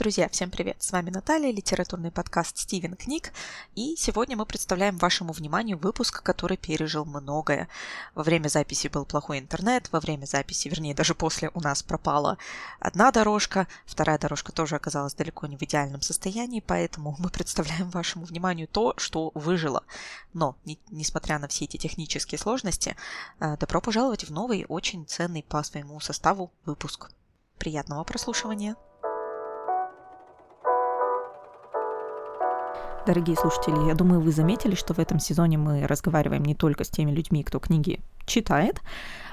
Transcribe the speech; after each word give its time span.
Друзья, 0.00 0.30
всем 0.30 0.50
привет! 0.50 0.82
С 0.82 0.92
вами 0.92 1.10
Наталья, 1.10 1.52
литературный 1.52 2.10
подкаст 2.10 2.56
«Стивен 2.56 2.96
книг», 2.96 3.34
и 3.74 3.96
сегодня 3.98 4.34
мы 4.34 4.46
представляем 4.46 4.96
вашему 4.96 5.34
вниманию 5.34 5.76
выпуск, 5.76 6.22
который 6.22 6.56
пережил 6.56 7.04
многое. 7.04 7.68
Во 8.14 8.22
время 8.22 8.48
записи 8.48 8.88
был 8.88 9.04
плохой 9.04 9.40
интернет, 9.40 9.92
во 9.92 10.00
время 10.00 10.24
записи, 10.24 10.68
вернее, 10.68 10.94
даже 10.94 11.14
после 11.14 11.50
у 11.52 11.60
нас 11.60 11.82
пропала 11.82 12.38
одна 12.78 13.12
дорожка, 13.12 13.68
вторая 13.84 14.18
дорожка 14.18 14.52
тоже 14.52 14.76
оказалась 14.76 15.12
далеко 15.12 15.46
не 15.46 15.58
в 15.58 15.62
идеальном 15.64 16.00
состоянии, 16.00 16.64
поэтому 16.66 17.14
мы 17.18 17.28
представляем 17.28 17.90
вашему 17.90 18.24
вниманию 18.24 18.68
то, 18.68 18.94
что 18.96 19.32
выжило. 19.34 19.84
Но, 20.32 20.56
не, 20.64 20.78
несмотря 20.90 21.38
на 21.38 21.46
все 21.46 21.66
эти 21.66 21.76
технические 21.76 22.38
сложности, 22.38 22.96
э, 23.38 23.58
добро 23.58 23.82
пожаловать 23.82 24.24
в 24.24 24.32
новый, 24.32 24.64
очень 24.66 25.04
ценный 25.04 25.42
по 25.42 25.62
своему 25.62 26.00
составу 26.00 26.50
выпуск. 26.64 27.10
Приятного 27.58 28.02
прослушивания! 28.04 28.76
Дорогие 33.06 33.34
слушатели, 33.34 33.88
я 33.88 33.94
думаю, 33.94 34.20
вы 34.20 34.30
заметили, 34.30 34.74
что 34.74 34.92
в 34.92 34.98
этом 34.98 35.18
сезоне 35.18 35.56
мы 35.56 35.86
разговариваем 35.86 36.44
не 36.44 36.54
только 36.54 36.84
с 36.84 36.90
теми 36.90 37.10
людьми, 37.10 37.42
кто 37.42 37.58
книги 37.58 38.00
читает, 38.26 38.82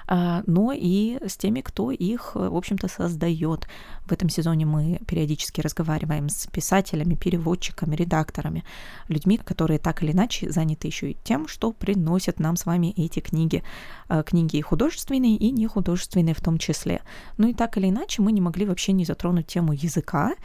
а, 0.08 0.41
но 0.48 0.71
и 0.73 1.20
с 1.27 1.35
теми, 1.35 1.59
кто 1.59 1.91
их, 1.91 2.35
в 2.35 2.55
общем-то, 2.55 2.88
создает. 2.88 3.67
В 4.05 4.13
этом 4.13 4.30
сезоне 4.30 4.66
мы 4.66 5.02
периодически 5.05 5.59
разговариваем 5.59 6.30
с 6.30 6.48
писателями, 6.48 7.16
переводчиками, 7.16 7.94
редакторами, 7.94 8.63
людьми, 9.09 9.38
которые 9.38 9.80
так 9.80 10.02
или 10.02 10.13
иначе 10.13 10.49
заняты 10.49 10.88
еще 10.88 11.11
и 11.11 11.17
тем, 11.25 11.49
что 11.49 11.73
приносят 11.73 12.39
нам 12.39 12.55
с 12.55 12.66
вами 12.66 12.94
эти 12.95 13.20
книги. 13.20 13.63
А, 14.08 14.23
книги 14.23 14.61
художественные 14.61 15.36
и 15.36 15.52
нехудожественные 15.52 16.36
в 16.36 16.41
том 16.41 16.58
числе. 16.58 17.02
Ну 17.36 17.49
и 17.49 17.53
так 17.53 17.77
или 17.77 17.89
иначе 17.89 18.22
мы 18.22 18.31
не 18.31 18.39
могли 18.39 18.66
вообще 18.66 18.94
не 18.94 19.03
затронуть 19.03 19.47
тему 19.47 19.73
языка. 19.73 20.36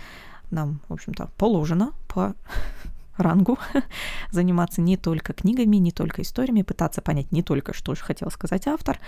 Нам, 0.51 0.81
в 0.89 0.95
общем-то, 0.95 1.31
положено 1.39 1.93
по 2.09 2.35
рангу 3.23 3.59
заниматься 4.31 4.81
не 4.81 4.97
только 4.97 5.33
книгами, 5.33 5.77
не 5.77 5.93
только 5.93 6.23
историями, 6.23 6.63
пытаться 6.63 7.01
понять 7.03 7.33
не 7.33 7.43
только, 7.43 7.73
что 7.73 7.95
же 7.95 8.03
хотел 8.03 8.31
сказать 8.31 8.67
автор, 8.67 8.99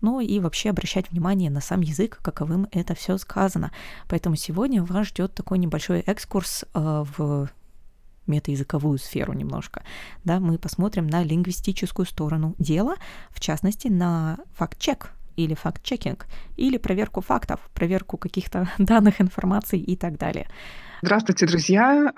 но 0.00 0.20
и 0.20 0.38
вообще 0.40 0.70
обращать 0.70 1.10
внимание 1.10 1.50
на 1.50 1.60
сам 1.60 1.80
язык, 1.80 2.18
каковым 2.22 2.68
это 2.72 2.94
все 2.94 3.18
сказано. 3.18 3.72
Поэтому 4.08 4.36
сегодня 4.36 4.82
вас 4.82 5.08
ждет 5.08 5.34
такой 5.34 5.58
небольшой 5.58 6.00
экскурс 6.00 6.64
э, 6.74 7.04
в 7.16 7.48
метаязыковую 8.26 8.98
сферу 8.98 9.32
немножко. 9.32 9.82
Да, 10.24 10.40
мы 10.40 10.58
посмотрим 10.58 11.06
на 11.06 11.22
лингвистическую 11.22 12.06
сторону 12.06 12.54
дела, 12.58 12.94
в 13.30 13.40
частности, 13.40 13.88
на 13.88 14.38
факт-чек, 14.54 15.12
или 15.36 15.54
факт-чекинг, 15.54 16.26
или 16.56 16.76
проверку 16.76 17.20
фактов, 17.20 17.60
проверку 17.74 18.16
каких-то 18.16 18.68
данных, 18.78 19.20
информации 19.20 19.80
и 19.80 19.96
так 19.96 20.18
далее. 20.18 20.48
Здравствуйте, 21.04 21.46
друзья! 21.46 22.12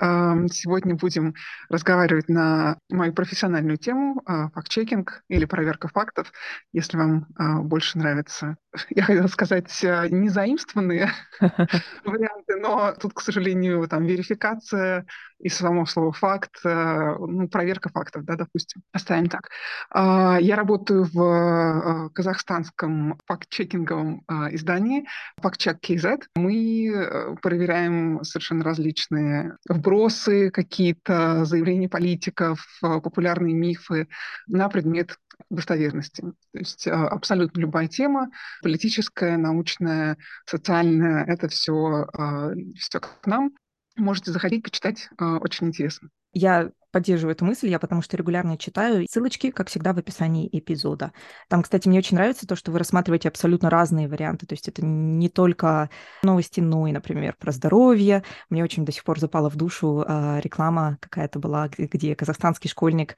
Сегодня 0.52 0.94
будем 0.94 1.32
разговаривать 1.70 2.28
на 2.28 2.76
мою 2.90 3.14
профессиональную 3.14 3.78
тему 3.78 4.20
а, 4.26 4.50
факт-чекинг 4.50 5.22
или 5.28 5.46
проверка 5.46 5.88
фактов, 5.88 6.30
если 6.70 6.98
вам 6.98 7.26
а, 7.34 7.60
больше 7.62 7.96
нравится. 7.96 8.58
Я 8.90 9.04
хотела 9.04 9.26
сказать 9.28 9.72
а, 9.84 10.06
незаимствованные 10.10 11.10
варианты, 11.40 12.56
но 12.60 12.92
тут, 13.00 13.14
к 13.14 13.22
сожалению, 13.22 13.88
там 13.88 14.04
верификация 14.04 15.06
и 15.38 15.48
само 15.48 15.84
слово 15.84 16.12
факт, 16.12 16.60
ну, 16.64 17.48
проверка 17.48 17.90
фактов, 17.90 18.24
да, 18.24 18.36
допустим. 18.36 18.82
Оставим 18.92 19.28
так. 19.28 19.50
Я 19.92 20.56
работаю 20.56 21.04
в 21.04 22.10
казахстанском 22.14 23.18
факт-чекинговом 23.26 24.24
издании 24.52 25.06
FactCheck 25.42 25.80
KZ. 25.82 26.22
Мы 26.36 26.88
э, 26.88 27.36
проверяем 27.42 28.22
совершенно 28.24 28.64
различные 28.74 29.56
вбросы, 29.68 30.50
какие-то 30.50 31.44
заявления 31.44 31.88
политиков, 31.88 32.66
э, 32.82 33.00
популярные 33.00 33.54
мифы 33.54 34.08
на 34.46 34.68
предмет 34.68 35.16
достоверности. 35.50 36.22
То 36.22 36.58
есть 36.58 36.86
э, 36.86 36.90
абсолютно 36.90 37.60
любая 37.60 37.86
тема, 37.86 38.30
политическая, 38.62 39.36
научная, 39.36 40.16
социальная, 40.46 41.24
это 41.24 41.48
все, 41.48 42.06
э, 42.12 42.54
все 42.76 43.00
к 43.00 43.26
нам. 43.26 43.52
Можете 43.96 44.32
заходить, 44.32 44.62
почитать, 44.62 45.08
очень 45.18 45.68
интересно. 45.68 46.08
Я 46.32 46.70
поддерживаю 46.90 47.34
эту 47.34 47.44
мысль, 47.44 47.68
я 47.68 47.78
потому 47.78 48.02
что 48.02 48.16
регулярно 48.16 48.56
читаю 48.56 49.06
ссылочки, 49.08 49.50
как 49.50 49.68
всегда, 49.68 49.92
в 49.92 49.98
описании 49.98 50.48
эпизода. 50.50 51.12
Там, 51.48 51.62
кстати, 51.62 51.88
мне 51.88 51.98
очень 51.98 52.16
нравится 52.16 52.46
то, 52.46 52.56
что 52.56 52.70
вы 52.70 52.78
рассматриваете 52.78 53.28
абсолютно 53.28 53.70
разные 53.70 54.08
варианты, 54.08 54.46
то 54.46 54.52
есть 54.52 54.68
это 54.68 54.84
не 54.84 55.28
только 55.28 55.90
новости, 56.22 56.60
но 56.60 56.86
и, 56.86 56.92
например, 56.92 57.36
про 57.38 57.52
здоровье. 57.52 58.22
Мне 58.48 58.62
очень 58.62 58.84
до 58.84 58.92
сих 58.92 59.04
пор 59.04 59.18
запала 59.18 59.50
в 59.50 59.56
душу 59.56 60.04
э, 60.06 60.40
реклама 60.40 60.98
какая-то 61.00 61.38
была, 61.38 61.68
где 61.68 62.14
казахстанский 62.14 62.70
школьник 62.70 63.16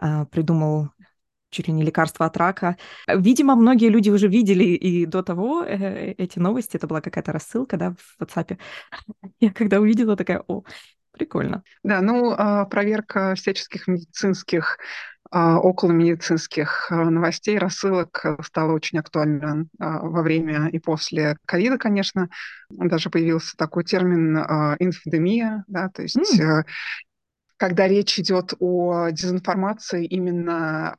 э, 0.00 0.26
придумал 0.26 0.90
чуть 1.52 1.68
ли 1.68 1.74
не 1.74 1.84
лекарство 1.84 2.26
от 2.26 2.36
рака. 2.36 2.76
Видимо, 3.06 3.54
многие 3.54 3.88
люди 3.88 4.10
уже 4.10 4.26
видели 4.26 4.64
и 4.64 5.06
до 5.06 5.22
того 5.22 5.62
э, 5.62 6.14
эти 6.18 6.40
новости. 6.40 6.76
Это 6.76 6.88
была 6.88 7.00
какая-то 7.00 7.32
рассылка, 7.32 7.76
да, 7.76 7.94
в 7.96 8.22
WhatsApp. 8.22 8.58
Я 9.40 9.52
когда 9.52 9.78
увидела, 9.78 10.16
такая, 10.16 10.42
о, 10.48 10.64
Прикольно. 11.12 11.62
Да, 11.84 12.00
ну, 12.00 12.34
а, 12.36 12.64
проверка 12.64 13.34
всяческих 13.34 13.86
медицинских 13.86 14.78
а, 15.30 15.58
около 15.58 15.92
медицинских 15.92 16.90
а, 16.90 17.10
новостей, 17.10 17.58
рассылок 17.58 18.24
стала 18.42 18.72
очень 18.72 18.98
актуальна 18.98 19.66
во 19.78 20.22
время 20.22 20.68
и 20.68 20.78
после 20.78 21.36
ковида, 21.44 21.76
конечно. 21.76 22.28
Даже 22.70 23.10
появился 23.10 23.56
такой 23.56 23.84
термин 23.84 24.38
инфодемия, 24.78 25.64
да, 25.68 25.90
то 25.90 26.02
есть 26.02 26.16
mm. 26.16 26.64
Когда 27.62 27.86
речь 27.86 28.18
идет 28.18 28.54
о 28.58 29.10
дезинформации 29.10 30.04
именно 30.04 30.96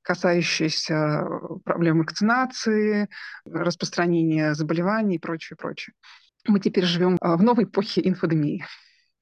касающейся 0.00 1.22
проблем 1.66 1.98
вакцинации, 1.98 3.10
распространения 3.44 4.54
заболеваний 4.54 5.16
и 5.16 5.18
прочее, 5.18 5.58
прочее. 5.60 5.92
Мы 6.46 6.60
теперь 6.60 6.86
живем 6.86 7.18
в 7.20 7.42
новой 7.42 7.64
эпохе 7.64 8.00
инфодемии. 8.08 8.64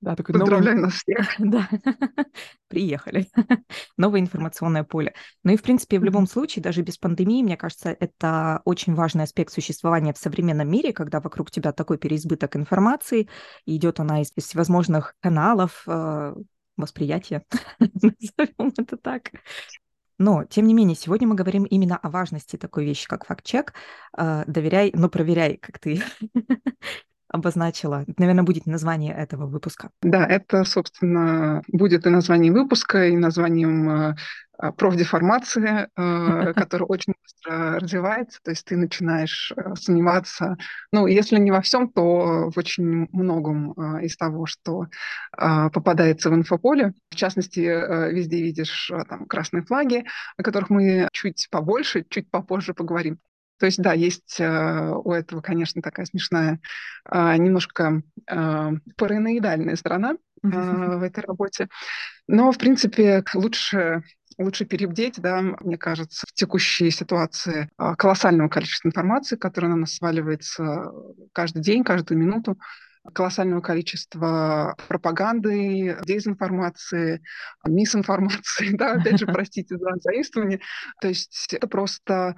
Да, 0.04 0.14
такой 0.16 0.34
Поздравляю 0.34 0.76
новый... 0.76 0.84
нас 0.84 0.94
всех. 0.96 1.34
да, 1.38 1.66
приехали. 2.68 3.26
Новое 3.96 4.20
информационное 4.20 4.84
поле. 4.84 5.14
Ну 5.44 5.52
и, 5.52 5.56
в 5.56 5.62
принципе, 5.62 5.98
в 5.98 6.04
любом 6.04 6.26
случае, 6.26 6.62
даже 6.62 6.82
без 6.82 6.98
пандемии, 6.98 7.42
мне 7.42 7.56
кажется, 7.56 7.96
это 7.98 8.60
очень 8.66 8.94
важный 8.94 9.24
аспект 9.24 9.50
существования 9.50 10.12
в 10.12 10.18
современном 10.18 10.70
мире, 10.70 10.92
когда 10.92 11.20
вокруг 11.20 11.50
тебя 11.50 11.72
такой 11.72 11.96
переизбыток 11.96 12.54
информации, 12.54 13.30
и 13.64 13.76
идет 13.76 13.98
она 13.98 14.20
из 14.20 14.30
всевозможных 14.36 15.14
каналов 15.20 15.84
э, 15.86 16.34
восприятия, 16.76 17.42
назовем 17.78 18.74
это 18.76 18.98
так. 18.98 19.30
Но, 20.18 20.44
тем 20.44 20.66
не 20.66 20.74
менее, 20.74 20.96
сегодня 20.96 21.26
мы 21.26 21.34
говорим 21.34 21.64
именно 21.64 21.96
о 21.96 22.10
важности 22.10 22.56
такой 22.56 22.84
вещи, 22.84 23.08
как 23.08 23.24
факт-чек. 23.24 23.72
Э, 24.18 24.44
доверяй, 24.46 24.90
но 24.94 25.08
проверяй, 25.08 25.56
как 25.56 25.78
ты 25.78 26.02
обозначила. 27.34 28.02
Это, 28.06 28.14
наверное, 28.18 28.44
будет 28.44 28.66
название 28.66 29.12
этого 29.12 29.46
выпуска. 29.46 29.90
Да, 30.02 30.24
это, 30.24 30.64
собственно, 30.64 31.62
будет 31.66 32.06
и 32.06 32.08
название 32.08 32.52
выпуска, 32.52 33.08
и 33.08 33.16
названием 33.16 33.90
э, 33.90 34.14
профдеформация, 34.78 35.88
э, 35.96 36.52
которая 36.56 36.86
очень 36.86 37.14
быстро 37.20 37.80
развивается, 37.80 38.38
то 38.44 38.52
есть 38.52 38.64
ты 38.64 38.76
начинаешь 38.76 39.52
э, 39.56 39.74
сомневаться, 39.74 40.56
ну, 40.92 41.08
если 41.08 41.36
не 41.40 41.50
во 41.50 41.60
всем, 41.60 41.90
то 41.90 42.50
в 42.50 42.56
очень 42.56 43.08
многом 43.10 43.72
из 44.00 44.16
того, 44.16 44.46
что 44.46 44.86
попадается 45.36 46.30
в 46.30 46.34
инфополе. 46.34 46.94
В 47.10 47.16
частности, 47.16 47.58
везде 48.12 48.42
видишь 48.42 48.92
там 49.08 49.26
красные 49.26 49.64
флаги, 49.64 50.04
о 50.36 50.42
которых 50.44 50.70
мы 50.70 51.08
чуть 51.12 51.48
побольше, 51.50 52.04
чуть 52.08 52.30
попозже 52.30 52.74
поговорим. 52.74 53.18
То 53.58 53.66
есть, 53.66 53.80
да, 53.80 53.92
есть 53.92 54.40
э, 54.40 54.90
у 55.04 55.12
этого, 55.12 55.40
конечно, 55.40 55.80
такая 55.80 56.06
смешная, 56.06 56.60
э, 57.10 57.36
немножко 57.36 58.02
э, 58.28 58.70
параноидальная 58.96 59.76
сторона 59.76 60.14
э, 60.42 60.48
в 60.48 61.02
этой 61.02 61.24
работе. 61.24 61.68
Но, 62.26 62.50
в 62.52 62.58
принципе, 62.58 63.24
лучше 63.34 64.02
лучше 64.36 64.64
перебдеть, 64.64 65.20
да, 65.20 65.40
мне 65.40 65.78
кажется, 65.78 66.26
в 66.28 66.32
текущей 66.32 66.90
ситуации 66.90 67.70
колоссального 67.96 68.48
количества 68.48 68.88
информации, 68.88 69.36
которая 69.36 69.70
на 69.70 69.76
нас 69.76 69.94
сваливается 69.94 70.90
каждый 71.32 71.62
день, 71.62 71.84
каждую 71.84 72.18
минуту, 72.18 72.58
колоссального 73.12 73.60
количества 73.60 74.76
пропаганды, 74.88 75.98
дезинформации, 76.04 77.22
мисинформации, 77.66 78.70
да, 78.76 78.94
опять 78.94 79.18
же, 79.18 79.26
простите 79.32 79.76
за 79.76 79.90
заимствование. 80.00 80.60
То 81.00 81.08
есть 81.08 81.52
это 81.52 81.66
просто 81.66 82.36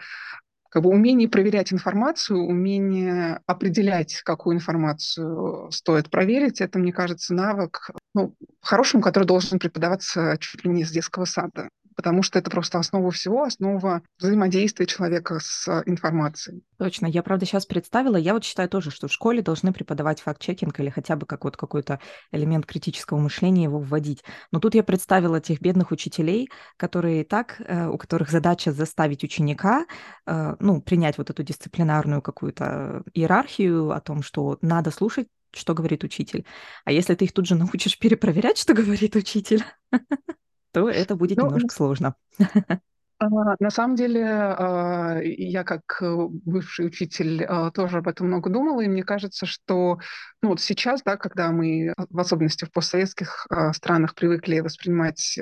как 0.70 0.82
бы 0.82 0.90
умение 0.90 1.28
проверять 1.28 1.72
информацию, 1.72 2.38
умение 2.40 3.40
определять, 3.46 4.22
какую 4.22 4.56
информацию 4.56 5.70
стоит 5.70 6.10
проверить, 6.10 6.60
это, 6.60 6.78
мне 6.78 6.92
кажется, 6.92 7.34
навык, 7.34 7.90
ну, 8.14 8.34
хорошим, 8.60 9.00
который 9.00 9.24
должен 9.24 9.58
преподаваться 9.58 10.36
чуть 10.40 10.64
ли 10.64 10.70
не 10.70 10.84
с 10.84 10.90
детского 10.90 11.24
сада. 11.24 11.68
Потому 11.96 12.22
что 12.22 12.38
это 12.38 12.50
просто 12.50 12.78
основа 12.78 13.10
всего, 13.10 13.42
основа 13.42 14.02
взаимодействия 14.18 14.86
человека 14.86 15.38
с 15.40 15.82
информацией. 15.86 16.62
Точно. 16.78 17.06
Я, 17.06 17.22
правда, 17.22 17.46
сейчас 17.46 17.66
представила, 17.66 18.16
я 18.16 18.34
вот 18.34 18.44
считаю 18.44 18.68
тоже, 18.68 18.90
что 18.90 19.08
в 19.08 19.12
школе 19.12 19.42
должны 19.42 19.72
преподавать 19.72 20.20
факт-чекинг 20.20 20.78
или 20.78 20.90
хотя 20.90 21.16
бы 21.16 21.26
как 21.26 21.44
вот 21.44 21.56
какой-то 21.56 21.98
элемент 22.30 22.66
критического 22.66 23.18
мышления 23.18 23.64
его 23.64 23.78
вводить. 23.78 24.22
Но 24.52 24.60
тут 24.60 24.74
я 24.74 24.84
представила 24.84 25.40
тех 25.40 25.60
бедных 25.60 25.90
учителей, 25.90 26.48
которые 26.76 27.24
так, 27.24 27.60
э, 27.60 27.88
у 27.88 27.96
которых 27.96 28.30
задача 28.30 28.72
заставить 28.72 29.24
ученика, 29.24 29.86
э, 30.26 30.56
ну, 30.60 30.82
принять 30.82 31.16
вот 31.18 31.30
эту 31.30 31.42
дисциплинарную 31.42 32.20
какую-то 32.20 33.02
иерархию 33.14 33.90
о 33.90 34.00
том, 34.00 34.22
что 34.22 34.58
надо 34.60 34.90
слушать 34.90 35.28
что 35.52 35.72
говорит 35.72 36.04
учитель. 36.04 36.44
А 36.84 36.92
если 36.92 37.14
ты 37.14 37.24
их 37.24 37.32
тут 37.32 37.46
же 37.46 37.54
научишь 37.54 37.98
перепроверять, 37.98 38.58
что 38.58 38.74
говорит 38.74 39.16
учитель, 39.16 39.64
то 40.76 40.90
это 40.90 41.16
будет 41.16 41.38
ну, 41.38 41.46
немножко 41.46 41.74
сложно. 41.74 42.16
А, 43.18 43.28
на 43.60 43.70
самом 43.70 43.96
деле, 43.96 44.26
а, 44.26 45.18
я 45.22 45.64
как 45.64 46.02
э, 46.02 46.14
бывший 46.28 46.84
учитель 46.84 47.44
а, 47.44 47.70
тоже 47.70 47.96
об 47.96 48.08
этом 48.08 48.26
много 48.26 48.50
думала, 48.50 48.82
и 48.82 48.88
мне 48.88 49.04
кажется, 49.04 49.46
что 49.46 49.98
ну, 50.42 50.50
вот 50.50 50.60
сейчас, 50.60 51.02
да, 51.02 51.16
когда 51.16 51.50
мы, 51.50 51.94
в 51.96 52.20
особенности 52.20 52.66
в 52.66 52.72
постсоветских 52.72 53.46
странах, 53.72 54.14
привыкли 54.14 54.60
воспринимать 54.60 55.38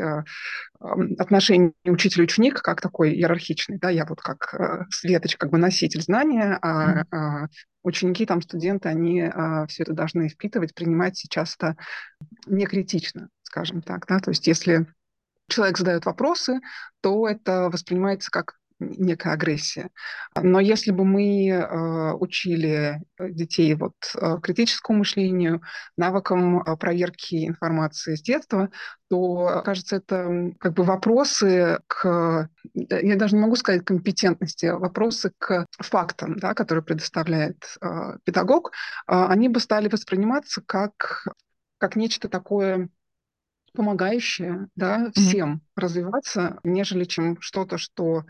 отношения 1.18 1.72
учитель-ученик 1.84 2.62
как 2.62 2.80
такой 2.80 3.10
иерархичный, 3.10 3.78
да, 3.80 3.90
я 3.90 4.06
вот 4.06 4.20
как 4.20 4.54
э, 4.54 4.84
светоч, 4.90 5.36
как 5.36 5.50
бы 5.50 5.58
носитель 5.58 6.02
знания, 6.02 6.56
а 6.62 7.48
ученики, 7.82 8.24
там, 8.24 8.40
студенты, 8.40 8.88
они 8.88 9.28
все 9.66 9.82
это 9.82 9.94
должны 9.94 10.28
впитывать, 10.28 10.74
принимать 10.74 11.20
часто 11.28 11.76
некритично, 12.46 13.30
скажем 13.42 13.82
так, 13.82 14.06
да, 14.06 14.20
то 14.20 14.30
есть 14.30 14.46
если 14.46 14.86
человек 15.48 15.78
задает 15.78 16.06
вопросы, 16.06 16.60
то 17.00 17.28
это 17.28 17.68
воспринимается 17.70 18.30
как 18.30 18.54
некая 18.80 19.34
агрессия. 19.34 19.90
Но 20.40 20.60
если 20.60 20.90
бы 20.90 21.04
мы 21.04 21.48
э, 21.48 22.12
учили 22.14 23.00
детей 23.18 23.74
вот, 23.74 23.94
э, 24.16 24.38
критическому 24.42 25.00
мышлению, 25.00 25.62
навыкам 25.96 26.60
э, 26.60 26.76
проверки 26.76 27.46
информации 27.46 28.16
с 28.16 28.22
детства, 28.22 28.70
то, 29.08 29.62
кажется, 29.64 29.96
это 29.96 30.52
как 30.58 30.74
бы 30.74 30.82
вопросы 30.82 31.78
к, 31.86 32.48
я 32.74 33.16
даже 33.16 33.36
не 33.36 33.42
могу 33.42 33.56
сказать 33.56 33.84
компетентности, 33.84 34.66
а 34.66 34.78
вопросы 34.78 35.32
к 35.38 35.66
фактам, 35.78 36.36
да, 36.38 36.54
которые 36.54 36.84
предоставляет 36.84 37.76
э, 37.80 38.18
педагог, 38.24 38.70
э, 38.70 38.72
они 39.06 39.48
бы 39.48 39.60
стали 39.60 39.88
восприниматься 39.88 40.62
как, 40.66 41.26
как 41.78 41.96
нечто 41.96 42.28
такое 42.28 42.88
помогающее 43.74 44.68
да, 44.76 45.10
всем 45.14 45.54
mm-hmm. 45.54 45.80
развиваться, 45.80 46.58
нежели 46.64 47.04
чем 47.04 47.40
что-то, 47.40 47.76
что 47.76 48.24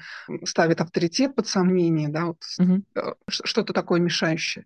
ставит 0.44 0.80
авторитет 0.80 1.34
под 1.34 1.46
сомнение, 1.46 2.08
да, 2.08 2.26
вот, 2.26 2.42
mm-hmm. 2.60 3.14
что-то 3.28 3.72
такое 3.72 4.00
мешающее. 4.00 4.64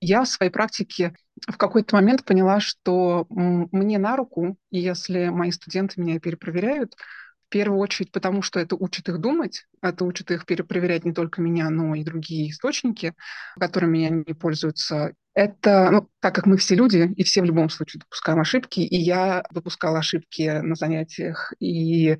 Я 0.00 0.22
в 0.22 0.28
своей 0.28 0.52
практике 0.52 1.14
в 1.48 1.56
какой-то 1.56 1.96
момент 1.96 2.24
поняла, 2.24 2.60
что 2.60 3.26
мне 3.30 3.98
на 3.98 4.16
руку, 4.16 4.56
если 4.70 5.28
мои 5.28 5.50
студенты 5.50 6.00
меня 6.00 6.20
перепроверяют, 6.20 6.94
первую 7.50 7.78
очередь 7.80 8.12
потому, 8.12 8.42
что 8.42 8.58
это 8.60 8.76
учит 8.76 9.08
их 9.08 9.18
думать, 9.18 9.66
это 9.82 10.04
учит 10.04 10.30
их 10.30 10.46
перепроверять 10.46 11.04
не 11.04 11.12
только 11.12 11.42
меня, 11.42 11.68
но 11.70 11.94
и 11.94 12.04
другие 12.04 12.50
источники, 12.50 13.14
которыми 13.58 14.06
они 14.06 14.34
пользуются. 14.34 15.12
Это, 15.34 15.90
ну, 15.90 16.08
так 16.20 16.34
как 16.34 16.46
мы 16.46 16.56
все 16.56 16.74
люди, 16.74 17.12
и 17.16 17.22
все 17.22 17.42
в 17.42 17.44
любом 17.44 17.68
случае 17.68 18.00
допускаем 18.00 18.40
ошибки, 18.40 18.80
и 18.80 18.96
я 18.96 19.44
допускала 19.52 19.98
ошибки 19.98 20.60
на 20.60 20.74
занятиях, 20.74 21.52
и 21.60 22.18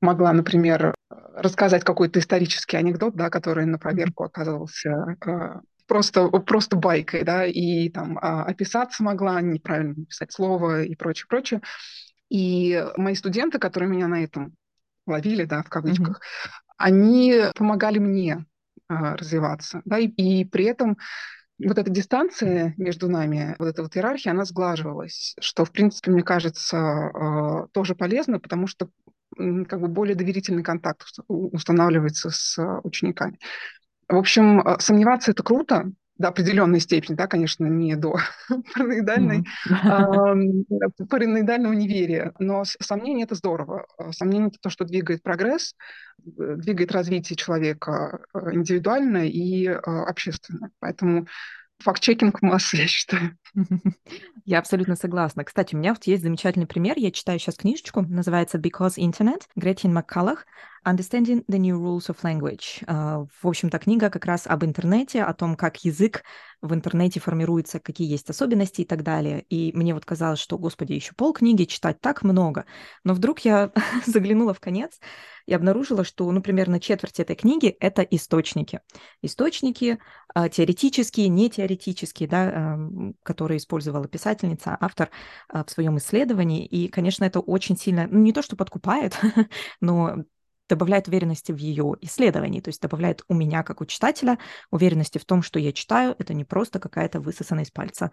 могла, 0.00 0.32
например, 0.32 0.94
рассказать 1.34 1.84
какой-то 1.84 2.20
исторический 2.20 2.76
анекдот, 2.76 3.16
да, 3.16 3.30
который 3.30 3.66
на 3.66 3.78
проверку 3.78 4.24
оказывался 4.24 5.16
э, 5.26 5.60
просто, 5.86 6.28
просто 6.28 6.76
байкой, 6.76 7.24
да, 7.24 7.44
и 7.46 7.88
там 7.88 8.18
а, 8.20 8.44
описаться 8.44 9.02
могла, 9.02 9.40
неправильно 9.40 9.94
написать 9.96 10.32
слово 10.32 10.82
и 10.82 10.94
прочее, 10.94 11.26
прочее. 11.28 11.60
И 12.28 12.84
мои 12.96 13.14
студенты, 13.14 13.58
которые 13.58 13.88
меня 13.90 14.08
на 14.08 14.22
этом 14.22 14.54
ловили, 15.06 15.44
да, 15.44 15.62
в 15.62 15.68
кавычках, 15.68 16.18
mm-hmm. 16.18 16.72
они 16.76 17.42
помогали 17.54 17.98
мне 17.98 18.44
а, 18.88 19.16
развиваться, 19.16 19.82
да, 19.84 19.98
и, 19.98 20.06
и 20.06 20.44
при 20.44 20.64
этом 20.64 20.98
вот 21.58 21.78
эта 21.78 21.90
дистанция 21.90 22.74
между 22.76 23.08
нами, 23.08 23.56
вот 23.58 23.68
эта 23.68 23.82
вот 23.82 23.96
иерархия, 23.96 24.32
она 24.32 24.44
сглаживалась, 24.44 25.34
что, 25.40 25.64
в 25.64 25.72
принципе, 25.72 26.10
мне 26.10 26.22
кажется, 26.22 26.78
а, 26.78 27.66
тоже 27.72 27.94
полезно, 27.94 28.38
потому 28.38 28.66
что 28.66 28.90
как 29.36 29.80
бы 29.80 29.88
более 29.88 30.16
доверительный 30.16 30.62
контакт 30.62 31.02
устанавливается 31.28 32.30
с 32.30 32.80
учениками. 32.82 33.38
В 34.08 34.16
общем, 34.16 34.60
а, 34.60 34.78
сомневаться 34.78 35.32
это 35.32 35.42
круто, 35.42 35.90
до 36.18 36.28
определенной 36.28 36.80
степени, 36.80 37.14
да, 37.14 37.26
конечно, 37.26 37.64
не 37.64 37.94
до 37.96 38.16
параноидальной, 38.74 39.46
mm-hmm. 39.68 41.06
параноидального 41.08 41.72
неверия, 41.72 42.32
но 42.38 42.64
сомнение 42.64 43.24
это 43.24 43.36
здорово. 43.36 43.86
А, 43.96 44.12
сомнение 44.12 44.48
это 44.48 44.58
то, 44.60 44.70
что 44.70 44.84
двигает 44.84 45.22
прогресс, 45.22 45.74
э, 46.26 46.56
двигает 46.56 46.92
развитие 46.92 47.36
человека 47.36 48.20
э, 48.34 48.52
индивидуально 48.52 49.28
и 49.28 49.68
э, 49.68 49.74
общественно. 49.74 50.70
Поэтому 50.80 51.28
факт-чекинг 51.78 52.42
масс, 52.42 52.72
я 52.74 52.86
считаю. 52.88 53.36
Я 54.44 54.58
абсолютно 54.58 54.96
согласна. 54.96 55.44
Кстати, 55.44 55.74
у 55.74 55.78
меня 55.78 55.92
вот 55.92 56.04
есть 56.04 56.22
замечательный 56.22 56.66
пример. 56.66 56.94
Я 56.96 57.12
читаю 57.12 57.38
сейчас 57.38 57.56
книжечку, 57.56 58.02
называется 58.02 58.58
«Because 58.58 58.96
Internet» 58.96 59.42
Гретхен 59.54 59.92
Маккаллах. 59.92 60.46
Understanding 60.86 61.44
the 61.46 61.58
New 61.58 61.76
Rules 61.76 62.08
of 62.08 62.18
Language. 62.22 62.84
А, 62.86 63.24
в 63.42 63.46
общем-то, 63.46 63.78
книга 63.78 64.10
как 64.10 64.24
раз 64.24 64.46
об 64.46 64.64
интернете, 64.64 65.22
о 65.22 65.34
том, 65.34 65.56
как 65.56 65.84
язык 65.84 66.22
в 66.60 66.74
интернете 66.74 67.20
формируется, 67.20 67.78
какие 67.78 68.10
есть 68.10 68.28
особенности 68.30 68.80
и 68.80 68.84
так 68.84 69.02
далее. 69.02 69.42
И 69.48 69.72
мне 69.76 69.94
вот 69.94 70.04
казалось, 70.04 70.40
что, 70.40 70.58
господи, 70.58 70.92
еще 70.92 71.12
полкниги 71.14 71.64
читать 71.64 72.00
так 72.00 72.22
много. 72.22 72.64
Но 73.04 73.14
вдруг 73.14 73.40
я 73.40 73.72
заглянула 74.06 74.54
в 74.54 74.60
конец 74.60 74.98
и 75.46 75.54
обнаружила, 75.54 76.04
что, 76.04 76.30
ну, 76.30 76.42
примерно 76.42 76.80
четверть 76.80 77.20
этой 77.20 77.36
книги— 77.36 77.68
это 77.80 78.02
источники. 78.02 78.80
Источники 79.22 79.98
а, 80.34 80.48
теоретические, 80.48 81.28
не 81.28 81.48
теоретические, 81.48 82.28
да, 82.28 82.52
а, 82.52 82.78
которые 83.22 83.58
использовала 83.58 84.08
писательница, 84.08 84.76
автор 84.80 85.10
а, 85.48 85.64
в 85.64 85.70
своем 85.70 85.96
исследовании. 85.98 86.66
И, 86.66 86.88
конечно, 86.88 87.24
это 87.24 87.40
очень 87.40 87.76
сильно, 87.76 88.08
ну, 88.10 88.18
не 88.18 88.32
то, 88.32 88.42
что 88.42 88.56
подкупает, 88.56 89.18
но 89.80 90.24
добавляет 90.68 91.08
уверенности 91.08 91.52
в 91.52 91.56
ее 91.56 91.94
исследовании, 92.00 92.60
то 92.60 92.68
есть 92.68 92.80
добавляет 92.80 93.22
у 93.28 93.34
меня, 93.34 93.62
как 93.62 93.80
у 93.80 93.86
читателя, 93.86 94.38
уверенности 94.70 95.18
в 95.18 95.24
том, 95.24 95.42
что 95.42 95.58
я 95.58 95.72
читаю, 95.72 96.14
это 96.18 96.34
не 96.34 96.44
просто 96.44 96.78
какая-то 96.78 97.20
высосанная 97.20 97.64
из 97.64 97.70
пальца 97.70 98.10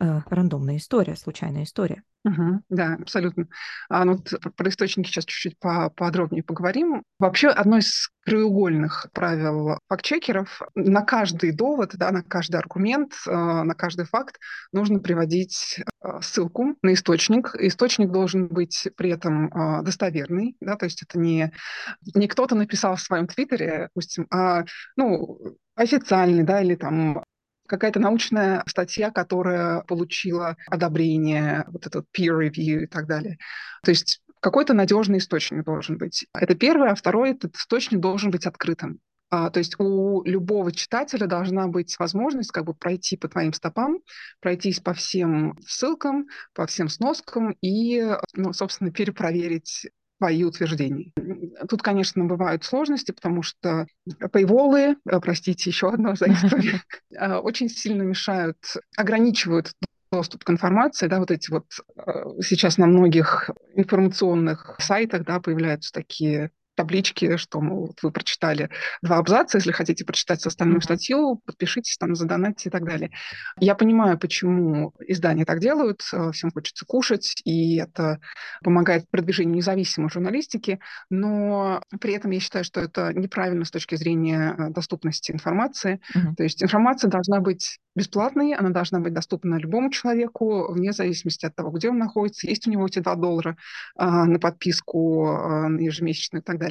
э, 0.00 0.20
рандомная 0.28 0.76
история, 0.76 1.16
случайная 1.16 1.64
история. 1.64 2.02
Угу, 2.24 2.60
да, 2.68 2.98
абсолютно. 3.00 3.48
А, 3.88 4.04
ну, 4.04 4.18
про 4.56 4.68
источники 4.68 5.08
сейчас 5.08 5.24
чуть-чуть 5.24 5.58
подробнее 5.58 6.42
поговорим. 6.42 7.02
Вообще, 7.18 7.48
одно 7.48 7.78
из 7.78 8.10
краеугольных 8.26 9.06
правил 9.14 9.78
фактчекеров– 9.88 10.60
на 10.74 11.00
каждый 11.02 11.52
довод, 11.52 11.92
да, 11.94 12.10
на 12.10 12.22
каждый 12.22 12.56
аргумент, 12.56 13.14
э, 13.26 13.30
на 13.30 13.74
каждый 13.74 14.04
факт 14.04 14.38
нужно 14.72 14.98
приводить 14.98 15.80
э, 16.02 16.20
ссылку 16.20 16.76
на 16.82 16.92
источник. 16.92 17.54
Источник 17.54 18.10
должен 18.10 18.48
быть 18.48 18.88
при 18.96 19.10
этом 19.10 19.50
достоверный, 19.82 20.56
да, 20.60 20.76
то 20.76 20.84
есть 20.84 21.02
это 21.02 21.18
не, 21.18 21.52
не 22.14 22.28
кто-то 22.28 22.54
написал 22.54 22.96
в 22.96 23.00
своем 23.00 23.26
твиттере, 23.26 23.88
допустим, 23.88 24.26
а 24.30 24.64
ну, 24.96 25.38
официальный, 25.74 26.42
да, 26.42 26.60
или 26.60 26.74
там 26.74 27.24
какая-то 27.70 28.00
научная 28.00 28.64
статья, 28.66 29.10
которая 29.12 29.82
получила 29.82 30.56
одобрение, 30.66 31.64
вот 31.68 31.86
этот 31.86 32.06
peer 32.16 32.36
review 32.36 32.82
и 32.82 32.86
так 32.86 33.06
далее. 33.06 33.38
То 33.84 33.92
есть 33.92 34.20
какой-то 34.40 34.74
надежный 34.74 35.18
источник 35.18 35.64
должен 35.64 35.96
быть. 35.96 36.26
Это 36.34 36.54
первое. 36.56 36.90
А 36.90 36.94
второе, 36.96 37.32
этот 37.32 37.54
источник 37.54 38.00
должен 38.00 38.32
быть 38.32 38.46
открытым. 38.46 38.98
А, 39.30 39.50
то 39.50 39.58
есть 39.58 39.76
у 39.78 40.24
любого 40.24 40.72
читателя 40.72 41.28
должна 41.28 41.68
быть 41.68 41.96
возможность 42.00 42.50
как 42.50 42.64
бы 42.64 42.74
пройти 42.74 43.16
по 43.16 43.28
твоим 43.28 43.52
стопам, 43.52 44.00
пройтись 44.40 44.80
по 44.80 44.92
всем 44.92 45.56
ссылкам, 45.64 46.26
по 46.52 46.66
всем 46.66 46.88
сноскам 46.88 47.52
и, 47.60 48.04
ну, 48.34 48.52
собственно, 48.52 48.90
перепроверить 48.90 49.86
свои 50.20 50.44
утверждения. 50.44 51.12
Тут, 51.68 51.82
конечно, 51.82 52.24
бывают 52.24 52.62
сложности, 52.64 53.10
потому 53.10 53.42
что 53.42 53.86
пейволы, 54.32 54.96
э, 55.08 55.20
простите, 55.20 55.70
еще 55.70 55.88
одно 55.88 56.14
за 56.14 56.26
историю, 56.26 56.80
э, 57.18 57.36
очень 57.36 57.70
сильно 57.70 58.02
мешают, 58.02 58.58
ограничивают 58.96 59.72
доступ 60.12 60.44
к 60.44 60.50
информации, 60.50 61.06
да, 61.06 61.20
вот 61.20 61.30
эти 61.30 61.50
вот 61.50 61.64
э, 61.96 62.42
сейчас 62.42 62.76
на 62.76 62.86
многих 62.86 63.48
информационных 63.74 64.76
сайтах, 64.78 65.24
да, 65.24 65.40
появляются 65.40 65.90
такие 65.92 66.50
таблички, 66.80 67.36
что, 67.36 67.60
мол, 67.60 67.94
вы 68.02 68.10
прочитали 68.10 68.70
два 69.02 69.18
абзаца, 69.18 69.58
если 69.58 69.70
хотите 69.70 70.06
прочитать 70.06 70.46
остальную 70.46 70.80
статью, 70.80 71.42
подпишитесь, 71.44 71.98
там, 71.98 72.14
задонатьте 72.14 72.70
и 72.70 72.72
так 72.72 72.84
далее. 72.84 73.10
Я 73.58 73.74
понимаю, 73.74 74.18
почему 74.18 74.94
издания 75.06 75.44
так 75.44 75.60
делают, 75.60 76.00
э, 76.12 76.32
всем 76.32 76.50
хочется 76.50 76.86
кушать, 76.86 77.42
и 77.44 77.76
это 77.76 78.18
помогает 78.64 79.10
продвижению 79.10 79.56
независимой 79.56 80.08
журналистики, 80.08 80.80
но 81.10 81.82
при 82.00 82.14
этом 82.14 82.30
я 82.30 82.40
считаю, 82.40 82.64
что 82.64 82.80
это 82.80 83.12
неправильно 83.12 83.66
с 83.66 83.70
точки 83.70 83.96
зрения 83.96 84.54
э, 84.56 84.70
доступности 84.70 85.32
информации. 85.32 86.00
Mm-hmm. 86.16 86.34
То 86.36 86.42
есть 86.42 86.62
информация 86.62 87.10
должна 87.10 87.40
быть 87.40 87.78
бесплатной, 87.94 88.54
она 88.54 88.70
должна 88.70 89.00
быть 89.00 89.12
доступна 89.12 89.56
любому 89.56 89.90
человеку, 89.90 90.72
вне 90.72 90.92
зависимости 90.92 91.44
от 91.44 91.54
того, 91.54 91.70
где 91.70 91.90
он 91.90 91.98
находится, 91.98 92.46
есть 92.46 92.66
у 92.66 92.70
него 92.70 92.86
эти 92.86 93.00
2 93.00 93.14
доллара 93.16 93.56
э, 93.98 94.04
на 94.04 94.38
подписку 94.38 95.26
э, 95.26 95.82
ежемесячную 95.82 96.42
и 96.42 96.44
так 96.44 96.58
далее. 96.58 96.69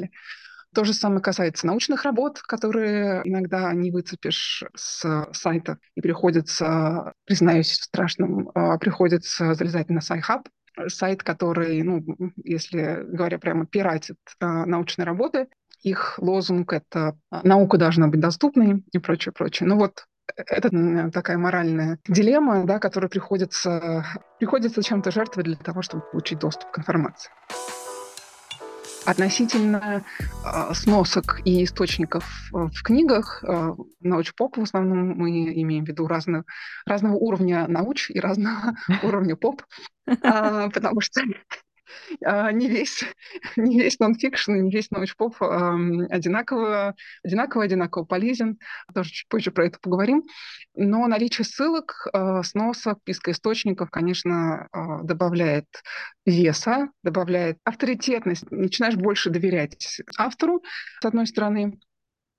То 0.74 0.84
же 0.84 0.94
самое 0.94 1.22
касается 1.22 1.66
научных 1.66 2.04
работ, 2.04 2.42
которые 2.42 3.22
иногда 3.24 3.74
не 3.74 3.90
выцепишь 3.92 4.64
с 4.76 5.28
сайта, 5.34 5.80
и 5.96 6.02
приходится, 6.02 7.14
признаюсь 7.26 7.72
в 7.72 7.84
страшном, 7.84 8.52
а, 8.54 8.78
приходится 8.78 9.56
залезать 9.56 9.90
на 9.90 10.00
SciHub, 10.00 10.44
сайт, 10.88 11.24
который, 11.24 11.82
ну, 11.82 12.06
если 12.44 13.04
говоря 13.08 13.40
прямо, 13.40 13.66
пиратит 13.66 14.18
научные 14.40 15.06
работы. 15.06 15.48
Их 15.82 16.20
лозунг— 16.20 16.74
это 16.74 17.18
«наука 17.44 17.78
должна 17.78 18.08
быть 18.08 18.20
доступной» 18.20 18.84
и 18.92 19.00
прочее, 19.00 19.34
прочее. 19.34 19.68
Ну 19.68 19.78
вот 19.78 20.06
это 20.36 21.12
такая 21.12 21.38
моральная 21.38 22.00
дилемма, 22.08 22.66
да, 22.66 22.80
которая 22.80 23.10
приходится, 23.10 24.06
приходится 24.38 24.84
чем-то 24.84 25.12
жертвовать 25.12 25.48
для 25.48 25.56
того, 25.56 25.82
чтобы 25.82 26.04
получить 26.12 26.40
доступ 26.40 26.70
к 26.72 26.80
информации. 26.80 27.32
Относительно 29.10 30.04
э, 30.46 30.74
сносок 30.76 31.42
и 31.44 31.64
источников 31.64 32.26
в 32.52 32.84
книгах, 32.84 33.44
э, 33.44 33.74
научпоп 34.02 34.58
в 34.58 34.62
основном 34.62 35.18
мы 35.18 35.52
имеем 35.64 35.84
в 35.84 35.88
виду 35.88 36.06
разного, 36.06 36.44
разного 36.86 37.16
уровня 37.16 37.68
науч 37.68 38.12
и 38.12 38.20
разного 38.20 38.76
уровня 39.04 39.36
поп, 39.36 39.64
э, 40.06 40.14
потому 40.74 41.02
что 41.02 41.22
а, 41.22 41.69
не 42.22 42.68
весь, 42.68 43.04
не 43.58 43.80
весь 43.80 44.00
нонфикшн, 44.00 44.54
не 44.54 44.72
весь 44.72 44.92
научпоп 44.92 45.36
одинаково, 45.42 46.96
одинаково, 47.24 47.64
одинаково 47.64 48.06
полезен. 48.06 48.60
Тоже 48.94 49.12
чуть 49.12 49.28
позже 49.30 49.52
про 49.52 49.68
это 49.68 49.80
поговорим. 49.80 50.24
Но 50.76 51.06
наличие 51.08 51.46
ссылок, 51.46 52.08
а, 52.14 52.44
сносок, 52.44 53.00
списка 53.02 53.32
источников, 53.32 53.90
конечно, 53.90 54.68
а, 54.72 55.04
добавляет 55.04 55.66
веса, 56.26 56.90
добавляет 57.04 57.58
авторитетность. 57.64 58.50
Начинаешь 58.52 58.96
больше 58.96 59.30
доверять 59.30 60.02
автору, 60.18 60.64
с 61.02 61.06
одной 61.06 61.28
стороны. 61.28 61.80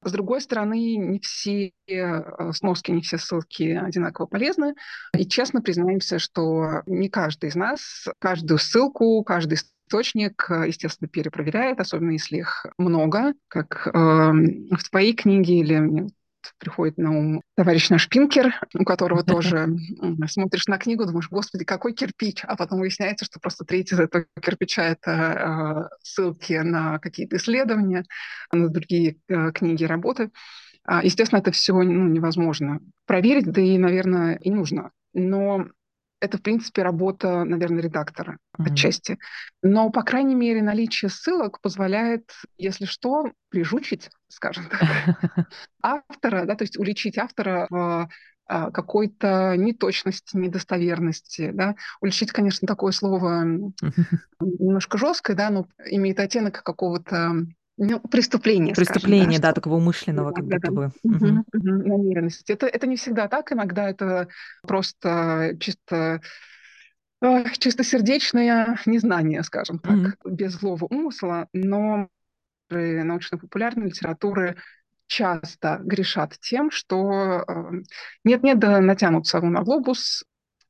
С 0.02 0.12
другой 0.12 0.40
стороны, 0.40 0.97
не 0.97 1.21
все 1.21 1.73
э, 1.87 2.52
сноски, 2.52 2.90
не 2.90 3.02
все 3.02 3.19
ссылки 3.19 3.75
одинаково 3.75 4.26
полезны. 4.26 4.75
И 5.16 5.26
честно 5.26 5.61
признаемся, 5.61 6.19
что 6.19 6.83
не 6.87 7.11
каждый 7.11 7.50
из 7.50 7.54
нас 7.54 8.07
каждую 8.19 8.59
ссылку, 8.59 9.23
каждый 9.25 9.59
источник, 9.59 10.47
э, 10.50 10.69
естественно, 10.69 11.09
перепроверяет, 11.09 11.80
особенно 11.80 12.12
если 12.12 12.38
их 12.38 12.64
много, 12.78 13.35
как 13.49 13.88
э, 13.88 13.90
в 13.92 14.90
твоей 14.90 15.14
книге 15.14 15.59
или 15.59 16.07
приходит 16.59 16.99
на 16.99 17.11
ум 17.11 17.43
товарищ 17.57 17.91
наш 17.91 18.09
Пинкер, 18.09 18.55
у 18.75 18.85
которого 18.85 19.23
тоже 19.25 19.69
смотришь 20.29 20.67
на 20.67 20.79
книгу, 20.79 21.07
думаешь, 21.07 21.29
господи, 21.31 21.65
какой 21.65 21.93
кирпич, 21.93 22.45
а 22.45 22.57
потом 22.57 22.81
выясняется, 22.81 23.25
что 23.25 23.41
просто 23.41 23.65
треть 23.65 23.93
из 23.93 24.01
этого 24.01 24.27
кирпича— 24.41 24.83
это 24.85 25.91
э, 25.91 25.97
ссылки 26.03 26.55
на 26.55 26.99
какие-то 26.99 27.37
исследования, 27.37 28.05
на 28.53 28.69
другие 28.69 29.17
э, 29.29 29.53
книги, 29.53 29.85
работы. 29.85 30.31
А, 30.85 31.05
естественно, 31.05 31.41
это 31.41 31.53
все 31.53 31.75
ну, 31.75 32.09
невозможно 32.09 32.81
проверить, 33.07 33.51
да 33.51 33.61
и, 33.61 33.79
наверное, 33.79 34.37
и 34.37 34.51
нужно. 34.51 34.91
Но 35.13 35.67
это, 36.21 36.39
в 36.39 36.43
принципе, 36.43 36.83
работа, 36.83 37.45
наверное, 37.45 37.83
редактора 37.83 38.39
mm-hmm. 38.59 38.73
отчасти. 38.73 39.19
Но, 39.62 39.91
по 39.91 40.03
крайней 40.03 40.35
мере, 40.35 40.62
наличие 40.62 41.11
ссылок 41.11 41.61
позволяет, 41.61 42.31
если 42.59 42.85
что, 42.85 43.33
прижучить, 43.49 44.11
скажем 44.29 44.67
так, 44.69 45.49
автора, 45.83 46.45
да, 46.45 46.55
то 46.55 46.65
есть 46.65 46.79
уличить 46.79 47.19
автора 47.19 47.67
в 47.71 48.09
а, 48.53 48.73
какой-то 48.73 49.55
неточности, 49.57 50.37
недостоверности. 50.37 51.53
Да? 51.53 51.77
Уличить, 52.00 52.33
конечно, 52.33 52.67
такое 52.67 52.91
слово 52.91 53.45
немножко 54.41 54.99
жесткое, 54.99 55.37
да, 55.37 55.50
но 55.50 55.69
имеет 55.87 56.19
оттенок 56.19 56.61
какого-то 56.65 57.47
ну, 57.83 57.99
преступление. 57.99 58.75
Преступление, 58.75 59.25
скажем, 59.25 59.41
да, 59.41 59.49
да, 59.49 59.55
такого 59.55 59.77
умышленного, 59.77 60.33
как 60.33 60.45
будто 60.45 60.71
бы. 60.71 60.93
Угу. 61.03 61.15
Угу, 61.15 61.45
намеренность. 61.53 62.51
Это, 62.51 62.67
это 62.67 62.87
не 62.87 62.97
всегда 62.97 63.27
так, 63.27 63.53
иногда 63.53 63.89
это 63.89 64.29
просто 64.63 65.57
чисто 65.59 66.21
чистосердечное 67.59 68.79
незнание, 68.87 69.43
скажем 69.43 69.79
так, 69.79 69.93
mm 69.93 70.13
без 70.25 70.53
злого 70.53 70.87
умысла, 70.87 71.49
но 71.53 72.09
научно-популярной 72.71 73.87
литературы 73.87 74.57
часто 75.07 75.81
грешат 75.83 76.39
тем, 76.41 76.71
что 76.71 77.45
нет-нет, 78.25 78.59
да 78.59 78.81
натянут 78.81 79.27
сову 79.27 79.49
на 79.49 79.63
глобус, 79.63 80.25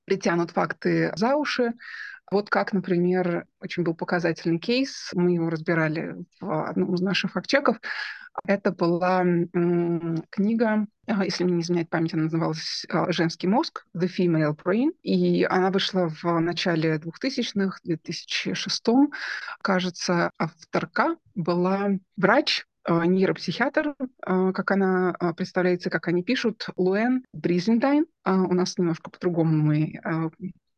притянут 0.04 0.52
факты 0.52 1.12
за 1.14 1.36
уши, 1.36 1.74
вот 2.30 2.48
как, 2.48 2.72
например, 2.72 3.46
очень 3.60 3.82
был 3.82 3.94
показательный 3.94 4.58
кейс, 4.58 5.10
мы 5.14 5.32
его 5.32 5.50
разбирали 5.50 6.16
в 6.40 6.68
одном 6.68 6.94
из 6.94 7.00
наших 7.00 7.32
фактчеков. 7.32 7.78
Это 8.46 8.70
была 8.70 9.24
книга, 10.30 10.86
а, 11.06 11.24
если 11.24 11.44
мне 11.44 11.54
не 11.54 11.62
изменяет 11.62 11.90
память, 11.90 12.14
она 12.14 12.24
называлась 12.24 12.86
а, 12.88 13.10
«Женский 13.10 13.48
мозг», 13.48 13.84
«The 13.96 14.08
Female 14.08 14.56
Brain», 14.56 14.92
и 15.02 15.44
она 15.44 15.70
вышла 15.70 16.08
в 16.08 16.38
начале 16.38 16.96
2000-х, 16.98 17.78
2006 17.82 18.86
кажется, 19.60 20.30
авторка 20.38 21.16
была 21.34 21.90
врач, 22.16 22.64
а, 22.84 23.04
нейропсихиатр, 23.04 23.94
как 24.20 24.70
она 24.70 25.14
представляется, 25.36 25.90
как 25.90 26.06
они 26.06 26.22
пишут, 26.22 26.68
Луэн 26.76 27.24
Бризендайн. 27.32 28.06
У 28.24 28.54
нас 28.54 28.78
немножко 28.78 29.10
по-другому 29.10 29.56
мы 29.56 30.00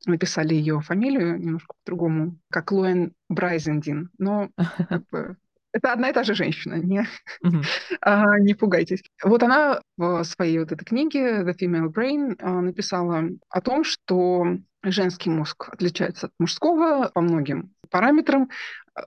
написали 0.07 0.55
ее 0.55 0.81
фамилию 0.81 1.39
немножко 1.39 1.75
по-другому, 1.85 2.39
как 2.51 2.73
Луэн 2.73 3.13
Брайзендин, 3.29 4.11
но 4.19 4.51
как 4.89 5.07
бы, 5.11 5.37
это 5.73 5.93
одна 5.93 6.11
и 6.11 6.13
та 6.13 6.23
же 6.23 6.35
женщина, 6.35 6.75
не, 6.75 7.07
а, 8.01 8.39
не 8.39 8.55
пугайтесь. 8.55 9.03
Вот 9.23 9.43
она 9.43 9.81
в 9.97 10.25
своей 10.25 10.59
вот 10.59 10.73
этой 10.73 10.85
книге 10.85 11.43
The 11.43 11.55
Female 11.59 11.93
Brain 11.93 12.37
а, 12.41 12.61
написала 12.61 13.25
о 13.49 13.61
том, 13.61 13.85
что 13.85 14.59
женский 14.83 15.31
мозг 15.31 15.69
отличается 15.73 16.27
от 16.27 16.33
мужского 16.39 17.11
по 17.15 17.21
многим 17.21 17.73
параметрам, 17.91 18.49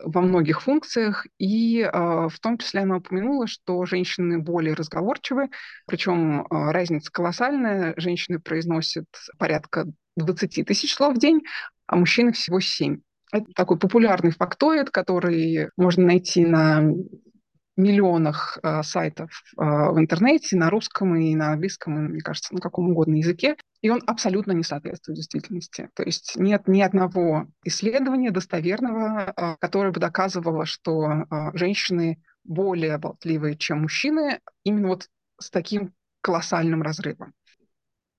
во 0.03 0.21
многих 0.21 0.61
функциях, 0.61 1.27
и 1.37 1.81
э, 1.81 1.89
в 1.91 2.39
том 2.41 2.57
числе 2.57 2.81
она 2.81 2.97
упомянула, 2.97 3.47
что 3.47 3.85
женщины 3.85 4.39
более 4.39 4.73
разговорчивы, 4.73 5.49
причем 5.85 6.41
э, 6.41 6.45
разница 6.71 7.11
колоссальная. 7.11 7.93
Женщины 7.97 8.39
произносят 8.39 9.05
порядка 9.37 9.85
20 10.15 10.65
тысяч 10.65 10.93
слов 10.93 11.15
в 11.15 11.19
день, 11.19 11.41
а 11.88 11.95
мужчины 11.95 12.31
всего 12.31 12.60
7. 12.60 13.00
Это 13.31 13.45
такой 13.55 13.77
популярный 13.77 14.31
фактоид, 14.31 14.89
который 14.89 15.69
можно 15.77 16.05
найти 16.05 16.45
на 16.45 16.84
миллионах 17.77 18.57
э, 18.63 18.84
сайтов 18.84 19.43
э, 19.57 19.62
в 19.62 20.00
интернете, 20.00 20.55
на 20.55 20.69
русском 20.69 21.15
и 21.15 21.36
на 21.36 21.51
английском, 21.51 21.98
и, 21.98 22.10
мне 22.10 22.22
кажется, 22.22 22.53
на 22.53 22.62
каком 22.62 22.91
угодно 22.91 23.15
языке, 23.15 23.57
и 23.81 23.89
он 23.89 24.01
абсолютно 24.07 24.53
не 24.53 24.63
соответствует 24.63 25.17
действительности. 25.17 25.89
То 25.93 26.03
есть 26.03 26.36
нет 26.38 26.67
ни 26.67 26.81
одного 26.81 27.48
исследования 27.63 28.31
достоверного, 28.31 29.34
э, 29.36 29.55
которое 29.60 29.91
бы 29.91 30.00
доказывало, 30.00 30.65
что 30.65 31.05
э, 31.05 31.25
женщины 31.53 32.22
более 32.43 32.98
болтливые, 32.98 33.57
чем 33.57 33.81
мужчины, 33.81 34.39
именно 34.63 34.89
вот 34.89 35.10
с 35.39 35.50
таким 35.50 35.93
колоссальным 36.22 36.81
разрывом. 36.81 37.34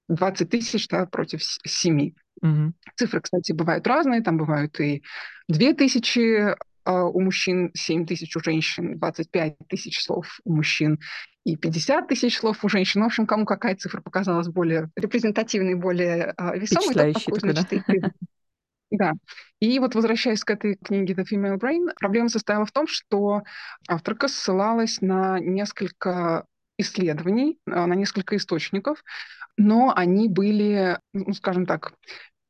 20 0.08 0.50
тысяч 0.50 0.88
да, 0.88 1.06
против 1.06 1.42
7. 1.42 2.12
Угу. 2.42 2.72
Цифры, 2.96 3.20
кстати, 3.20 3.52
бывают 3.52 3.86
разные. 3.86 4.22
Там 4.22 4.36
бывают 4.36 4.78
и 4.80 5.02
2 5.48 5.74
тысячи 5.74 6.54
а, 6.84 7.04
у 7.04 7.20
мужчин, 7.20 7.70
7 7.74 8.06
тысяч 8.06 8.36
у 8.36 8.40
женщин, 8.40 8.98
25 8.98 9.56
тысяч 9.68 10.02
слов 10.02 10.38
у 10.44 10.54
мужчин 10.54 10.98
и 11.44 11.56
50 11.56 12.08
тысяч 12.08 12.38
слов 12.38 12.64
у 12.64 12.68
женщин. 12.68 13.02
В 13.02 13.06
общем, 13.06 13.26
кому 13.26 13.44
какая 13.44 13.76
цифра 13.76 14.00
показалась 14.00 14.48
более 14.48 14.90
репрезентативной, 14.96 15.74
более 15.74 16.34
uh, 16.38 16.58
весомой, 16.58 17.12
тот 17.12 17.24
такой, 17.24 17.40
значит, 17.40 17.84
да? 17.86 18.10
Да. 18.90 19.12
И 19.58 19.78
вот 19.80 19.94
возвращаясь 19.94 20.44
к 20.44 20.50
этой 20.50 20.76
книге 20.76 21.14
The 21.14 21.24
Female 21.24 21.58
Brain, 21.58 21.88
проблема 21.98 22.28
состояла 22.28 22.66
в 22.66 22.72
том, 22.72 22.86
что 22.86 23.42
авторка 23.88 24.28
ссылалась 24.28 25.00
на 25.00 25.40
несколько 25.40 26.46
исследований, 26.78 27.58
а, 27.66 27.86
на 27.86 27.94
несколько 27.94 28.36
источников, 28.36 29.02
но 29.56 29.92
они 29.94 30.28
были, 30.28 30.98
ну, 31.12 31.32
скажем 31.32 31.66
так, 31.66 31.94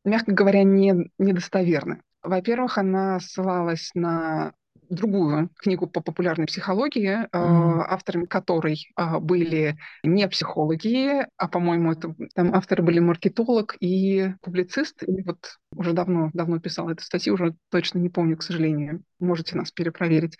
мягко 0.05 0.33
говоря, 0.33 0.63
не, 0.63 1.11
недостоверны. 1.19 2.03
Во-первых, 2.23 2.79
она 2.79 3.21
ссылалась 3.21 3.91
на 3.95 4.53
другую 4.89 5.51
книгу 5.59 5.87
по 5.87 6.01
популярной 6.01 6.47
психологии, 6.47 7.27
mm. 7.33 7.85
авторами 7.89 8.27
которой 8.27 8.89
а, 8.95 9.21
были 9.21 9.77
не 10.03 10.29
психологи, 10.29 11.27
а, 11.37 11.49
по-моему, 11.49 11.93
это, 11.93 12.15
там 12.35 12.55
авторы 12.55 12.83
были 12.83 12.99
маркетолог 12.99 13.77
и 13.81 14.33
публицист. 14.43 15.03
И 15.03 15.23
вот 15.23 15.59
уже 15.75 15.93
давно, 15.93 16.31
давно 16.33 16.61
писал 16.61 16.89
эту 16.89 17.03
статью, 17.03 17.35
уже 17.35 17.55
точно 17.71 17.99
не 17.99 18.09
помню, 18.09 18.37
к 18.37 18.43
сожалению. 18.43 19.03
Можете 19.19 19.57
нас 19.57 19.73
перепроверить. 19.73 20.37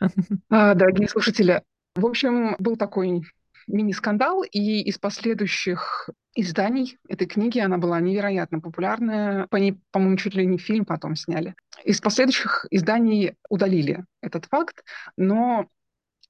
Дорогие 0.50 1.08
слушатели, 1.08 1.62
в 1.94 2.06
общем, 2.06 2.56
был 2.58 2.76
такой 2.76 3.22
мини-скандал, 3.66 4.42
и 4.42 4.82
из 4.82 4.98
последующих 4.98 6.10
изданий 6.34 6.98
этой 7.08 7.26
книги 7.26 7.58
она 7.58 7.78
была 7.78 8.00
невероятно 8.00 8.60
популярная. 8.60 9.46
По 9.48 9.56
ней, 9.56 9.80
по-моему, 9.90 10.16
чуть 10.16 10.34
ли 10.34 10.46
не 10.46 10.58
фильм 10.58 10.84
потом 10.84 11.16
сняли. 11.16 11.54
Из 11.84 12.00
последующих 12.00 12.66
изданий 12.70 13.34
удалили 13.48 14.04
этот 14.22 14.46
факт, 14.46 14.84
но 15.16 15.68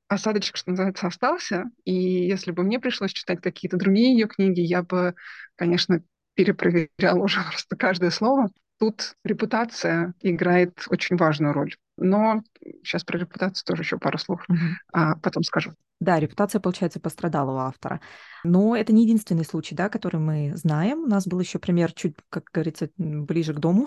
осадочек, 0.08 0.56
что 0.56 0.70
называется, 0.70 1.06
остался. 1.06 1.70
И 1.84 1.94
если 1.94 2.50
бы 2.50 2.62
мне 2.62 2.80
пришлось 2.80 3.12
читать 3.12 3.40
какие-то 3.40 3.76
другие 3.76 4.12
ее 4.12 4.26
книги, 4.26 4.60
я 4.60 4.82
бы, 4.82 5.14
конечно, 5.56 6.02
перепроверяла 6.34 7.22
уже 7.22 7.40
просто 7.50 7.76
каждое 7.76 8.10
слово. 8.10 8.48
Тут 8.78 9.14
репутация 9.24 10.14
играет 10.20 10.84
очень 10.88 11.16
важную 11.16 11.52
роль. 11.52 11.76
Но 12.00 12.42
сейчас 12.82 13.04
про 13.04 13.18
репутацию 13.18 13.64
тоже 13.64 13.82
еще 13.82 13.98
пару 13.98 14.18
слов 14.18 14.44
а 14.92 15.16
потом 15.16 15.42
скажу. 15.42 15.72
Да, 16.00 16.18
репутация, 16.18 16.60
получается, 16.60 16.98
пострадала 16.98 17.52
у 17.52 17.58
автора. 17.58 18.00
Но 18.42 18.74
это 18.74 18.92
не 18.92 19.02
единственный 19.02 19.44
случай, 19.44 19.74
да, 19.74 19.90
который 19.90 20.18
мы 20.18 20.52
знаем. 20.56 21.04
У 21.04 21.06
нас 21.06 21.26
был 21.26 21.38
еще 21.40 21.58
пример 21.58 21.92
чуть, 21.92 22.16
как 22.30 22.44
говорится, 22.52 22.88
ближе 22.96 23.52
к 23.52 23.58
дому. 23.58 23.86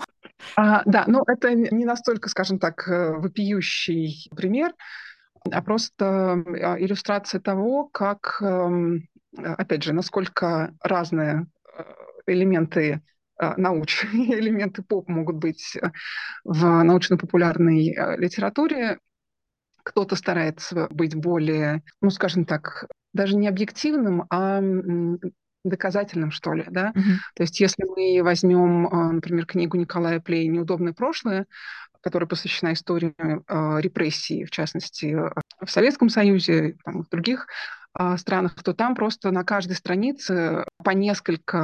А, 0.56 0.82
да, 0.84 1.04
но 1.08 1.24
это 1.26 1.52
не 1.54 1.84
настолько, 1.84 2.28
скажем 2.28 2.60
так, 2.60 2.86
э, 2.88 3.14
вопиющий 3.14 4.30
пример, 4.34 4.72
а 5.50 5.60
просто 5.60 6.04
а, 6.06 6.78
иллюстрация 6.78 7.40
того, 7.40 7.88
как, 7.88 8.38
эм, 8.40 9.08
опять 9.36 9.82
же, 9.82 9.92
насколько 9.92 10.72
разные 10.82 11.46
э, 11.76 11.82
элементы 12.26 13.02
научные 13.38 14.38
элементы 14.40 14.82
поп 14.82 15.08
могут 15.08 15.36
быть 15.36 15.76
э, 15.76 15.90
в 16.44 16.82
научно-популярной 16.82 17.88
э, 17.88 18.16
литературе. 18.16 18.98
Кто-то 19.82 20.16
старается 20.16 20.88
быть 20.90 21.14
более, 21.14 21.82
ну, 22.00 22.10
скажем 22.10 22.46
так, 22.46 22.86
даже 23.12 23.36
не 23.36 23.48
объективным, 23.48 24.24
а 24.30 24.62
доказательным, 25.62 26.30
что 26.30 26.54
ли, 26.54 26.64
да. 26.70 26.92
Mm-hmm. 26.94 27.16
То 27.36 27.42
есть 27.42 27.60
если 27.60 27.84
мы 27.84 28.22
возьмем, 28.22 28.82
например, 29.14 29.46
книгу 29.46 29.76
Николая 29.76 30.20
Плей 30.20 30.46
«Неудобное 30.48 30.92
прошлое», 30.92 31.46
которая 32.00 32.28
посвящена 32.28 32.74
истории 32.74 33.14
э, 33.18 33.80
репрессий, 33.80 34.44
в 34.44 34.50
частности, 34.50 35.16
в 35.60 35.70
Советском 35.70 36.10
Союзе, 36.10 36.76
там, 36.84 37.02
в 37.02 37.08
других 37.08 37.46
странах, 38.16 38.62
то 38.62 38.74
там 38.74 38.94
просто 38.94 39.30
на 39.30 39.44
каждой 39.44 39.76
странице 39.76 40.64
по 40.82 40.90
несколько 40.90 41.58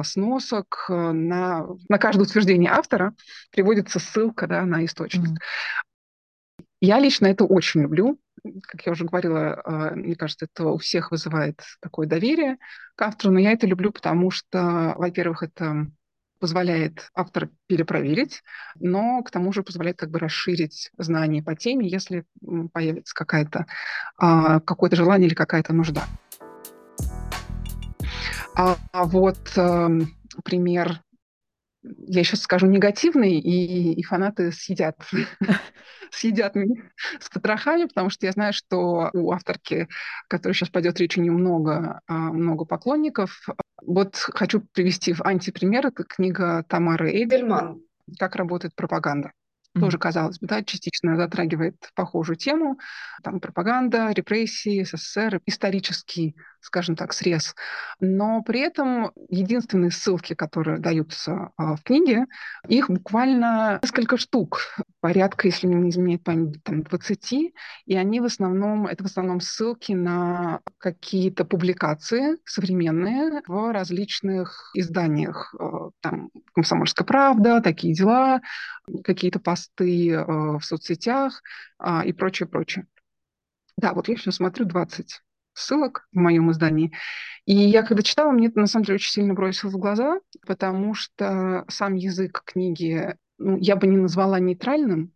а, 0.00 0.04
сносок 0.04 0.86
э, 0.88 0.92
на, 0.92 1.66
на 1.88 1.98
каждое 1.98 2.24
утверждение 2.24 2.70
автора 2.70 3.14
приводится 3.50 3.98
ссылка 3.98 4.46
да, 4.46 4.62
на 4.66 4.84
источник. 4.84 5.30
Mm-hmm. 5.30 6.64
Я 6.82 6.98
лично 6.98 7.26
это 7.26 7.44
очень 7.44 7.82
люблю. 7.82 8.18
Как 8.62 8.84
я 8.84 8.92
уже 8.92 9.04
говорила, 9.04 9.62
а, 9.64 9.94
мне 9.94 10.14
кажется, 10.14 10.46
это 10.52 10.68
у 10.68 10.78
всех 10.78 11.10
вызывает 11.10 11.62
такое 11.80 12.06
доверие 12.06 12.58
к 12.96 13.02
автору, 13.02 13.32
но 13.32 13.38
я 13.38 13.52
это 13.52 13.66
люблю, 13.66 13.92
потому 13.92 14.30
что, 14.30 14.94
во-первых, 14.98 15.42
это 15.42 15.86
позволяет 16.42 17.08
автор 17.14 17.50
перепроверить, 17.68 18.42
но 18.80 19.22
к 19.22 19.30
тому 19.30 19.52
же 19.52 19.62
позволяет 19.62 19.96
как 19.96 20.10
бы 20.10 20.18
расширить 20.18 20.90
знания 20.98 21.40
по 21.40 21.54
теме, 21.54 21.88
если 21.88 22.24
появится 22.72 23.14
какая-то, 23.14 23.66
а, 24.18 24.58
какое-то 24.58 24.96
желание 24.96 25.28
или 25.28 25.36
какая-то 25.36 25.72
нужда. 25.72 26.02
А, 28.56 28.76
а 28.90 29.04
вот 29.04 29.38
а, 29.56 29.88
пример, 30.42 31.00
я 32.12 32.24
сейчас 32.24 32.42
скажу 32.42 32.66
негативный, 32.66 33.38
и, 33.38 33.94
и 33.94 34.02
фанаты 34.02 34.52
съедят, 34.52 34.96
съедят 36.10 36.54
меня 36.54 36.82
с 37.20 37.30
потрохами, 37.30 37.86
потому 37.86 38.10
что 38.10 38.26
я 38.26 38.32
знаю, 38.32 38.52
что 38.52 39.08
у 39.14 39.32
авторки, 39.32 39.88
которой 40.28 40.52
сейчас 40.52 40.68
пойдет 40.68 40.98
речь, 41.00 41.16
у 41.16 41.22
нее 41.22 41.32
много, 41.32 42.00
а, 42.06 42.14
много 42.14 42.66
поклонников, 42.66 43.46
вот 43.80 44.16
хочу 44.16 44.60
привести 44.60 45.14
в 45.14 45.22
антипример. 45.22 45.86
Это 45.86 46.04
книга 46.04 46.64
Тамары 46.68 47.12
Эйдельман 47.12 47.80
«Как 48.18 48.36
работает 48.36 48.74
пропаганда». 48.74 49.32
Mm-hmm. 49.74 49.80
Тоже, 49.80 49.98
казалось 49.98 50.38
бы, 50.38 50.46
да, 50.46 50.62
частично 50.62 51.16
затрагивает 51.16 51.76
похожую 51.94 52.36
тему. 52.36 52.78
Там 53.22 53.40
пропаганда, 53.40 54.10
репрессии, 54.10 54.84
СССР, 54.84 55.40
исторический 55.46 56.36
скажем 56.62 56.96
так, 56.96 57.12
срез. 57.12 57.54
Но 58.00 58.42
при 58.42 58.60
этом 58.60 59.10
единственные 59.28 59.90
ссылки, 59.90 60.34
которые 60.34 60.78
даются 60.78 61.50
а, 61.56 61.76
в 61.76 61.82
книге, 61.82 62.26
их 62.68 62.88
буквально 62.88 63.80
несколько 63.82 64.16
штук, 64.16 64.60
порядка, 65.00 65.48
если 65.48 65.66
не 65.66 65.90
изменяет 65.90 66.22
память, 66.22 66.62
там 66.62 66.82
20, 66.84 67.32
и 67.86 67.96
они 67.96 68.20
в 68.20 68.24
основном, 68.24 68.86
это 68.86 69.02
в 69.02 69.06
основном 69.06 69.40
ссылки 69.40 69.92
на 69.92 70.60
какие-то 70.78 71.44
публикации 71.44 72.38
современные 72.44 73.42
в 73.46 73.72
различных 73.72 74.70
изданиях. 74.74 75.54
А, 75.58 75.90
там 76.00 76.30
«Комсомольская 76.54 77.04
правда», 77.04 77.60
«Такие 77.60 77.94
дела», 77.94 78.40
какие-то 79.04 79.40
посты 79.40 79.61
а, 80.10 80.58
в 80.58 80.64
соцсетях 80.64 81.42
и 82.04 82.12
прочее, 82.12 82.48
прочее. 82.48 82.86
Да, 83.76 83.94
вот 83.94 84.08
я 84.08 84.16
сейчас 84.16 84.36
смотрю 84.36 84.64
20 84.66 85.22
ссылок 85.54 86.08
в 86.12 86.18
моем 86.18 86.50
издании. 86.50 86.92
И 87.44 87.54
я 87.54 87.82
когда 87.82 88.02
читала, 88.02 88.30
мне 88.30 88.48
это 88.48 88.60
на 88.60 88.66
самом 88.66 88.84
деле 88.84 88.96
очень 88.96 89.10
сильно 89.10 89.34
бросилось 89.34 89.74
в 89.74 89.78
глаза, 89.78 90.20
потому 90.46 90.94
что 90.94 91.64
сам 91.68 91.94
язык 91.94 92.42
книги 92.44 93.16
ну, 93.38 93.56
я 93.58 93.76
бы 93.76 93.86
не 93.86 93.96
назвала 93.96 94.38
нейтральным, 94.38 95.12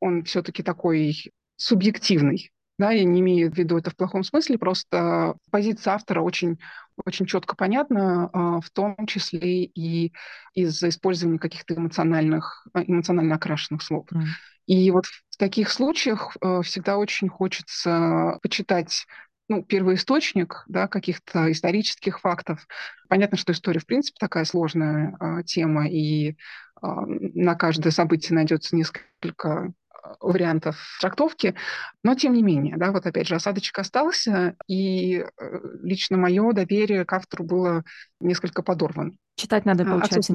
он 0.00 0.24
все-таки 0.24 0.62
такой 0.62 1.32
субъективный. 1.56 2.52
Да, 2.78 2.90
я 2.90 3.04
не 3.04 3.20
имею 3.20 3.50
в 3.50 3.56
виду 3.56 3.78
это 3.78 3.90
в 3.90 3.96
плохом 3.96 4.22
смысле, 4.22 4.58
просто 4.58 5.36
позиция 5.50 5.94
автора 5.94 6.20
очень, 6.20 6.58
очень 7.06 7.24
четко 7.24 7.56
понятна, 7.56 8.28
а, 8.32 8.60
в 8.60 8.68
том 8.70 8.94
числе 9.06 9.64
и 9.64 10.12
из-за 10.54 10.90
использования 10.90 11.38
каких-то 11.38 11.74
эмоциональных, 11.74 12.66
эмоционально 12.74 13.36
окрашенных 13.36 13.82
слов. 13.82 14.06
Mm. 14.12 14.24
И 14.66 14.90
вот 14.90 15.06
в 15.06 15.36
таких 15.38 15.70
случаях 15.70 16.36
э, 16.40 16.60
всегда 16.62 16.98
очень 16.98 17.28
хочется 17.28 18.38
почитать 18.42 19.06
ну, 19.48 19.62
первоисточник 19.62 20.64
да, 20.66 20.88
каких-то 20.88 21.50
исторических 21.52 22.20
фактов. 22.20 22.66
Понятно, 23.08 23.38
что 23.38 23.52
история, 23.52 23.80
в 23.80 23.86
принципе, 23.86 24.16
такая 24.18 24.44
сложная 24.44 25.16
э, 25.20 25.42
тема, 25.44 25.88
и 25.88 26.30
э, 26.30 26.34
на 26.82 27.54
каждое 27.54 27.90
событие 27.90 28.34
найдется 28.34 28.74
несколько 28.74 29.72
вариантов 30.20 30.76
трактовки, 31.00 31.54
но 32.02 32.14
тем 32.14 32.34
не 32.34 32.42
менее, 32.42 32.76
да, 32.76 32.92
вот 32.92 33.06
опять 33.06 33.26
же, 33.26 33.34
осадочек 33.34 33.78
остался, 33.78 34.56
и 34.66 35.18
э, 35.18 35.60
лично 35.82 36.16
мое 36.16 36.52
доверие 36.52 37.04
к 37.04 37.12
автору 37.12 37.44
было 37.44 37.84
несколько 38.20 38.62
подорвано. 38.62 39.12
Читать 39.36 39.66
надо, 39.66 39.82
а, 39.82 39.86
получается, 39.86 40.32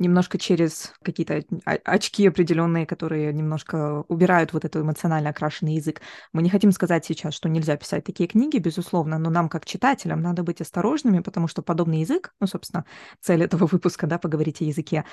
немножко 0.00 0.36
через 0.36 0.92
какие-то 1.04 1.44
очки 1.64 2.26
определенные, 2.26 2.84
которые 2.84 3.32
немножко 3.32 4.04
убирают 4.08 4.52
вот 4.52 4.64
этот 4.64 4.82
эмоционально 4.82 5.30
окрашенный 5.30 5.74
язык. 5.74 6.00
Мы 6.32 6.42
не 6.42 6.50
хотим 6.50 6.72
сказать 6.72 7.04
сейчас, 7.04 7.32
что 7.32 7.48
нельзя 7.48 7.76
писать 7.76 8.02
такие 8.02 8.28
книги, 8.28 8.58
безусловно, 8.58 9.18
но 9.18 9.30
нам, 9.30 9.48
как 9.48 9.64
читателям, 9.66 10.20
надо 10.20 10.42
быть 10.42 10.60
осторожными, 10.60 11.20
потому 11.20 11.46
что 11.46 11.62
подобный 11.62 12.00
язык, 12.00 12.34
ну, 12.40 12.48
собственно, 12.48 12.84
цель 13.20 13.44
этого 13.44 13.66
выпуска, 13.70 14.08
да, 14.08 14.18
поговорить 14.18 14.60
о 14.62 14.64
языке, 14.64 15.04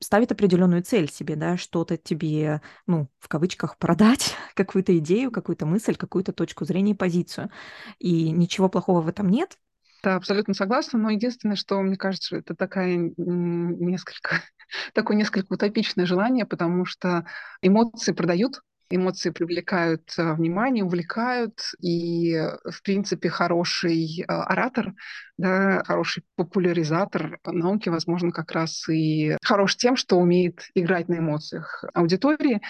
ставит 0.00 0.30
определенную 0.30 0.84
цель 0.84 1.10
себе, 1.10 1.34
да, 1.34 1.56
что-то 1.56 1.96
тебе, 1.96 2.60
ну, 2.86 3.08
в 3.18 3.26
кавычках, 3.26 3.76
продать, 3.76 4.36
какую-то 4.54 4.96
идею, 4.98 5.32
какую-то 5.32 5.66
мысль, 5.66 5.96
какую-то 5.96 6.32
точку 6.32 6.64
зрения 6.64 6.92
и 6.92 6.94
позицию. 6.94 7.50
И 7.98 8.30
ничего 8.30 8.68
плохого 8.68 9.00
в 9.00 9.08
этом 9.08 9.28
нет, 9.28 9.58
да, 10.06 10.14
абсолютно 10.14 10.54
согласна, 10.54 11.00
но 11.00 11.10
единственное, 11.10 11.56
что 11.56 11.82
мне 11.82 11.96
кажется, 11.96 12.36
это 12.36 12.54
такая 12.54 12.96
несколько, 13.16 14.40
такое 14.94 15.16
несколько 15.16 15.52
утопичное 15.52 16.06
желание, 16.06 16.46
потому 16.46 16.84
что 16.84 17.26
эмоции 17.60 18.12
продают, 18.12 18.60
Эмоции 18.88 19.30
привлекают 19.30 20.12
э, 20.16 20.34
внимание, 20.34 20.84
увлекают, 20.84 21.60
и, 21.80 22.34
э, 22.34 22.56
в 22.70 22.82
принципе, 22.82 23.28
хороший 23.28 24.20
э, 24.20 24.24
оратор, 24.28 24.94
да, 25.38 25.82
хороший 25.84 26.22
популяризатор 26.36 27.38
науки, 27.44 27.88
возможно, 27.88 28.30
как 28.30 28.52
раз 28.52 28.88
и 28.88 29.36
хорош 29.42 29.76
тем, 29.76 29.96
что 29.96 30.18
умеет 30.18 30.68
играть 30.74 31.08
на 31.08 31.18
эмоциях 31.18 31.84
аудитории. 31.94 32.60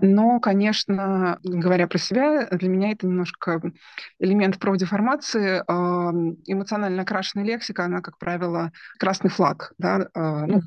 Но, 0.00 0.38
конечно, 0.38 1.38
говоря 1.42 1.88
про 1.88 1.98
себя, 1.98 2.46
для 2.46 2.68
меня 2.68 2.92
это 2.92 3.06
немножко 3.06 3.60
элемент 4.18 4.58
профдеформации. 4.58 5.58
Эмоционально 6.46 7.02
окрашенная 7.02 7.44
лексика, 7.44 7.84
она, 7.84 8.00
как 8.00 8.18
правило, 8.18 8.72
красный 8.98 9.30
флаг. 9.30 9.72
Да? 9.78 10.08
Ну, 10.14 10.62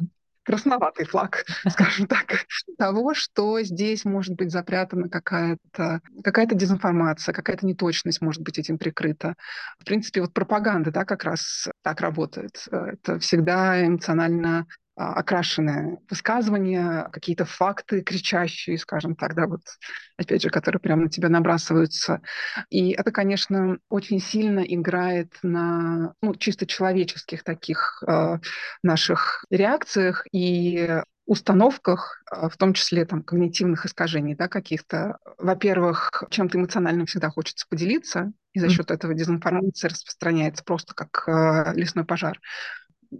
красноватый 0.47 1.05
флаг, 1.05 1.45
скажем 1.69 2.07
так, 2.07 2.45
того, 2.77 3.13
что 3.13 3.61
здесь 3.61 4.05
может 4.05 4.35
быть 4.35 4.51
запрятана 4.51 5.09
какая-то 5.09 5.99
какая 6.23 6.45
дезинформация, 6.45 7.33
какая-то 7.33 7.65
неточность 7.65 8.21
может 8.21 8.41
быть 8.41 8.57
этим 8.57 8.77
прикрыта. 8.77 9.35
В 9.77 9.83
принципе, 9.83 10.21
вот 10.21 10.33
пропаганда, 10.33 10.91
да, 10.91 11.03
как 11.03 11.25
раз 11.25 11.67
так 11.83 11.99
работает. 11.99 12.65
Это 12.71 13.19
всегда 13.19 13.85
эмоционально 13.85 14.65
а, 14.97 15.13
окрашенное 15.13 15.99
высказывание, 16.09 17.07
какие-то 17.11 17.45
факты 17.45 18.01
кричащие, 18.01 18.79
скажем 18.79 19.15
так, 19.15 19.35
да, 19.35 19.45
вот, 19.45 19.61
опять 20.17 20.41
же, 20.41 20.49
которые 20.49 20.79
прямо 20.79 21.03
на 21.03 21.09
тебя 21.09 21.29
набрасываются. 21.29 22.21
И 22.71 22.93
это, 22.93 23.11
конечно, 23.11 23.77
очень 23.89 24.19
сильно 24.19 24.61
играет 24.61 25.33
на 25.43 26.13
ну, 26.23 26.33
чисто 26.33 26.65
человеческих 26.65 27.43
таких 27.43 28.01
э, 28.07 28.39
наших 28.81 29.45
реакциях 29.51 30.25
и 30.31 30.99
установках, 31.27 32.23
а, 32.31 32.49
в 32.49 32.57
том 32.57 32.73
числе 32.73 33.05
там, 33.05 33.21
когнитивных 33.21 33.85
искажений 33.85 34.33
да, 34.33 34.47
каких-то. 34.47 35.17
Во-первых, 35.37 36.09
чем-то 36.31 36.57
эмоциональным 36.57 37.05
всегда 37.05 37.29
хочется 37.29 37.67
поделиться, 37.69 38.31
и 38.53 38.59
за 38.59 38.69
счет 38.69 38.89
этого 38.89 39.13
дезинформация 39.13 39.91
распространяется 39.91 40.63
просто 40.63 40.95
как 40.95 41.27
э, 41.27 41.73
лесной 41.75 42.05
пожар. 42.05 42.39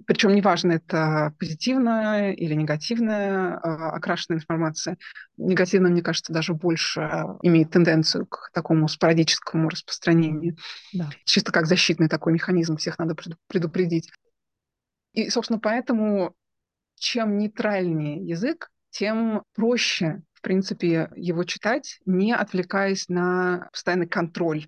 Причем 0.06 0.36
неважно, 0.36 0.74
это 0.74 1.34
позитивная 1.40 2.32
или 2.32 2.54
негативная 2.54 3.56
э, 3.56 3.60
окрашенная 3.60 4.40
информация. 4.40 4.98
Негативная, 5.38 5.92
мне 5.92 6.02
кажется, 6.02 6.34
даже 6.34 6.54
больше 6.54 7.02
имеет 7.42 7.72
тенденцию 7.72 8.26
к 8.26 8.52
такому 8.54 8.88
спорадическому 8.88 9.70
распространению. 9.70 10.58
Да. 10.94 11.10
Чисто 11.26 11.52
как 11.52 11.66
защитный 11.66 12.10
такой 12.10 12.34
механизм, 12.34 12.78
всех 12.78 12.98
надо 13.00 13.16
предупредить. 13.48 14.12
И, 15.14 15.30
собственно, 15.30 15.60
поэтому 15.60 16.36
чем 16.96 17.38
нейтральнее 17.38 18.26
язык, 18.26 18.70
тем 18.90 19.44
проще, 19.56 20.22
в 20.34 20.42
принципе, 20.42 21.10
его 21.16 21.44
читать, 21.44 22.00
не 22.06 22.34
отвлекаясь 22.34 23.10
на 23.10 23.70
постоянный 23.72 24.08
контроль 24.08 24.68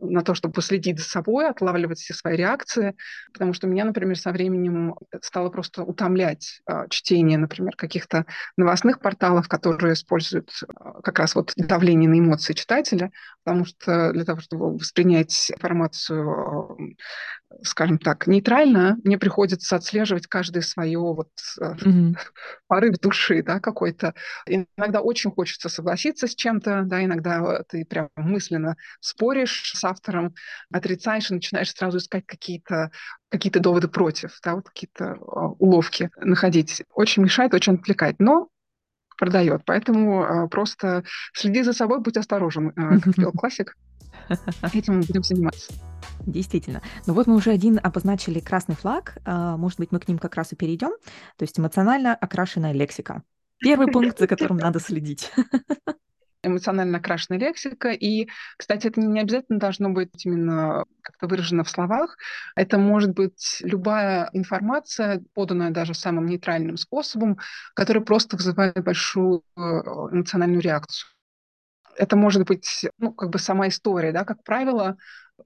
на 0.00 0.22
то, 0.22 0.34
чтобы 0.34 0.54
последить 0.54 0.98
за 0.98 1.04
собой, 1.04 1.48
отлавливать 1.48 1.98
все 1.98 2.14
свои 2.14 2.36
реакции, 2.36 2.94
потому 3.32 3.52
что 3.52 3.66
меня, 3.66 3.84
например, 3.84 4.18
со 4.18 4.30
временем 4.30 4.94
стало 5.22 5.48
просто 5.48 5.82
утомлять 5.82 6.60
э, 6.68 6.86
чтение, 6.90 7.38
например, 7.38 7.74
каких-то 7.76 8.26
новостных 8.56 9.00
порталов, 9.00 9.48
которые 9.48 9.94
используют 9.94 10.50
э, 10.62 10.72
как 11.02 11.18
раз 11.18 11.34
вот 11.34 11.52
давление 11.56 12.08
на 12.10 12.18
эмоции 12.18 12.52
читателя, 12.52 13.10
потому 13.44 13.64
что 13.64 14.12
для 14.12 14.24
того, 14.24 14.40
чтобы 14.40 14.74
воспринять 14.74 15.50
информацию, 15.50 16.76
э, 16.78 17.56
скажем 17.62 17.98
так, 17.98 18.26
нейтрально, 18.26 18.98
мне 19.02 19.18
приходится 19.18 19.76
отслеживать 19.76 20.26
каждое 20.26 20.62
свое 20.62 20.98
вот 20.98 21.30
mm-hmm. 21.60 22.16
порыв 22.68 22.98
души, 22.98 23.42
да, 23.42 23.60
какой-то. 23.60 24.14
Иногда 24.46 25.00
очень 25.00 25.30
хочется 25.30 25.68
согласиться 25.68 26.26
с 26.26 26.34
чем-то, 26.34 26.82
да, 26.84 27.04
иногда 27.04 27.62
ты 27.68 27.84
прям 27.84 28.10
мысленно 28.16 28.76
споришь 29.00 29.69
с 29.76 29.84
автором, 29.84 30.34
отрицаешь 30.72 31.30
и 31.30 31.34
начинаешь 31.34 31.72
сразу 31.72 31.98
искать 31.98 32.26
какие-то 32.26 32.90
какие 33.28 33.52
доводы 33.52 33.88
против, 33.88 34.38
да, 34.42 34.56
вот 34.56 34.68
какие-то 34.68 35.12
а, 35.12 35.48
уловки 35.58 36.10
находить. 36.16 36.82
Очень 36.92 37.22
мешает, 37.22 37.54
очень 37.54 37.74
отвлекает. 37.74 38.16
Но 38.18 38.48
продает. 39.16 39.62
Поэтому 39.66 40.24
э, 40.24 40.48
просто 40.48 41.04
следи 41.34 41.62
за 41.62 41.74
собой, 41.74 42.00
будь 42.00 42.16
осторожен, 42.16 42.70
э, 42.70 43.00
как 43.00 43.14
пел 43.16 43.32
классик. 43.32 43.76
Этим 44.72 44.96
мы 44.96 45.02
будем 45.02 45.22
заниматься. 45.22 45.72
Действительно. 46.26 46.82
Ну 47.06 47.14
вот 47.14 47.26
мы 47.26 47.34
уже 47.34 47.50
один 47.50 47.78
обозначили 47.82 48.40
красный 48.40 48.76
флаг. 48.76 49.18
Может 49.26 49.78
быть, 49.78 49.92
мы 49.92 50.00
к 50.00 50.08
ним 50.08 50.18
как 50.18 50.36
раз 50.36 50.52
и 50.52 50.56
перейдем. 50.56 50.90
То 51.36 51.42
есть 51.42 51.58
эмоционально 51.58 52.14
окрашенная 52.14 52.72
лексика. 52.72 53.22
Первый 53.58 53.88
пункт, 53.88 54.18
за 54.18 54.26
которым 54.26 54.56
надо 54.56 54.80
следить. 54.80 55.32
эмоционально 56.42 56.98
окрашенная 56.98 57.38
лексика. 57.38 57.90
И, 57.90 58.28
кстати, 58.56 58.86
это 58.86 59.00
не 59.00 59.20
обязательно 59.20 59.58
должно 59.58 59.90
быть 59.90 60.24
именно 60.24 60.84
как-то 61.02 61.26
выражено 61.26 61.64
в 61.64 61.70
словах. 61.70 62.16
Это 62.56 62.78
может 62.78 63.12
быть 63.12 63.58
любая 63.60 64.30
информация, 64.32 65.22
поданная 65.34 65.70
даже 65.70 65.94
самым 65.94 66.26
нейтральным 66.26 66.76
способом, 66.76 67.38
которая 67.74 68.02
просто 68.04 68.36
вызывает 68.36 68.82
большую 68.82 69.42
э, 69.56 69.60
эмоциональную 69.60 70.60
реакцию. 70.60 71.08
Это 71.96 72.16
может 72.16 72.46
быть, 72.46 72.86
ну, 72.98 73.12
как 73.12 73.30
бы 73.30 73.38
сама 73.38 73.68
история, 73.68 74.12
да, 74.12 74.24
как 74.24 74.42
правило, 74.44 74.96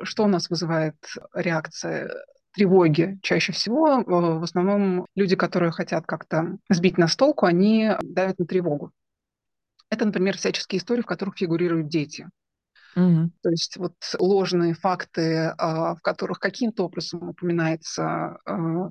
что 0.03 0.25
у 0.25 0.29
нас 0.29 0.51
вызывает 0.51 0.97
реакция 1.35 2.11
тревоги 2.53 3.19
чаще 3.23 3.53
всего. 3.53 4.03
В 4.05 4.43
основном 4.43 5.07
люди, 5.15 5.37
которые 5.37 5.73
хотят 5.73 6.07
как-то 6.07 6.59
сбить 6.69 6.99
нас 6.99 7.13
с 7.13 7.17
толку, 7.17 7.47
они 7.47 7.91
давят 8.03 8.39
на 8.39 8.47
тревогу. 8.47 8.93
Это, 9.95 10.07
например, 10.07 10.37
всяческие 10.37 10.81
истории, 10.81 11.03
в 11.03 11.07
которых 11.07 11.37
фигурируют 11.37 11.87
дети. 11.87 12.29
Mm-hmm. 12.97 13.29
То 13.43 13.51
есть 13.51 13.77
вот 13.77 13.95
ложные 14.19 14.75
факты, 14.75 15.55
а, 15.57 15.95
в 15.95 16.01
которых 16.01 16.41
каким-то 16.41 16.85
образом 16.87 17.29
упоминается 17.29 18.39
а, 18.45 18.91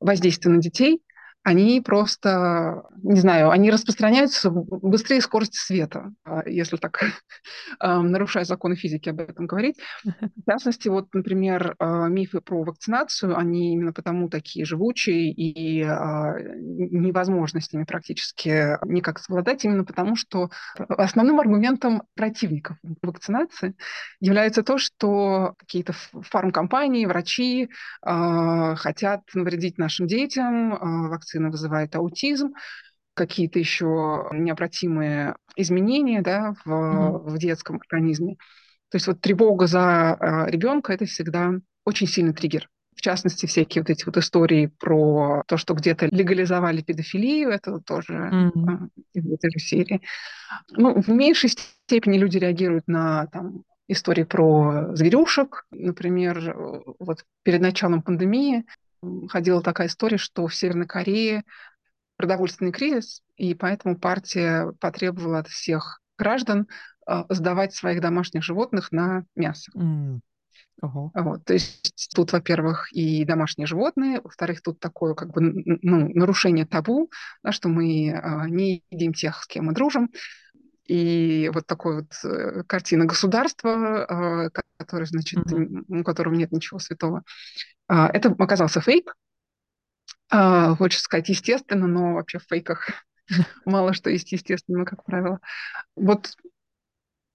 воздействие 0.00 0.56
на 0.56 0.60
детей, 0.60 1.02
они 1.42 1.80
просто, 1.80 2.84
не 3.02 3.18
знаю, 3.20 3.50
они 3.50 3.70
распространяются 3.70 4.50
быстрее 4.50 5.22
скорости 5.22 5.56
света, 5.56 6.12
а, 6.24 6.46
если 6.46 6.76
так, 6.76 7.00
нарушая 7.80 8.44
законы 8.44 8.76
физики 8.76 9.08
об 9.08 9.20
этом 9.20 9.46
говорить. 9.46 9.76
В 10.04 10.50
частности, 10.50 10.88
вот, 10.88 11.08
например, 11.14 11.76
а, 11.78 12.08
мифы 12.08 12.40
про 12.42 12.62
вакцинацию, 12.62 13.38
они 13.38 13.72
именно 13.72 13.92
потому 13.92 14.28
такие 14.28 14.66
живучие 14.66 15.32
и 15.32 15.82
а, 15.82 16.34
невозможно 16.38 17.60
с 17.60 17.72
ними 17.72 17.84
практически 17.84 18.78
никак 18.86 19.18
совладать, 19.18 19.64
именно 19.64 19.84
потому 19.84 20.16
что 20.16 20.50
основным 20.76 21.40
аргументом 21.40 22.02
противников 22.16 22.76
вакцинации 23.02 23.74
является 24.20 24.62
то, 24.62 24.76
что 24.76 25.54
какие-то 25.56 25.94
фармкомпании, 26.12 27.06
врачи 27.06 27.70
хотят 28.02 29.22
навредить 29.34 29.78
нашим 29.78 30.06
детям, 30.06 30.70
вакцинации 31.08 31.29
вакцина 31.30 31.50
вызывает 31.50 31.94
аутизм, 31.96 32.54
какие-то 33.14 33.58
еще 33.58 34.28
необратимые 34.32 35.36
изменения 35.56 36.22
да, 36.22 36.54
в, 36.64 36.70
mm-hmm. 36.70 37.30
в 37.30 37.38
детском 37.38 37.80
организме. 37.88 38.36
То 38.90 38.96
есть 38.96 39.06
вот 39.06 39.20
тревога 39.20 39.66
за 39.66 40.16
э, 40.18 40.50
ребенка 40.50 40.92
это 40.92 41.04
всегда 41.04 41.52
очень 41.84 42.06
сильный 42.06 42.32
триггер. 42.32 42.68
В 42.96 43.02
частности, 43.02 43.46
всякие 43.46 43.82
вот 43.82 43.90
эти 43.90 44.04
вот 44.04 44.16
истории 44.16 44.70
про 44.78 45.42
то, 45.46 45.56
что 45.56 45.74
где-то 45.74 46.06
легализовали 46.06 46.82
педофилию, 46.82 47.50
это 47.50 47.78
тоже 47.78 48.14
mm-hmm. 48.14 48.88
из 49.14 49.32
этой 49.32 49.50
же 49.50 49.58
серии. 49.58 50.00
Ну, 50.70 51.00
в 51.00 51.08
меньшей 51.08 51.50
степени 51.50 52.18
люди 52.18 52.38
реагируют 52.38 52.88
на 52.88 53.26
там, 53.28 53.62
истории 53.88 54.24
про 54.24 54.94
зверюшек. 54.94 55.66
Например, 55.70 56.54
вот 56.98 57.24
перед 57.42 57.60
началом 57.60 58.02
пандемии 58.02 58.64
ходила 59.28 59.62
такая 59.62 59.88
история, 59.88 60.18
что 60.18 60.46
в 60.46 60.54
Северной 60.54 60.86
Корее 60.86 61.44
продовольственный 62.16 62.72
кризис, 62.72 63.22
и 63.36 63.54
поэтому 63.54 63.98
партия 63.98 64.72
потребовала 64.78 65.38
от 65.38 65.48
всех 65.48 66.00
граждан 66.18 66.68
э, 67.08 67.24
сдавать 67.30 67.74
своих 67.74 68.00
домашних 68.00 68.44
животных 68.44 68.92
на 68.92 69.24
мясо. 69.34 69.72
Mm. 69.76 70.20
Uh-huh. 70.82 71.10
Вот, 71.14 71.44
то 71.44 71.52
есть 71.52 72.08
тут, 72.14 72.32
во-первых, 72.32 72.90
и 72.92 73.24
домашние 73.26 73.66
животные, 73.66 74.20
во-вторых, 74.22 74.62
тут 74.62 74.80
такое 74.80 75.14
как 75.14 75.30
бы 75.30 75.40
ну, 75.42 76.08
нарушение 76.14 76.64
табу, 76.64 77.10
да, 77.42 77.52
что 77.52 77.68
мы 77.68 78.08
э, 78.08 78.48
не 78.48 78.82
едим 78.90 79.12
тех, 79.12 79.42
с 79.42 79.46
кем 79.46 79.66
мы 79.66 79.74
дружим. 79.74 80.10
И 80.86 81.50
вот 81.54 81.66
такой 81.66 81.96
вот 81.96 82.12
э, 82.24 82.62
картина 82.66 83.04
государства, 83.04 84.48
э, 84.48 84.60
который, 84.78 85.06
значит, 85.06 85.38
mm-hmm. 85.38 86.00
у 86.00 86.04
которого 86.04 86.34
нет 86.34 86.52
ничего 86.52 86.78
святого. 86.78 87.22
А, 87.86 88.08
это 88.08 88.34
оказался 88.38 88.80
фейк. 88.80 89.14
А, 90.30 90.74
хочется 90.76 91.04
сказать 91.04 91.28
естественно, 91.28 91.86
но 91.86 92.14
вообще 92.14 92.38
в 92.38 92.44
фейках 92.48 92.88
мало 93.64 93.92
что 93.92 94.10
есть 94.10 94.32
естественного, 94.32 94.84
как 94.84 95.04
правило. 95.04 95.40
Вот 95.96 96.36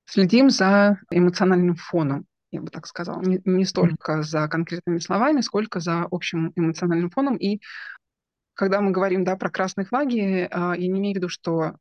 следим 0.05 0.49
за 0.49 0.99
эмоциональным 1.12 1.75
фоном, 1.75 2.25
я 2.51 2.62
бы 2.62 2.69
так 2.69 2.88
сказала. 2.88 3.21
Не, 3.21 3.41
не 3.45 3.65
столько 3.65 4.23
за 4.23 4.47
конкретными 4.47 4.99
словами, 4.99 5.41
сколько 5.41 5.79
за 5.79 6.08
общим 6.10 6.53
эмоциональным 6.55 7.10
фоном. 7.10 7.36
И 7.36 7.62
когда 8.53 8.79
мы 8.79 8.91
говорим 8.91 9.25
да, 9.25 9.36
про 9.36 9.49
красные 9.49 9.86
флаги, 9.86 10.47
а, 10.49 10.73
я 10.73 10.88
не 10.88 10.99
имею 10.99 11.15
в 11.15 11.17
виду, 11.17 11.29
что 11.29 11.75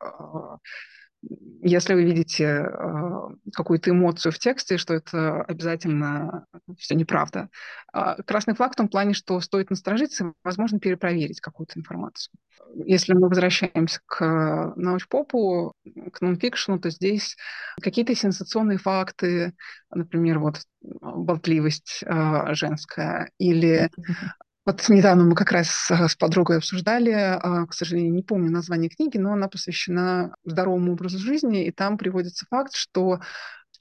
если 1.63 1.95
вы 1.95 2.05
видите 2.05 2.45
э, 2.45 3.29
какую-то 3.55 3.91
эмоцию 3.91 4.33
в 4.33 4.39
тексте, 4.39 4.77
что 4.77 4.95
это 4.95 5.43
обязательно 5.43 6.47
все 6.79 6.95
неправда. 6.95 7.49
Э, 7.95 8.23
красный 8.27 8.55
флаг 8.55 8.73
в 8.73 8.77
том 8.77 8.89
плане, 8.89 9.15
что 9.15 9.41
стоит 9.41 9.71
насторожиться, 9.71 10.35
возможно, 10.45 10.79
перепроверить 10.79 11.41
какую-то 11.41 11.79
информацию. 11.79 12.35
Если 12.85 13.15
мы 13.15 13.29
возвращаемся 13.29 14.01
к 14.07 14.75
научпопу, 14.77 15.75
к 16.13 16.21
нонфикшену, 16.21 16.81
то 16.81 16.91
здесь 16.91 17.37
какие-то 17.81 18.15
сенсационные 18.15 18.79
факты, 18.79 19.55
например, 19.91 20.41
вот 20.41 20.61
болтливость 20.83 22.03
э, 22.05 22.55
женская 22.55 23.31
или 23.39 23.91
Вот 24.67 24.89
недавно 24.89 25.25
мы 25.25 25.35
как 25.35 25.53
раз 25.53 25.91
с 25.91 26.17
подругой 26.17 26.57
обсуждали, 26.59 27.11
а, 27.11 27.67
к 27.67 27.75
сожалению, 27.75 28.15
не 28.15 28.23
помню 28.23 28.51
название 28.51 28.89
книги, 28.89 29.19
но 29.19 29.33
она 29.33 29.49
посвящена 29.49 30.35
здоровому 30.45 30.93
образу 30.93 31.19
жизни, 31.19 31.67
и 31.67 31.71
там 31.71 31.99
приводится 31.99 32.47
факт, 32.49 32.75
что 32.75 33.21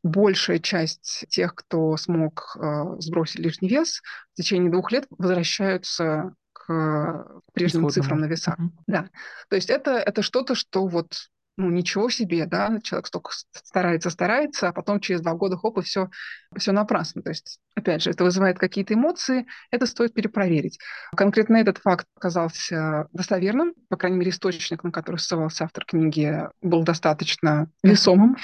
большая 0.04 0.60
часть 0.60 1.26
тех, 1.30 1.56
кто 1.56 1.96
смог 1.96 2.58
а, 2.60 3.00
сбросить 3.00 3.40
лишний 3.40 3.70
вес, 3.70 4.02
в 4.34 4.36
течение 4.36 4.72
двух 4.72 4.92
лет 4.92 5.06
возвращаются 5.10 6.34
к 6.52 7.28
прежним 7.54 7.88
Исходному. 7.88 7.90
цифрам 7.90 8.20
на 8.20 8.26
весах. 8.26 8.60
Mm-hmm. 8.60 8.70
Да. 8.88 9.10
То 9.50 9.56
есть 9.56 9.70
это, 9.70 9.92
это 9.92 10.22
что-то, 10.22 10.56
что 10.56 10.88
вот 10.88 11.30
ну, 11.56 11.70
ничего 11.70 12.10
себе, 12.10 12.46
да, 12.46 12.80
человек 12.82 13.08
столько 13.08 13.32
старается, 13.52 14.10
старается, 14.10 14.70
а 14.70 14.74
потом 14.74 15.00
через 15.00 15.22
два 15.22 15.34
года, 15.34 15.56
хоп, 15.56 15.78
и 15.78 15.82
все, 15.82 16.10
все 16.56 16.72
напрасно. 16.72 17.22
То 17.22 17.30
есть, 17.30 17.60
опять 17.76 18.02
же, 18.02 18.10
это 18.10 18.24
вызывает 18.24 18.58
какие-то 18.58 18.96
эмоции, 18.96 19.46
это 19.70 19.86
стоит 19.86 20.14
перепроверить. 20.14 20.80
Конкретно 21.16 21.58
этот 21.58 21.78
факт 21.78 22.08
оказался 22.16 23.08
достоверным, 23.14 23.74
по 23.90 23.98
крайней 23.98 24.18
мере, 24.18 24.32
источник, 24.32 24.84
на 24.84 24.92
который 24.92 25.18
ссылался 25.18 25.66
автор 25.66 25.86
книги, 25.86 26.50
был 26.62 26.84
достаточно 26.84 27.70
весомым. 27.84 28.36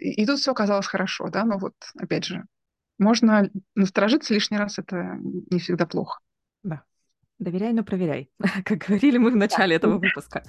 И, 0.00 0.22
и 0.22 0.26
тут 0.26 0.38
все 0.38 0.52
оказалось 0.52 0.86
хорошо, 0.86 1.28
да, 1.28 1.44
но 1.44 1.58
вот, 1.58 1.74
опять 1.98 2.24
же, 2.24 2.44
можно 2.98 3.50
насторожиться 3.74 4.32
лишний 4.32 4.58
раз, 4.58 4.78
это 4.78 5.18
не 5.50 5.58
всегда 5.58 5.86
плохо. 5.86 6.18
Да. 6.62 6.82
Доверяй, 7.38 7.72
но 7.72 7.84
проверяй, 7.84 8.30
как 8.64 8.78
говорили 8.78 9.18
мы 9.18 9.30
в 9.30 9.36
начале 9.36 9.76
этого 9.76 9.98
выпуска. 9.98 10.42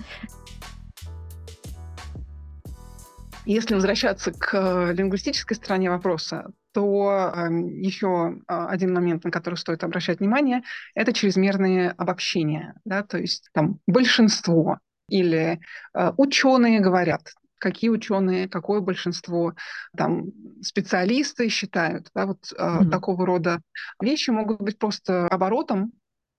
Если 3.49 3.73
возвращаться 3.73 4.31
к 4.31 4.53
э, 4.53 4.93
лингвистической 4.93 5.57
стороне 5.57 5.89
вопроса, 5.89 6.51
то 6.71 7.33
эм, 7.35 7.65
еще 7.65 8.35
а, 8.45 8.67
один 8.67 8.93
момент, 8.93 9.23
на 9.23 9.31
который 9.31 9.55
стоит 9.55 9.83
обращать 9.83 10.19
внимание, 10.19 10.61
это 10.93 11.13
чрезмерные 11.13 11.89
обобщения. 11.97 12.75
Да? 12.85 13.01
То 13.01 13.17
есть 13.17 13.49
там 13.51 13.79
большинство 13.87 14.77
или 15.07 15.59
э, 15.95 16.11
ученые 16.17 16.79
говорят, 16.79 17.33
какие 17.57 17.89
ученые, 17.89 18.47
какое 18.47 18.81
большинство, 18.81 19.55
там 19.97 20.27
специалисты 20.61 21.49
считают, 21.49 22.09
да, 22.13 22.27
вот 22.27 22.53
mm-hmm. 22.55 22.89
такого 22.91 23.25
рода 23.25 23.61
вещи 23.99 24.29
могут 24.29 24.61
быть 24.61 24.77
просто 24.77 25.27
оборотом 25.27 25.93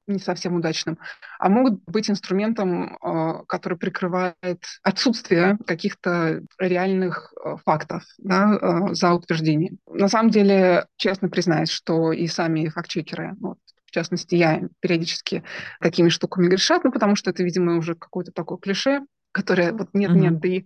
не 0.07 0.19
совсем 0.19 0.55
удачным, 0.55 0.99
а 1.39 1.49
могут 1.49 1.83
быть 1.85 2.11
инструментом, 2.11 2.97
а, 3.01 3.45
который 3.45 3.79
прикрывает 3.79 4.65
отсутствие 4.83 5.59
каких-то 5.67 6.43
реальных 6.59 7.33
а, 7.37 7.57
фактов 7.59 8.05
да, 8.19 8.59
а, 8.61 8.95
за 8.95 9.13
утверждением. 9.13 9.79
На 9.87 10.09
самом 10.09 10.31
деле, 10.31 10.87
честно 10.97 11.29
признаюсь, 11.29 11.71
что 11.71 12.13
и 12.13 12.27
сами 12.27 12.69
фактчекеры, 12.69 13.35
вот, 13.41 13.59
в 13.87 13.91
частности, 13.93 14.37
я 14.37 14.63
периодически 14.81 15.43
такими 15.81 16.09
штуками 16.09 16.49
грешат, 16.49 16.85
ну, 16.85 16.93
потому 16.93 17.17
что 17.17 17.31
это, 17.31 17.43
видимо, 17.43 17.77
уже 17.77 17.95
какое-то 17.95 18.33
такое 18.33 18.59
клише, 18.59 19.01
которое 19.33 19.73
вот 19.73 19.89
нет-нет, 19.95 20.35
mm-hmm. 20.35 20.41
да 20.41 20.49
и 20.49 20.65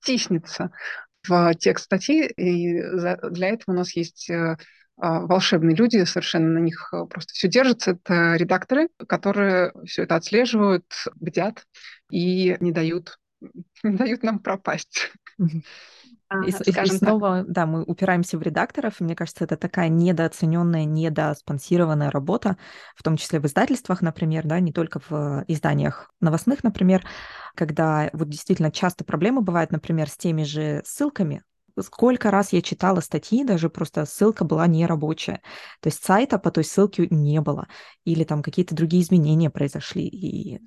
втиснется 0.00 0.70
в 1.26 1.54
текст 1.54 1.84
статьи, 1.84 2.26
и 2.26 2.80
для 3.30 3.48
этого 3.48 3.74
у 3.74 3.78
нас 3.78 3.94
есть 3.94 4.30
э, 4.30 4.56
волшебные 5.00 5.74
люди, 5.74 6.04
совершенно 6.04 6.48
на 6.50 6.58
них 6.58 6.90
э, 6.92 7.06
просто 7.06 7.32
все 7.32 7.48
держится. 7.48 7.92
Это 7.92 8.36
редакторы, 8.36 8.88
которые 9.06 9.72
все 9.86 10.02
это 10.02 10.16
отслеживают, 10.16 10.84
бдят 11.14 11.64
и 12.10 12.56
не 12.60 12.72
дают, 12.72 13.18
не 13.82 13.96
дают 13.96 14.22
нам 14.22 14.38
пропасть. 14.38 15.12
И, 16.46 16.50
и, 16.50 16.70
и 16.70 16.86
снова, 16.86 17.38
так. 17.38 17.50
да, 17.50 17.66
мы 17.66 17.82
упираемся 17.82 18.38
в 18.38 18.42
редакторов, 18.42 19.00
и 19.00 19.04
мне 19.04 19.16
кажется, 19.16 19.42
это 19.42 19.56
такая 19.56 19.88
недооцененная, 19.88 20.84
недоспонсированная 20.84 22.10
работа, 22.12 22.56
в 22.94 23.02
том 23.02 23.16
числе 23.16 23.40
в 23.40 23.46
издательствах, 23.46 24.00
например, 24.00 24.46
да, 24.46 24.60
не 24.60 24.72
только 24.72 25.00
в 25.08 25.44
изданиях 25.48 26.12
новостных, 26.20 26.62
например, 26.62 27.04
когда 27.56 28.10
вот 28.12 28.28
действительно 28.28 28.70
часто 28.70 29.02
проблемы 29.02 29.40
бывают, 29.40 29.72
например, 29.72 30.08
с 30.08 30.16
теми 30.16 30.44
же 30.44 30.82
ссылками, 30.84 31.42
сколько 31.80 32.30
раз 32.30 32.52
я 32.52 32.62
читала 32.62 33.00
статьи, 33.00 33.44
даже 33.44 33.70
просто 33.70 34.04
ссылка 34.06 34.44
была 34.44 34.66
нерабочая. 34.66 35.42
То 35.80 35.88
есть 35.88 36.04
сайта 36.04 36.38
по 36.38 36.50
той 36.50 36.64
ссылке 36.64 37.06
не 37.10 37.40
было. 37.40 37.68
Или 38.04 38.24
там 38.24 38.42
какие-то 38.42 38.74
другие 38.74 39.02
изменения 39.02 39.50
произошли. 39.50 40.06
И 40.06 40.60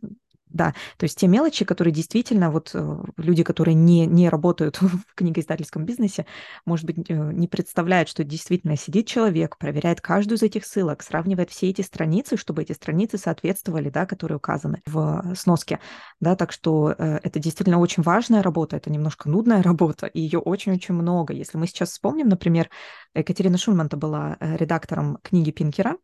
да, 0.54 0.74
то 0.98 1.04
есть 1.06 1.18
те 1.18 1.28
мелочи, 1.28 1.66
которые 1.66 1.94
действительно 1.94 2.52
вот 2.52 2.72
э, 2.74 2.98
люди, 3.18 3.44
которые 3.44 3.76
не, 3.76 4.06
не 4.06 4.30
работают 4.30 4.78
в 4.82 5.04
книгоиздательском 5.16 5.84
бизнесе, 5.84 6.26
может 6.66 6.86
быть, 6.86 6.98
э, 7.10 7.13
не 7.34 7.48
представляют, 7.48 8.08
что 8.08 8.24
действительно 8.24 8.78
сидит 8.78 9.08
человек, 9.08 9.58
проверяет 9.58 10.00
каждую 10.00 10.38
из 10.38 10.44
этих 10.44 10.66
ссылок, 10.66 11.02
сравнивает 11.02 11.50
все 11.50 11.70
эти 11.70 11.82
страницы, 11.82 12.38
чтобы 12.38 12.62
эти 12.62 12.72
страницы 12.74 13.18
соответствовали, 13.18 13.89
да, 13.89 14.06
которые 14.06 14.38
указаны 14.38 14.82
в 14.86 15.34
сноске, 15.36 15.80
да, 16.20 16.36
так 16.36 16.52
что 16.52 16.94
э, 16.98 17.20
это 17.24 17.39
действительно 17.39 17.80
очень 17.80 18.04
важная 18.04 18.44
работа, 18.44 18.78
это 18.78 18.92
немножко 18.92 19.30
нудная 19.30 19.63
работа, 19.63 20.06
и 20.06 20.22
ее 20.22 20.39
очень-очень 20.39 20.94
много. 20.94 21.34
Если 21.34 21.58
мы 21.58 21.66
сейчас 21.68 21.89
вспомним, 21.89 22.30
например, 22.30 22.70
Екатерина 23.16 23.58
Шульман-то 23.58 23.98
была 23.98 24.38
редактором 24.39 25.18
книги 25.24 25.52
Пинкера, 25.52 25.98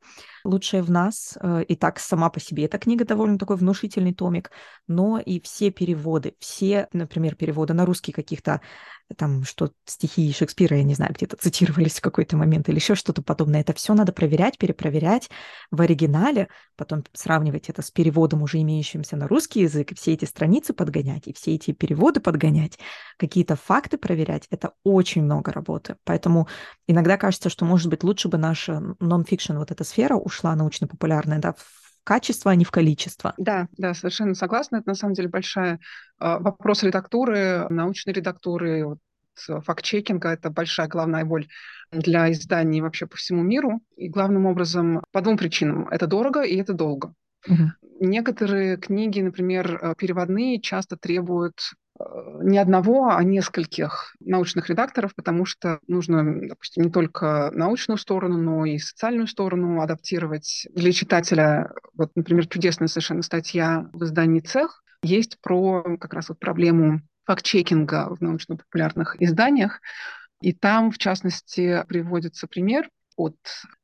«Лучшее 0.43 0.81
в 0.81 0.91
нас». 0.91 1.37
Э, 1.41 1.63
и 1.67 1.75
так 1.75 1.99
сама 1.99 2.29
по 2.29 2.39
себе 2.39 2.65
эта 2.65 2.77
книга 2.77 3.05
довольно 3.05 3.37
такой 3.37 3.57
внушительный 3.57 4.13
томик, 4.13 4.51
но 4.87 5.19
и 5.19 5.39
все 5.41 5.71
переводы, 5.71 6.35
все, 6.39 6.87
например, 6.93 7.35
переводы 7.35 7.73
на 7.73 7.85
русский 7.85 8.11
каких-то 8.11 8.61
там, 9.17 9.43
что 9.43 9.71
стихи 9.85 10.31
Шекспира, 10.31 10.77
я 10.77 10.83
не 10.83 10.93
знаю, 10.93 11.13
где-то 11.13 11.35
цитировались 11.37 11.97
в 11.97 12.01
какой-то 12.01 12.37
момент 12.37 12.69
или 12.69 12.75
еще 12.75 12.95
что-то 12.95 13.21
подобное. 13.21 13.61
Это 13.61 13.73
все 13.73 13.93
надо 13.93 14.13
проверять, 14.13 14.57
перепроверять 14.57 15.29
в 15.71 15.81
оригинале, 15.81 16.47
потом 16.75 17.03
сравнивать 17.13 17.69
это 17.69 17.81
с 17.81 17.91
переводом, 17.91 18.43
уже 18.43 18.61
имеющимся 18.61 19.17
на 19.17 19.27
русский 19.27 19.61
язык, 19.61 19.91
и 19.91 19.95
все 19.95 20.13
эти 20.13 20.25
страницы 20.25 20.73
подгонять, 20.73 21.27
и 21.27 21.33
все 21.33 21.55
эти 21.55 21.71
переводы 21.71 22.19
подгонять, 22.19 22.77
какие-то 23.17 23.55
факты 23.55 23.97
проверять. 23.97 24.47
Это 24.51 24.73
очень 24.83 25.23
много 25.23 25.51
работы. 25.51 25.95
Поэтому 26.03 26.47
иногда 26.87 27.17
кажется, 27.17 27.49
что, 27.49 27.65
может 27.65 27.89
быть, 27.89 28.03
лучше 28.03 28.27
бы 28.27 28.37
наша 28.37 28.95
нон-фикшн, 28.99 29.57
вот 29.57 29.71
эта 29.71 29.83
сфера 29.83 30.15
ушла 30.29 30.55
научно-популярная, 30.55 31.39
да, 31.39 31.53
в 31.53 31.65
качество, 32.03 32.51
а 32.51 32.55
не 32.55 32.65
в 32.65 32.71
количество. 32.71 33.33
Да, 33.37 33.67
да, 33.77 33.93
совершенно 33.93 34.33
согласна. 34.33 34.77
Это 34.77 34.89
на 34.89 34.95
самом 34.95 35.13
деле 35.13 35.27
большая 35.27 35.75
э, 35.75 35.77
вопрос 36.39 36.83
редактуры, 36.83 37.67
научной 37.69 38.13
редактуры, 38.13 38.85
вот, 38.85 38.99
факт-чекинга. 39.35 40.29
Это 40.29 40.49
большая 40.49 40.87
головная 40.87 41.25
боль 41.25 41.47
для 41.91 42.31
изданий 42.31 42.81
вообще 42.81 43.05
по 43.05 43.17
всему 43.17 43.43
миру. 43.43 43.81
И 43.95 44.09
главным 44.09 44.45
образом 44.45 45.03
по 45.11 45.21
двум 45.21 45.37
причинам. 45.37 45.87
Это 45.89 46.07
дорого 46.07 46.41
и 46.41 46.55
это 46.57 46.73
долго. 46.73 47.13
Угу. 47.47 47.71
Некоторые 48.01 48.77
книги, 48.77 49.21
например, 49.21 49.79
э, 49.81 49.93
переводные, 49.97 50.61
часто 50.61 50.97
требуют 50.97 51.73
не 52.41 52.57
одного, 52.57 53.09
а 53.09 53.23
нескольких 53.23 54.15
научных 54.19 54.69
редакторов, 54.69 55.13
потому 55.15 55.45
что 55.45 55.79
нужно, 55.87 56.47
допустим, 56.47 56.83
не 56.83 56.91
только 56.91 57.51
научную 57.53 57.97
сторону, 57.97 58.37
но 58.37 58.65
и 58.65 58.77
социальную 58.77 59.27
сторону 59.27 59.81
адаптировать. 59.81 60.67
Для 60.73 60.91
читателя, 60.91 61.71
вот, 61.93 62.11
например, 62.15 62.47
чудесная 62.47 62.87
совершенно 62.87 63.21
статья 63.21 63.89
в 63.93 64.03
издании 64.03 64.39
«Цех» 64.39 64.83
есть 65.03 65.39
про 65.41 65.83
как 65.99 66.13
раз 66.13 66.29
вот 66.29 66.39
проблему 66.39 67.01
факт-чекинга 67.25 68.15
в 68.15 68.21
научно-популярных 68.21 69.21
изданиях. 69.21 69.81
И 70.41 70.53
там, 70.53 70.91
в 70.91 70.97
частности, 70.97 71.83
приводится 71.87 72.47
пример 72.47 72.89
от 73.19 73.35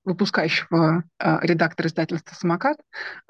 выпускающего 0.06 1.04
э, 1.20 1.38
редактора 1.42 1.88
издательства 1.88 2.36
«Самокат», 2.36 2.78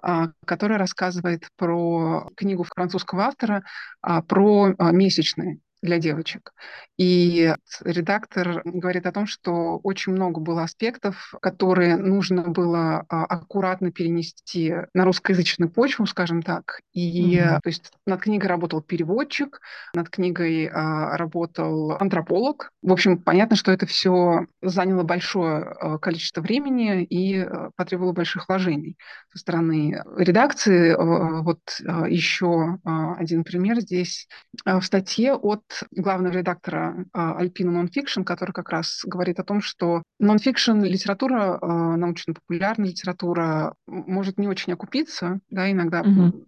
э, 0.03 0.27
который 0.45 0.77
рассказывает 0.77 1.47
про 1.57 2.29
книгу 2.37 2.63
французского 2.63 3.23
автора 3.23 3.63
э, 4.07 4.21
про 4.27 4.75
месячные 4.91 5.59
для 5.85 5.99
девочек. 5.99 6.53
И 6.97 7.53
редактор 7.83 8.61
говорит 8.63 9.05
о 9.05 9.11
том, 9.11 9.27
что 9.27 9.79
очень 9.83 10.13
много 10.13 10.39
было 10.39 10.63
аспектов, 10.63 11.33
которые 11.41 11.97
нужно 11.97 12.43
было 12.43 13.05
а, 13.09 13.25
аккуратно 13.25 13.91
перенести 13.91 14.73
на 14.93 15.03
русскоязычную 15.03 15.69
почву, 15.69 16.05
скажем 16.05 16.41
так. 16.41 16.79
И 16.93 17.35
mm-hmm. 17.37 17.59
то 17.61 17.67
есть 17.67 17.91
над 18.05 18.21
книгой 18.21 18.47
работал 18.47 18.81
переводчик, 18.81 19.59
над 19.93 20.09
книгой 20.09 20.67
а, 20.67 21.17
работал 21.17 21.97
антрополог. 21.99 22.71
В 22.81 22.93
общем, 22.93 23.17
понятно, 23.17 23.57
что 23.57 23.73
это 23.73 23.85
все 23.85 24.47
заняло 24.61 25.03
большое 25.03 25.63
а, 25.63 25.97
количество 25.97 26.39
времени 26.41 27.03
и 27.03 27.45
потребовало 27.75 28.13
больших 28.13 28.47
вложений 28.47 28.97
со 29.33 29.39
стороны 29.39 30.01
редакции. 30.17 30.95
Вот 30.95 31.59
еще 32.07 32.79
один 32.83 33.43
пример 33.43 33.81
здесь 33.81 34.27
в 34.63 34.81
статье 34.81 35.33
от 35.33 35.63
главного 35.91 36.33
редактора 36.33 37.05
Alpina 37.13 37.71
Nonfiction, 37.71 38.23
который 38.23 38.51
как 38.51 38.69
раз 38.69 39.01
говорит 39.05 39.39
о 39.39 39.43
том, 39.43 39.61
что 39.61 40.03
нонфикшн 40.19 40.81
литература, 40.83 41.57
а, 41.61 41.97
научно-популярная 41.97 42.89
литература 42.89 43.73
может 43.87 44.37
не 44.37 44.47
очень 44.47 44.73
окупиться, 44.73 45.39
да, 45.49 45.71
иногда 45.71 46.01
mm-hmm 46.01 46.45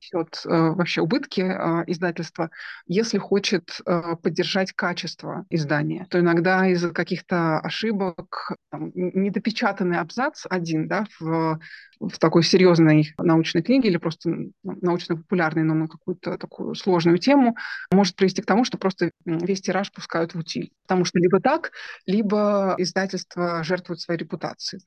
несет 0.00 0.42
вообще 0.44 1.00
убытки 1.00 1.40
э, 1.40 1.84
издательства, 1.86 2.50
если 2.86 3.18
хочет 3.18 3.80
э, 3.84 4.16
поддержать 4.22 4.72
качество 4.72 5.44
издания, 5.50 6.06
то 6.10 6.18
иногда 6.18 6.66
из-за 6.68 6.90
каких-то 6.90 7.58
ошибок 7.58 8.52
там, 8.70 8.90
недопечатанный 8.94 9.98
абзац 9.98 10.46
один 10.48 10.88
да, 10.88 11.06
в 11.18 11.60
в 12.00 12.18
такой 12.18 12.42
серьезной 12.42 13.14
научной 13.18 13.62
книге 13.62 13.88
или 13.88 13.98
просто 13.98 14.30
научно-популярной, 14.64 15.62
но 15.62 15.74
на 15.74 15.86
какую-то 15.86 16.38
такую 16.38 16.74
сложную 16.74 17.18
тему, 17.18 17.56
может 17.92 18.16
привести 18.16 18.40
к 18.40 18.46
тому, 18.46 18.64
что 18.64 18.78
просто 18.78 19.10
весь 19.24 19.60
тираж 19.60 19.92
пускают 19.92 20.34
в 20.34 20.38
утиль. 20.38 20.72
Потому 20.86 21.04
что 21.04 21.18
либо 21.18 21.40
так, 21.40 21.72
либо 22.06 22.74
издательство 22.78 23.62
жертвует 23.62 24.00
своей 24.00 24.18
репутацией. 24.18 24.82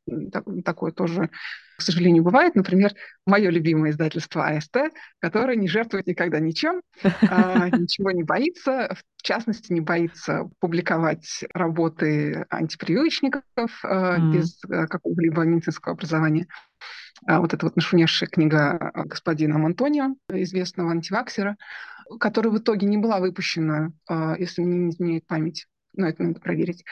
Такое 0.64 0.92
тоже 0.92 1.30
к 1.78 1.82
сожалению, 1.82 2.24
бывает. 2.24 2.56
Например, 2.56 2.94
мое 3.26 3.50
любимое 3.50 3.92
издательство 3.92 4.48
АСТ, 4.48 4.78
которое 5.20 5.58
не 5.58 5.68
жертвует 5.68 6.08
никогда 6.08 6.40
ничем, 6.40 6.82
а, 7.04 7.70
ничего 7.70 8.12
не 8.12 8.24
боится, 8.24 8.96
в 9.18 9.24
частности, 9.24 9.74
не 9.74 9.82
боится 9.82 10.50
публиковать 10.60 11.44
работы 11.54 12.46
антипривычников 12.50 13.72
а, 13.84 14.20
без 14.20 14.62
а, 14.66 14.88
какого-либо 14.88 15.42
медицинского 15.44 15.94
образования. 15.94 16.48
Вот 17.28 17.54
эта 17.54 17.66
вот 17.66 17.76
нашумевшая 17.76 18.30
книга 18.30 18.92
господина 19.06 19.56
Антонио, 19.56 20.16
известного 20.30 20.92
антиваксера, 20.92 21.58
которая 22.20 22.52
в 22.52 22.58
итоге 22.58 22.88
не 22.88 22.98
была 22.98 23.20
выпущена, 23.20 23.92
если 24.38 24.62
мне 24.62 24.78
не 24.78 24.90
изменяет 24.92 25.26
память, 25.26 25.68
но 25.96 26.08
это 26.08 26.24
надо 26.24 26.40
проверить, 26.40 26.84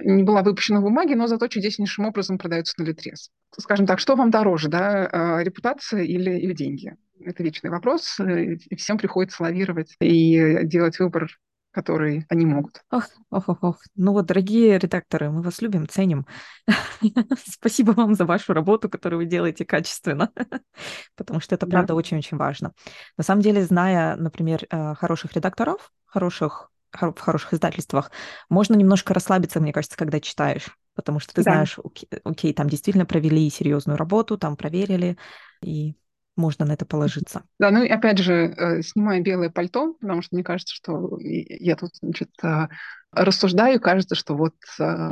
не 0.00 0.22
была 0.22 0.42
выпущена 0.42 0.80
в 0.80 0.84
бумаге, 0.84 1.16
но 1.16 1.26
зато 1.26 1.48
чудеснейшим 1.48 2.06
образом 2.06 2.38
продается 2.38 2.74
на 2.78 2.84
Литрес. 2.84 3.30
Скажем 3.58 3.86
так, 3.86 3.98
что 3.98 4.16
вам 4.16 4.30
дороже, 4.30 4.68
да, 4.68 5.08
а, 5.10 5.42
репутация 5.42 6.02
или, 6.02 6.38
или 6.38 6.52
деньги? 6.52 6.96
Это 7.20 7.42
вечный 7.42 7.70
вопрос, 7.70 8.18
э, 8.20 8.54
и 8.54 8.76
всем 8.76 8.98
приходится 8.98 9.42
лавировать 9.42 9.94
и 10.00 10.64
делать 10.64 10.98
выбор 10.98 11.28
который 11.74 12.24
они 12.28 12.46
могут. 12.46 12.82
Ох, 12.90 13.04
ох, 13.30 13.48
ох, 13.48 13.58
ох. 13.62 13.76
Ну 13.96 14.12
вот, 14.12 14.26
дорогие 14.26 14.78
редакторы, 14.78 15.30
мы 15.30 15.42
вас 15.42 15.60
любим, 15.60 15.88
ценим. 15.88 16.24
Спасибо 17.46 17.90
вам 17.90 18.14
за 18.14 18.24
вашу 18.24 18.54
работу, 18.54 18.88
которую 18.88 19.18
вы 19.18 19.26
делаете 19.26 19.64
качественно, 19.64 20.30
потому 21.16 21.40
что 21.40 21.56
это, 21.56 21.66
правда, 21.66 21.94
очень-очень 21.94 22.36
важно. 22.36 22.72
На 23.18 23.24
самом 23.24 23.42
деле, 23.42 23.64
зная, 23.64 24.14
например, 24.16 24.64
э, 24.70 24.94
хороших 24.94 25.32
редакторов, 25.34 25.92
хороших 26.06 26.70
в 26.92 27.18
хороших 27.18 27.54
издательствах, 27.54 28.12
можно 28.48 28.74
немножко 28.74 29.12
расслабиться, 29.12 29.58
мне 29.58 29.72
кажется, 29.72 29.96
когда 29.96 30.20
читаешь, 30.20 30.78
потому 30.94 31.18
что 31.18 31.34
ты 31.34 31.42
да. 31.42 31.50
знаешь, 31.50 31.76
окей, 31.82 32.08
окей, 32.22 32.54
там 32.54 32.68
действительно 32.68 33.04
провели 33.04 33.50
серьезную 33.50 33.96
работу, 33.96 34.38
там 34.38 34.56
проверили, 34.56 35.18
и 35.60 35.96
можно 36.36 36.64
на 36.64 36.72
это 36.72 36.86
положиться. 36.86 37.42
Да, 37.58 37.70
ну 37.70 37.82
и 37.82 37.88
опять 37.88 38.18
же, 38.18 38.32
э, 38.34 38.82
снимая 38.82 39.20
белое 39.20 39.50
пальто, 39.50 39.94
потому 40.00 40.22
что 40.22 40.34
мне 40.34 40.44
кажется, 40.44 40.74
что 40.74 41.16
я 41.20 41.76
тут, 41.76 41.90
значит, 42.02 42.30
э, 42.42 42.68
рассуждаю, 43.12 43.80
кажется, 43.80 44.14
что 44.14 44.34
вот 44.34 44.54
э, 44.78 45.10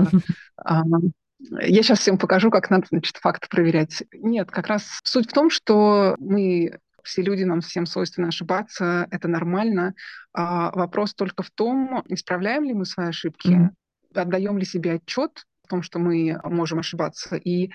я 1.60 1.82
сейчас 1.82 2.00
всем 2.00 2.18
покажу, 2.18 2.50
как 2.50 2.70
надо, 2.70 2.86
значит, 2.90 3.16
факты 3.16 3.48
проверять. 3.48 4.02
Нет, 4.12 4.50
как 4.50 4.68
раз 4.68 5.00
суть 5.04 5.30
в 5.30 5.32
том, 5.32 5.50
что 5.50 6.16
мы 6.18 6.78
все 7.02 7.22
люди, 7.22 7.42
нам 7.42 7.60
всем 7.60 7.86
свойственно 7.86 8.28
ошибаться, 8.28 9.06
это 9.10 9.28
нормально. 9.28 9.94
А 10.32 10.70
вопрос 10.70 11.14
только 11.14 11.42
в 11.42 11.50
том, 11.50 12.04
исправляем 12.08 12.64
ли 12.64 12.74
мы 12.74 12.84
свои 12.84 13.08
ошибки, 13.08 13.48
mm-hmm. 13.48 14.20
отдаем 14.20 14.58
ли 14.58 14.64
себе 14.64 14.94
отчет 14.94 15.44
в 15.64 15.68
том, 15.68 15.82
что 15.82 15.98
мы 15.98 16.38
можем 16.44 16.78
ошибаться, 16.78 17.36
и 17.36 17.70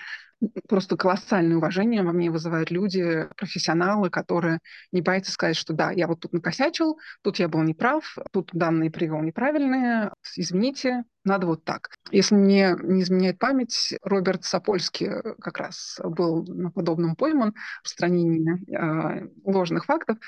просто 0.68 0.96
колоссальное 0.96 1.56
уважение 1.56 2.02
во 2.02 2.12
мне 2.12 2.30
вызывают 2.30 2.70
люди, 2.70 3.26
профессионалы, 3.36 4.10
которые 4.10 4.60
не 4.92 5.02
боятся 5.02 5.32
сказать, 5.32 5.56
что 5.56 5.72
да, 5.72 5.90
я 5.90 6.06
вот 6.06 6.20
тут 6.20 6.32
накосячил, 6.32 6.98
тут 7.22 7.38
я 7.38 7.48
был 7.48 7.62
неправ, 7.62 8.16
тут 8.32 8.50
данные 8.52 8.90
привел 8.90 9.20
неправильные, 9.22 10.12
извините, 10.36 11.04
надо 11.28 11.46
вот 11.46 11.64
так. 11.64 11.90
Если 12.10 12.34
мне 12.34 12.76
не 12.82 13.02
изменяет 13.02 13.38
память, 13.38 13.94
Роберт 14.02 14.44
Сапольский 14.44 15.08
как 15.40 15.58
раз 15.58 16.00
был 16.02 16.44
на 16.44 16.70
подобном 16.70 17.16
пойман 17.16 17.52
в 17.52 17.84
распространении 17.84 18.64
э, 18.74 19.28
ложных 19.44 19.84
фактов. 19.84 20.18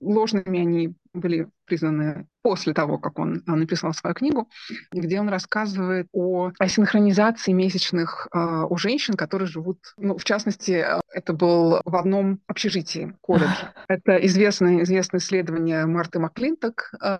Ложными 0.00 0.60
они 0.60 0.94
были 1.12 1.48
признаны 1.64 2.26
после 2.42 2.74
того, 2.74 2.98
как 2.98 3.18
он 3.18 3.42
а, 3.46 3.56
написал 3.56 3.94
свою 3.94 4.14
книгу, 4.14 4.50
где 4.92 5.18
он 5.20 5.28
рассказывает 5.28 6.08
о, 6.12 6.50
о 6.58 6.68
синхронизации 6.68 7.52
месячных 7.52 8.28
э, 8.34 8.64
у 8.68 8.76
женщин, 8.76 9.14
которые 9.14 9.48
живут, 9.48 9.78
ну, 9.96 10.18
в 10.18 10.24
частности, 10.24 10.84
это 11.12 11.32
был 11.32 11.80
в 11.84 11.96
одном 11.96 12.40
общежитии 12.46 13.16
колледжа. 13.22 13.72
Это 13.88 14.16
известное, 14.26 14.82
известное 14.82 15.20
исследование 15.20 15.86
Марты 15.86 16.18
Маклинток, 16.18 16.92
э, 17.02 17.18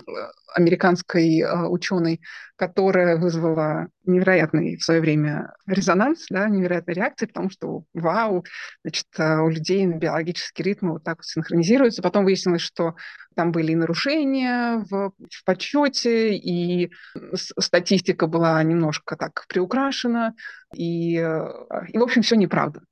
американской 0.55 1.41
э, 1.41 1.67
ученой, 1.69 2.21
которая 2.57 3.17
вызвала 3.17 3.89
невероятный 4.05 4.77
в 4.77 4.85
свое 4.85 5.01
время 5.01 5.53
резонанс, 5.67 6.27
да, 6.31 6.49
невероятная 6.49 6.95
реакция, 6.95 7.27
потому 7.27 7.51
что, 7.51 7.85
вау, 7.95 8.45
значит, 8.83 9.07
э, 9.19 9.39
у 9.41 9.49
людей 9.49 9.87
биологические 9.87 10.65
ритмы 10.65 10.93
вот 10.93 11.05
так 11.05 11.19
вот 11.19 11.25
синхронизируются. 11.25 12.03
Потом 12.03 12.25
выяснилось, 12.25 12.63
что 12.63 12.95
там 13.35 13.51
были 13.51 13.73
и 13.73 13.77
нарушения 13.77 14.85
в, 14.89 15.13
в 15.31 15.45
подсчете, 15.45 16.35
и 16.37 16.93
статистика 17.35 18.27
была 18.27 18.63
немножко 18.63 19.17
так 19.17 19.45
приукрашена, 19.49 20.35
и, 20.75 21.19
э, 21.19 21.49
и 21.89 21.99
в 21.99 22.03
общем, 22.03 22.23
все 22.23 22.37
неправда. 22.37 22.83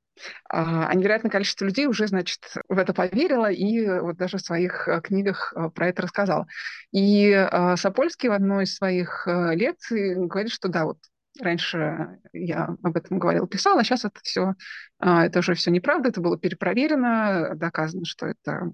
А, 0.49 0.87
а 0.87 0.93
невероятное 0.93 1.31
количество 1.31 1.65
людей 1.65 1.87
уже, 1.87 2.07
значит, 2.07 2.43
в 2.69 2.77
это 2.77 2.93
поверило 2.93 3.51
и 3.51 3.87
вот 3.99 4.17
даже 4.17 4.37
в 4.37 4.41
своих 4.41 4.87
э, 4.87 5.01
книгах 5.01 5.53
э, 5.55 5.69
про 5.69 5.87
это 5.89 6.03
рассказал. 6.03 6.47
И 6.91 7.47
Сапольский 7.75 8.29
в 8.29 8.33
одной 8.33 8.65
из 8.65 8.75
своих 8.75 9.25
лекций 9.25 10.15
говорит, 10.15 10.51
что 10.51 10.67
да, 10.69 10.85
вот 10.85 10.99
раньше 11.39 12.19
я 12.33 12.75
об 12.83 12.95
этом 12.95 13.17
говорил, 13.17 13.47
писал, 13.47 13.77
а 13.79 13.83
сейчас 13.83 14.05
это 14.05 14.19
все, 14.21 14.53
это 14.99 15.39
уже 15.39 15.55
все 15.55 15.71
неправда, 15.71 16.09
это 16.09 16.21
было 16.21 16.37
перепроверено, 16.37 17.53
доказано, 17.55 18.05
что 18.05 18.27
это 18.27 18.73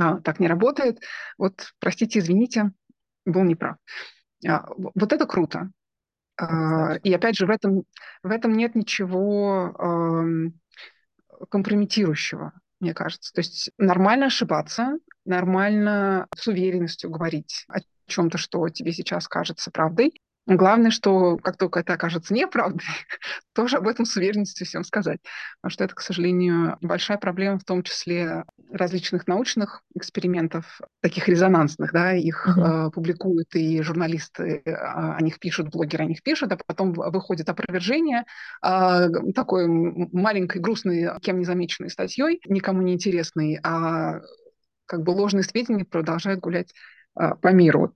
а, 0.00 0.18
так 0.22 0.40
не 0.40 0.48
работает. 0.48 0.98
Вот, 1.36 1.72
простите, 1.78 2.20
извините, 2.20 2.72
был 3.26 3.42
неправ. 3.42 3.76
А, 4.48 4.66
вот 4.76 5.12
это 5.12 5.26
круто. 5.26 5.70
А, 6.40 6.94
и 7.02 7.12
опять 7.12 7.36
же, 7.36 7.46
в 7.46 7.50
этом, 7.50 7.84
в 8.22 8.30
этом 8.30 8.54
нет 8.54 8.74
ничего 8.74 9.74
э, 9.78 11.44
компрометирующего, 11.50 12.52
мне 12.80 12.94
кажется. 12.94 13.32
То 13.34 13.40
есть 13.40 13.70
нормально 13.76 14.26
ошибаться, 14.26 14.94
нормально 15.26 16.26
с 16.34 16.46
уверенностью 16.46 17.10
говорить 17.10 17.66
о 17.68 17.80
чем-то, 18.06 18.38
что 18.38 18.66
тебе 18.70 18.92
сейчас 18.92 19.28
кажется 19.28 19.70
правдой. 19.70 20.14
Главное, 20.50 20.90
что 20.90 21.36
как 21.36 21.56
только 21.56 21.78
это 21.78 21.92
окажется 21.92 22.34
неправдой, 22.34 22.84
тоже 23.54 23.76
об 23.76 23.86
этом 23.86 24.04
с 24.04 24.16
уверенностью 24.16 24.66
всем 24.66 24.82
сказать. 24.82 25.20
Потому 25.60 25.70
что 25.70 25.84
это, 25.84 25.94
к 25.94 26.00
сожалению, 26.00 26.76
большая 26.80 27.18
проблема, 27.18 27.60
в 27.60 27.64
том 27.64 27.84
числе 27.84 28.42
различных 28.72 29.28
научных 29.28 29.82
экспериментов, 29.94 30.80
таких 31.02 31.28
резонансных, 31.28 31.92
да, 31.92 32.14
их 32.14 32.48
mm-hmm. 32.48 32.88
э, 32.88 32.90
публикуют 32.90 33.54
и 33.54 33.80
журналисты, 33.82 34.62
э, 34.64 34.74
о 34.74 35.22
них 35.22 35.38
пишут, 35.38 35.68
блогеры 35.68 36.02
о 36.02 36.08
них 36.08 36.20
пишут, 36.24 36.50
а 36.50 36.58
потом 36.66 36.94
выходит 36.94 37.48
опровержение 37.48 38.24
э, 38.60 39.08
такой 39.36 39.68
маленькой, 39.68 40.60
грустной, 40.60 41.10
кем 41.20 41.38
не 41.38 41.44
замеченной 41.44 41.90
статьей, 41.90 42.40
никому 42.48 42.82
не 42.82 42.94
интересной, 42.94 43.60
а 43.62 44.18
как 44.86 45.04
бы 45.04 45.10
ложные 45.10 45.44
сведения 45.44 45.84
продолжают 45.84 46.40
гулять 46.40 46.74
э, 47.16 47.36
по 47.40 47.52
миру. 47.52 47.80
Вот 47.82 47.94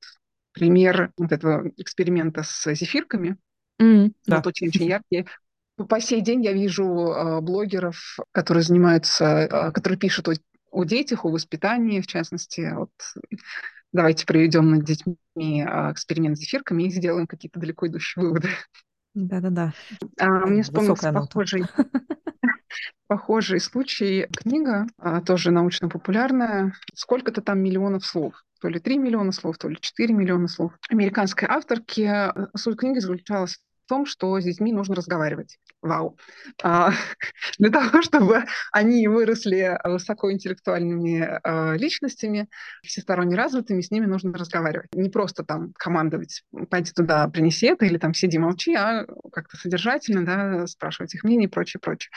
пример 0.55 1.13
вот 1.19 1.33
этого 1.33 1.71
эксперимента 1.77 2.43
с 2.43 2.73
зефирками. 2.75 3.37
Mm, 3.83 4.13
да. 4.27 4.37
Вот 4.37 4.47
очень-очень 4.47 4.87
яркий. 4.87 5.27
По 5.77 6.01
сей 6.01 6.21
день 6.21 6.43
я 6.45 6.53
вижу 6.53 6.85
э, 6.85 7.41
блогеров, 7.41 8.17
которые 8.31 8.63
занимаются, 8.63 9.25
э, 9.25 9.73
которые 9.73 9.99
пишут 9.99 10.29
о, 10.29 10.33
о 10.71 10.85
детях, 10.85 11.25
о 11.25 11.31
воспитании, 11.31 12.01
в 12.01 12.07
частности. 12.07 12.73
Вот, 12.73 12.93
давайте 13.93 14.25
проведем 14.25 14.71
над 14.71 14.85
детьми 14.85 15.17
э, 15.37 15.93
эксперимент 15.93 16.37
с 16.39 16.41
зефирками 16.41 16.85
и 16.85 16.91
сделаем 16.91 17.27
какие-то 17.27 17.59
далеко 17.59 17.89
идущие 17.89 18.25
выводы. 18.25 18.49
Да-да-да. 19.15 19.73
А, 20.19 20.47
мне 20.47 20.63
вспомнился 20.63 21.13
похожий, 21.13 21.65
похожий 23.07 23.61
случай. 23.61 24.27
Книга, 24.37 24.87
а, 24.99 25.21
тоже 25.21 25.51
научно-популярная. 25.51 26.75
Сколько-то 26.95 27.43
там 27.43 27.61
миллионов 27.61 28.05
слов 28.05 28.35
то 28.65 28.69
ли 28.71 28.81
3 28.81 28.97
миллиона 28.97 29.31
слов, 29.31 29.59
то 29.59 29.69
ли 29.69 29.77
4 29.79 30.15
миллиона 30.15 30.49
слов. 30.49 30.73
Американской 30.89 31.47
авторки 31.47 32.11
суть 32.57 32.79
книги 32.79 32.99
заключалась 32.99 33.59
в 33.85 33.89
том, 33.89 34.07
что 34.07 34.41
с 34.41 34.45
детьми 34.45 34.73
нужно 34.73 34.95
разговаривать. 34.95 35.59
Вау. 35.83 36.17
А, 36.63 36.93
для 37.59 37.71
того, 37.71 38.01
чтобы 38.03 38.45
они 38.73 39.07
выросли 39.07 39.79
высокоинтеллектуальными 39.85 41.41
а, 41.43 41.75
личностями, 41.75 42.49
всесторонне 42.83 43.37
развитыми, 43.37 43.83
с 43.83 43.91
ними 43.91 44.07
нужно 44.07 44.33
разговаривать. 44.33 44.89
Не 44.95 45.11
просто 45.11 45.45
там 45.45 45.73
командовать, 45.77 46.43
пойди 46.71 46.93
туда, 46.93 47.29
принеси 47.29 47.67
это, 47.67 47.85
или 47.85 47.99
там 47.99 48.15
сиди, 48.15 48.39
молчи, 48.39 48.75
а 48.75 49.05
как-то 49.31 49.57
содержательно, 49.59 50.25
да, 50.25 50.67
спрашивать 50.67 51.15
их 51.15 51.23
мнение 51.23 51.49
и 51.49 51.51
прочее, 51.51 51.81
прочее. 51.81 52.11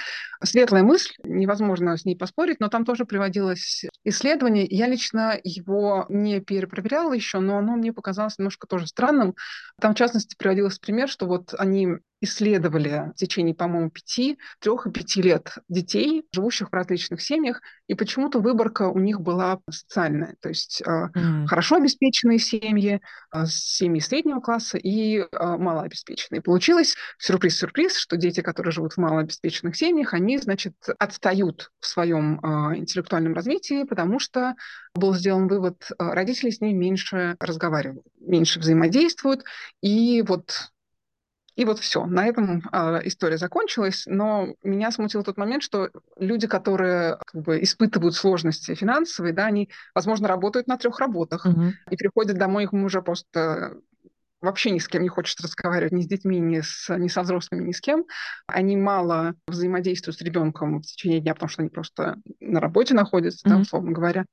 Светлая 0.43 0.84
мысль, 0.84 1.13
невозможно 1.24 1.97
с 1.97 2.05
ней 2.05 2.15
поспорить, 2.15 2.61
но 2.61 2.70
там 2.70 2.86
тоже 2.86 3.03
приводилось 3.03 3.86
исследование. 4.05 4.65
Я 4.70 4.88
лично 4.88 5.38
его 5.43 6.05
не 6.07 6.39
перепроверяла 6.39 7.11
еще, 7.11 7.39
но 7.39 7.57
оно 7.57 7.76
мне 7.76 7.91
показалось 7.91 8.38
немножко 8.38 8.65
тоже 8.68 8.88
странным. 8.88 9.36
Там, 9.82 9.93
в 9.93 9.97
частности, 9.97 10.36
приводилось 10.38 10.80
пример, 10.80 11.09
что 11.09 11.26
вот 11.26 11.53
они 11.58 11.97
исследовали 12.20 13.12
в 13.12 13.16
течение, 13.16 13.53
по-моему, 13.53 13.91
пяти, 13.91 14.39
трех 14.60 14.88
и 14.88 14.91
пяти 14.91 15.22
лет 15.22 15.53
детей, 15.70 16.26
живущих 16.32 16.70
в 16.70 16.74
различных 16.74 17.22
семьях, 17.22 17.62
и 17.88 17.93
почему-то 17.93 18.39
выборка 18.39 18.89
у 18.89 18.97
них 18.97 19.22
была 19.22 19.60
социальная. 19.70 20.36
То 20.41 20.49
есть 20.49 20.82
mm. 20.82 21.45
хорошо 21.45 21.76
обеспеченные 21.76 22.39
семьи, 22.39 23.01
э, 23.34 23.45
семьи 23.45 23.99
среднего 23.99 24.39
класса 24.39 24.78
и 24.78 25.20
э, 25.20 25.26
малообеспеченные. 25.32 26.41
Получилось, 26.41 26.95
сюрприз-сюрприз, 27.20 27.97
что 27.97 28.18
дети, 28.18 28.41
которые 28.41 28.72
живут 28.72 28.93
в 28.93 28.97
малообеспеченных 28.97 29.76
семьях, 29.76 30.14
они, 30.14 30.38
значит, 30.39 30.74
отстают 30.97 31.72
в 31.80 31.86
своем 31.86 32.39
интеллектуальном 32.76 33.34
развитии, 33.34 33.84
потому 33.84 34.20
что 34.20 34.55
был 34.95 35.14
сделан 35.14 35.47
вывод, 35.47 35.89
родители 35.99 36.49
с 36.49 36.62
ними 36.62 36.78
меньше 36.78 37.36
разговаривают, 37.39 38.05
меньше 38.20 38.60
взаимодействуют, 38.60 39.43
и 39.82 40.24
вот 40.28 40.72
и 41.58 41.66
вот 41.66 41.80
все, 41.80 42.05
на 42.05 42.28
этом 42.28 42.62
э, 42.72 43.01
история 43.05 43.38
закончилась. 43.38 44.03
Но 44.05 44.53
меня 44.64 44.91
смутил 44.91 45.24
тот 45.24 45.38
момент, 45.38 45.64
что 45.64 45.89
люди, 46.20 46.45
которые 46.45 47.18
как 47.26 47.41
бы, 47.41 47.62
испытывают 47.64 48.14
сложности 48.14 48.76
финансовые, 48.76 49.34
да, 49.34 49.47
они, 49.47 49.70
возможно, 49.95 50.28
работают 50.28 50.68
на 50.68 50.78
трех 50.78 50.99
работах 50.99 51.47
mm-hmm. 51.47 51.72
и 51.89 51.97
приходят 51.97 52.38
домой, 52.38 52.66
их 52.66 52.74
уже 52.74 53.01
просто 53.01 53.78
вообще 54.41 54.71
ни 54.71 54.79
с 54.79 54.88
кем 54.88 55.03
не 55.03 55.09
хочет 55.09 55.39
разговаривать, 55.41 55.93
ни 55.93 56.01
с 56.01 56.07
детьми, 56.07 56.39
ни, 56.39 56.61
с, 56.61 56.95
ни 56.95 57.07
со 57.07 57.21
взрослыми, 57.21 57.67
ни 57.67 57.71
с 57.71 57.81
кем. 57.81 58.05
Они 58.47 58.77
мало 58.77 59.35
взаимодействуют 59.47 60.17
с 60.17 60.21
ребенком 60.21 60.79
в 60.79 60.83
течение 60.83 61.19
дня, 61.19 61.33
потому 61.33 61.49
что 61.49 61.61
они 61.61 61.69
просто 61.69 62.17
на 62.39 62.59
работе 62.59 62.93
находятся, 62.93 63.47
mm-hmm. 63.47 63.51
да, 63.51 63.57
условно 63.59 63.91
говоря. 63.91 64.25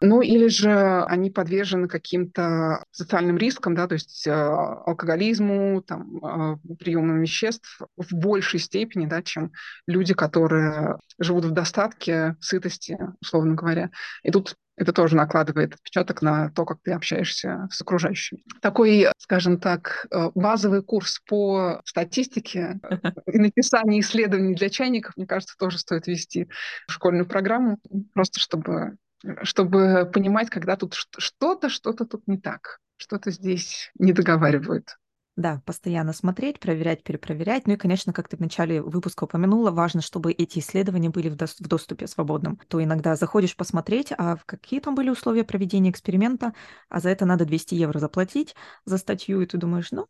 Ну 0.00 0.20
или 0.20 0.48
же 0.48 1.04
они 1.04 1.30
подвержены 1.30 1.88
каким-то 1.88 2.84
социальным 2.90 3.38
рискам, 3.38 3.74
да, 3.74 3.86
то 3.86 3.94
есть 3.94 4.26
э, 4.26 4.32
алкоголизму, 4.32 5.82
там, 5.82 6.16
э, 6.24 6.74
приемам 6.78 7.20
веществ 7.20 7.80
в 7.96 8.14
большей 8.14 8.60
степени, 8.60 9.06
да, 9.06 9.22
чем 9.22 9.52
люди, 9.86 10.14
которые 10.14 10.98
живут 11.18 11.44
в 11.44 11.50
достатке, 11.52 12.36
сытости, 12.40 12.98
условно 13.20 13.54
говоря. 13.54 13.90
И 14.22 14.30
тут 14.30 14.56
это 14.82 14.92
тоже 14.92 15.16
накладывает 15.16 15.74
отпечаток 15.74 16.22
на 16.22 16.50
то, 16.50 16.64
как 16.64 16.78
ты 16.82 16.92
общаешься 16.92 17.68
с 17.70 17.80
окружающими. 17.80 18.42
Такой, 18.60 19.06
скажем 19.18 19.58
так, 19.58 20.06
э, 20.10 20.30
базовый 20.34 20.82
курс 20.82 21.20
по 21.26 21.80
статистике 21.84 22.80
и 23.26 23.38
написанию 23.38 24.00
исследований 24.00 24.54
для 24.54 24.68
чайников, 24.68 25.16
мне 25.16 25.26
кажется, 25.26 25.56
тоже 25.58 25.78
стоит 25.78 26.06
вести 26.06 26.48
в 26.86 26.92
школьную 26.92 27.26
программу, 27.26 27.78
просто 28.12 28.40
чтобы, 28.40 28.96
чтобы 29.42 30.10
понимать, 30.12 30.50
когда 30.50 30.76
тут 30.76 30.94
что-то, 30.94 31.68
что-то 31.68 32.04
тут 32.04 32.26
не 32.26 32.38
так, 32.38 32.78
что-то 32.96 33.30
здесь 33.30 33.90
не 33.98 34.12
договаривают. 34.12 34.96
Да, 35.34 35.62
постоянно 35.64 36.12
смотреть, 36.12 36.60
проверять, 36.60 37.02
перепроверять. 37.02 37.66
Ну 37.66 37.72
и, 37.72 37.76
конечно, 37.76 38.12
как 38.12 38.28
ты 38.28 38.36
в 38.36 38.40
начале 38.40 38.82
выпуска 38.82 39.24
упомянула, 39.24 39.70
важно, 39.70 40.02
чтобы 40.02 40.32
эти 40.32 40.58
исследования 40.58 41.08
были 41.08 41.30
в, 41.30 41.36
в 41.36 41.68
доступе 41.68 42.06
свободном. 42.06 42.60
То 42.68 42.82
иногда 42.82 43.16
заходишь 43.16 43.56
посмотреть, 43.56 44.12
а 44.16 44.36
какие 44.44 44.80
там 44.80 44.94
были 44.94 45.08
условия 45.08 45.44
проведения 45.44 45.90
эксперимента, 45.90 46.52
а 46.90 47.00
за 47.00 47.08
это 47.08 47.24
надо 47.24 47.46
200 47.46 47.74
евро 47.74 47.98
заплатить 47.98 48.54
за 48.84 48.98
статью, 48.98 49.40
и 49.40 49.46
ты 49.46 49.56
думаешь, 49.56 49.90
ну, 49.90 50.06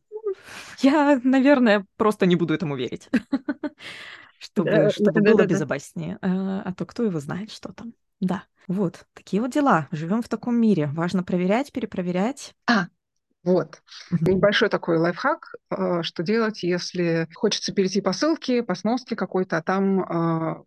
я, 0.80 1.20
наверное, 1.22 1.86
просто 1.96 2.26
не 2.26 2.34
буду 2.34 2.54
этому 2.54 2.76
верить. 2.76 3.08
Чтобы, 4.38 4.90
чтобы 4.90 5.20
было 5.20 5.46
безопаснее. 5.46 6.18
А, 6.20 6.62
а 6.62 6.74
то 6.74 6.84
кто 6.84 7.04
его 7.04 7.20
знает, 7.20 7.52
что 7.52 7.72
там. 7.72 7.94
Да, 8.18 8.42
вот, 8.66 9.06
такие 9.14 9.40
вот 9.40 9.52
дела. 9.52 9.86
Живем 9.92 10.20
в 10.20 10.28
таком 10.28 10.56
мире. 10.56 10.88
Важно 10.88 11.22
проверять, 11.22 11.70
перепроверять. 11.70 12.52
А, 12.66 12.88
вот. 13.44 13.82
Небольшой 14.20 14.68
такой 14.68 14.98
лайфхак, 14.98 15.54
э, 15.70 16.02
что 16.02 16.22
делать, 16.22 16.62
если 16.62 17.26
хочется 17.34 17.72
перейти 17.72 18.00
по 18.00 18.12
ссылке, 18.12 18.62
по 18.62 18.76
сноске 18.76 19.16
какой-то, 19.16 19.56
а 19.56 19.62
там 19.62 20.00
э, 20.00 20.04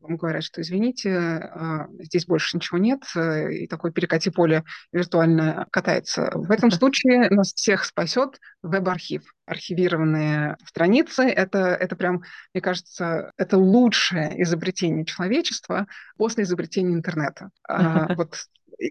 вам 0.02 0.18
говорят, 0.18 0.44
что 0.44 0.62
извините, 0.62 1.10
э, 1.10 1.88
здесь 2.00 2.26
больше 2.26 2.58
ничего 2.58 2.78
нет, 2.78 3.04
и 3.16 3.68
такое 3.68 3.94
перекати 3.94 4.30
поле 4.30 4.66
виртуально 4.92 5.68
катается. 5.72 6.30
В 6.34 6.52
этом 6.52 6.70
случае 6.70 7.30
нас 7.30 7.54
всех 7.54 7.86
спасет 7.86 8.40
веб-архив. 8.62 9.24
Архивированные 9.46 10.58
страницы— 10.66 11.24
это, 11.24 11.60
это 11.60 11.96
прям, 11.96 12.24
мне 12.54 12.62
кажется, 12.62 13.32
это 13.38 13.58
лучшее 13.58 14.42
изобретение 14.42 15.06
человечества 15.06 15.88
после 16.18 16.44
изобретения 16.44 16.94
интернета. 16.94 17.52
А, 17.68 18.14
вот 18.16 18.36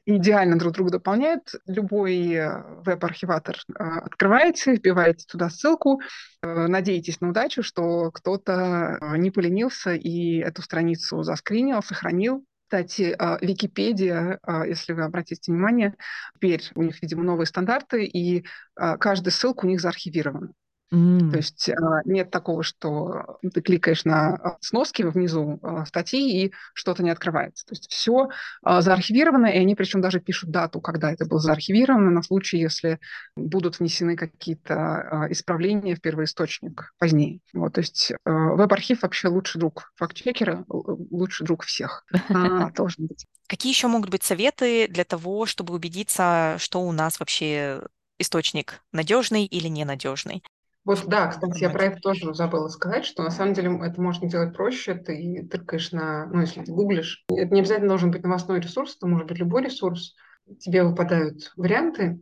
идеально 0.06 0.58
друг 0.58 0.72
друга 0.74 0.90
дополняют. 0.90 1.54
Любой 1.66 2.32
э, 2.32 2.62
веб-архиватор 2.84 3.56
э, 3.68 3.82
открываете, 3.82 4.74
вбиваете 4.74 5.24
туда 5.26 5.50
ссылку, 5.50 6.00
э, 6.42 6.66
надеетесь 6.66 7.20
на 7.20 7.30
удачу, 7.30 7.62
что 7.62 8.10
кто-то 8.10 8.98
не 9.16 9.30
поленился 9.30 9.94
и 9.94 10.38
эту 10.38 10.62
страницу 10.62 11.22
заскринил, 11.22 11.82
сохранил. 11.82 12.44
Кстати, 12.66 13.16
Википедия, 13.44 14.40
если 14.66 14.94
вы 14.94 15.02
обратите 15.04 15.52
внимание, 15.52 15.94
теперь 16.34 16.62
у 16.74 16.82
них, 16.82 17.00
видимо, 17.02 17.22
новые 17.22 17.46
стандарты, 17.46 18.04
и 18.04 18.44
каждая 18.74 19.30
ссылка 19.30 19.66
у 19.66 19.68
них 19.68 19.80
заархивирована. 19.80 20.50
Mm. 20.94 21.30
То 21.30 21.36
есть 21.38 21.68
а, 21.70 22.02
нет 22.04 22.30
такого, 22.30 22.62
что 22.62 23.38
ты 23.52 23.60
кликаешь 23.60 24.04
на 24.04 24.34
а, 24.34 24.56
сноски 24.60 25.02
внизу 25.02 25.58
а, 25.62 25.84
статьи 25.86 26.44
и 26.44 26.52
что-то 26.72 27.02
не 27.02 27.10
открывается. 27.10 27.66
То 27.66 27.72
есть 27.72 27.90
все 27.90 28.28
заархивировано, 28.62 29.46
и 29.46 29.58
они 29.58 29.74
причем 29.74 30.00
даже 30.00 30.20
пишут 30.20 30.50
дату, 30.50 30.80
когда 30.80 31.10
это 31.12 31.26
было 31.26 31.40
заархивировано, 31.40 32.10
на 32.10 32.22
случай, 32.22 32.58
если 32.58 33.00
будут 33.34 33.80
внесены 33.80 34.16
какие-то 34.16 35.26
исправления 35.30 35.96
в 35.96 36.00
первоисточник 36.00 36.94
позднее. 36.98 37.40
Вот, 37.52 37.74
то 37.74 37.80
есть 37.80 38.12
веб-архив 38.24 39.02
вообще 39.02 39.28
лучший 39.28 39.58
друг 39.58 39.92
фактчекера, 39.96 40.64
лучший 40.68 41.44
друг 41.44 41.64
всех. 41.64 42.04
Должен 42.76 43.06
быть. 43.06 43.26
Какие 43.48 43.72
еще 43.72 43.88
могут 43.88 44.10
быть 44.10 44.22
советы 44.22 44.86
для 44.88 45.04
того, 45.04 45.46
чтобы 45.46 45.74
убедиться, 45.74 46.56
что 46.58 46.80
у 46.80 46.92
нас 46.92 47.18
вообще 47.18 47.82
источник 48.18 48.80
надежный 48.92 49.44
или 49.44 49.68
ненадежный? 49.68 50.42
Вот 50.84 51.04
да, 51.06 51.28
кстати, 51.28 51.62
я 51.62 51.70
про 51.70 51.84
это 51.84 52.00
тоже 52.00 52.34
забыла 52.34 52.68
сказать, 52.68 53.06
что 53.06 53.22
на 53.22 53.30
самом 53.30 53.54
деле 53.54 53.78
это 53.82 54.00
можно 54.00 54.28
делать 54.28 54.54
проще. 54.54 54.94
Ты 54.94 55.48
тыркаешь 55.50 55.92
на, 55.92 56.26
ну, 56.26 56.42
если 56.42 56.62
ты 56.62 56.72
гуглишь, 56.72 57.24
это 57.28 57.54
не 57.54 57.60
обязательно 57.60 57.88
должен 57.88 58.10
быть 58.10 58.22
новостной 58.22 58.60
ресурс, 58.60 58.96
это 58.96 59.06
может 59.06 59.26
быть 59.26 59.38
любой 59.38 59.64
ресурс. 59.64 60.14
Тебе 60.60 60.84
выпадают 60.84 61.52
варианты, 61.56 62.20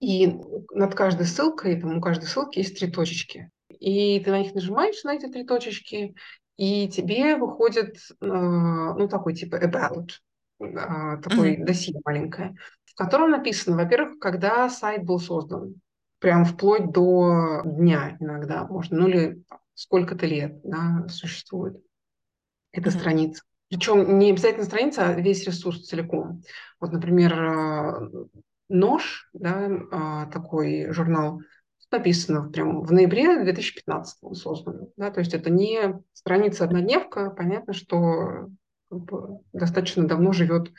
и 0.00 0.38
над 0.70 0.94
каждой 0.94 1.26
ссылкой, 1.26 1.80
там 1.80 1.98
у 1.98 2.00
каждой 2.00 2.26
ссылки 2.26 2.58
есть 2.58 2.78
три 2.78 2.90
точечки. 2.90 3.50
И 3.68 4.20
ты 4.20 4.30
на 4.30 4.40
них 4.40 4.54
нажимаешь, 4.54 5.02
на 5.04 5.14
эти 5.14 5.26
три 5.26 5.44
точечки, 5.44 6.14
и 6.56 6.88
тебе 6.88 7.36
выходит, 7.36 7.96
э, 8.20 8.26
ну, 8.26 9.08
такой 9.08 9.34
типа 9.34 9.56
about, 9.56 10.10
э, 10.60 11.20
такой 11.22 11.56
mm-hmm. 11.56 11.64
досье 11.64 12.00
маленькое, 12.04 12.54
в 12.84 12.94
котором 12.94 13.30
написано, 13.30 13.76
во-первых, 13.76 14.18
когда 14.18 14.68
сайт 14.68 15.04
был 15.04 15.18
создан, 15.18 15.80
прям 16.18 16.44
вплоть 16.44 16.90
до 16.92 17.62
дня 17.64 18.16
иногда 18.20 18.66
можно, 18.66 18.98
ну 18.98 19.08
или 19.08 19.42
сколько-то 19.74 20.26
лет 20.26 20.60
да, 20.64 21.06
существует 21.08 21.76
эта 22.72 22.88
mm-hmm. 22.88 22.98
страница. 22.98 23.42
Причем 23.68 24.18
не 24.18 24.30
обязательно 24.30 24.64
страница, 24.64 25.08
а 25.08 25.12
весь 25.12 25.44
ресурс 25.46 25.86
целиком. 25.86 26.42
Вот, 26.78 26.92
например, 26.92 27.32
э, 27.32 28.10
нож, 28.68 29.28
да, 29.32 29.68
а, 29.90 30.26
такой 30.26 30.92
журнал, 30.92 31.40
написано 31.90 32.50
прям 32.50 32.82
в 32.82 32.92
ноябре 32.92 33.42
2015 33.42 34.18
он 34.22 34.34
создан. 34.34 34.88
Да, 34.96 35.10
то 35.10 35.20
есть 35.20 35.34
это 35.34 35.50
не 35.50 36.00
страница 36.12 36.64
однодневка, 36.64 37.30
понятно, 37.30 37.72
что 37.72 38.48
как 38.90 38.98
бы, 39.04 39.40
достаточно 39.52 40.06
давно 40.06 40.32
живет 40.32 40.72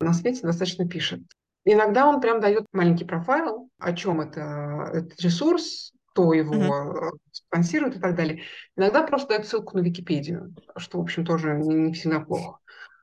на 0.00 0.12
свете, 0.12 0.42
достаточно 0.42 0.88
пишет. 0.88 1.20
Иногда 1.68 2.06
он 2.08 2.20
прям 2.20 2.40
дает 2.40 2.64
маленький 2.72 3.04
профайл, 3.04 3.68
о 3.78 3.92
чем 3.92 4.20
это 4.20 4.88
этот 4.94 5.20
ресурс, 5.20 5.92
кто 6.12 6.32
его 6.32 6.54
mm-hmm. 6.54 7.10
спонсирует 7.32 7.96
и 7.96 8.00
так 8.00 8.14
далее. 8.14 8.42
Иногда 8.76 9.02
просто 9.02 9.30
дает 9.30 9.46
ссылку 9.46 9.76
на 9.76 9.82
Википедию, 9.82 10.54
что, 10.76 10.98
в 10.98 11.02
общем, 11.02 11.26
тоже 11.26 11.54
не, 11.54 11.74
не 11.74 11.92
всегда 11.92 12.20
плохо. 12.20 12.60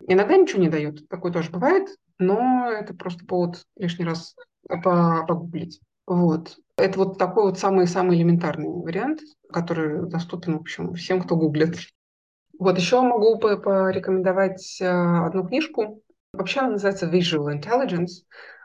Иногда 0.08 0.38
ничего 0.38 0.62
не 0.62 0.70
дает, 0.70 1.08
такое 1.10 1.34
тоже 1.34 1.52
бывает, 1.52 1.90
но 2.20 2.70
это 2.72 2.94
просто 2.94 3.26
повод 3.26 3.64
лишний 3.76 4.06
раз 4.06 4.34
погуглить. 4.68 5.82
Вот. 6.08 6.56
Это 6.78 7.00
вот 7.00 7.18
такой 7.18 7.44
вот 7.44 7.60
самый-самый 7.60 8.18
элементарный 8.18 8.70
вариант, 8.70 9.20
который 9.52 10.10
доступен, 10.10 10.58
в 10.58 10.62
общем, 10.62 10.94
всем, 10.96 11.22
кто 11.22 11.36
гуглит. 11.36 11.78
Вот 12.58 12.78
еще 12.78 13.02
могу 13.02 13.38
порекомендовать 13.38 14.80
э, 14.80 14.88
одну 14.88 15.46
книжку. 15.46 16.02
Вообще 16.34 16.62
она 16.62 16.72
называется 16.72 17.08
Visual 17.08 17.54
Intelligence. 17.54 18.24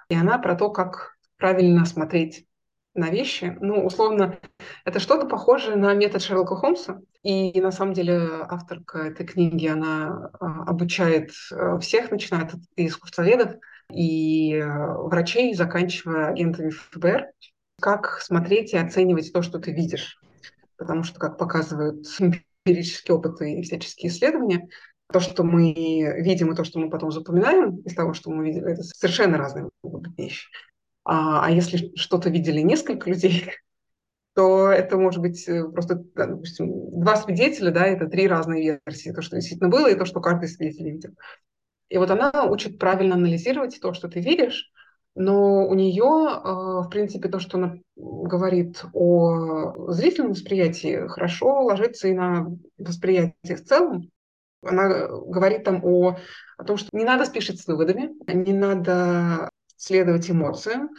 И 0.09 0.15
она 0.15 0.39
про 0.39 0.55
то, 0.55 0.71
как 0.71 1.17
правильно 1.37 1.85
смотреть 1.85 2.47
на 2.95 3.11
вещи. 3.11 3.57
Ну, 3.61 3.85
условно, 3.85 4.39
это 4.85 4.99
что-то 5.01 5.27
похожее 5.27 5.77
на 5.77 5.95
метод 5.95 6.23
Шерлока 6.23 6.57
Холмса. 6.57 7.01
И 7.23 7.61
на 7.61 7.71
самом 7.71 7.95
деле 7.95 8.29
авторка 8.49 8.99
этой 8.99 9.27
книги, 9.27 9.67
она 9.67 10.31
а, 10.41 10.65
обучает 10.65 11.31
э, 11.53 11.79
всех, 11.81 12.11
начиная 12.11 12.45
от 12.45 12.55
искусствоведов 12.77 13.55
и 13.93 14.55
э, 14.55 14.67
врачей, 14.67 15.55
заканчивая 15.55 16.29
агентами 16.29 16.71
ФБР, 16.71 17.27
как 17.81 18.21
смотреть 18.21 18.73
и 18.73 18.79
оценивать 18.79 19.33
то, 19.33 19.43
что 19.43 19.59
ты 19.59 19.73
видишь. 19.73 20.19
потому 20.77 21.03
что, 21.03 21.19
как 21.19 21.39
показывают 21.39 22.07
эмпирические 22.19 23.17
опыты 23.17 23.55
и 23.55 23.63
всяческие 23.63 24.11
исследования, 24.11 24.69
то, 25.11 25.21
что 25.21 25.43
мы 25.43 25.73
видим, 26.19 26.53
и 26.53 26.57
то, 26.57 26.65
что 26.65 26.79
мы 26.79 26.91
потом 26.91 27.11
запоминаем 27.11 27.79
из 27.79 27.95
того, 27.95 28.13
что 28.13 28.31
мы 28.31 28.47
видели, 28.47 28.73
это 28.73 28.83
совершенно 28.83 29.39
разные 29.39 29.71
вещи. 30.17 30.49
А, 31.05 31.47
а 31.47 31.51
если 31.51 31.91
что-то 31.97 32.29
видели 32.29 32.61
несколько 32.61 33.09
людей, 33.09 33.51
то 34.35 34.69
это 34.69 34.99
может 34.99 35.21
быть 35.21 35.49
э, 35.49 35.65
просто, 35.65 36.05
допустим, 36.15 37.01
два 37.01 37.17
свидетеля, 37.17 37.71
да, 37.71 37.87
это 37.87 38.07
три 38.07 38.29
разные 38.29 38.81
версии, 38.85 39.13
то, 39.13 39.23
что 39.23 39.37
действительно 39.37 39.71
было, 39.71 39.91
и 39.91 39.97
то, 39.97 40.05
что 40.05 40.21
каждый 40.21 40.49
свидетель 40.49 40.91
видел. 40.91 41.11
И 41.89 41.97
вот 41.97 42.11
она 42.11 42.45
учит 42.45 42.79
правильно 42.79 43.15
анализировать 43.15 43.81
то, 43.81 43.95
что 43.95 44.09
ты 44.09 44.21
видишь, 44.21 44.71
но 45.15 45.67
у 45.67 45.75
нее, 45.75 46.05
э, 46.05 46.87
в 46.87 46.89
принципе, 46.91 47.29
то, 47.29 47.41
что 47.41 47.57
она 47.57 47.77
говорит 47.97 48.85
о 48.93 49.91
зрительном 49.93 50.33
восприятии, 50.33 51.09
хорошо 51.09 51.65
ложится 51.65 52.09
и 52.09 52.13
на 52.13 52.49
восприятие 52.77 53.57
в 53.57 53.65
целом. 53.65 54.11
Она 54.63 55.09
говорит 55.09 55.65
там 55.65 55.85
о, 55.85 56.17
о 56.57 56.65
том, 56.65 56.77
что 56.77 56.89
не 56.93 57.05
надо 57.05 57.25
спешить 57.25 57.61
с 57.61 57.67
выводами, 57.67 58.11
не 58.33 58.53
надо 58.53 59.51
следовать 59.77 60.31
эмоциям, 60.31 60.91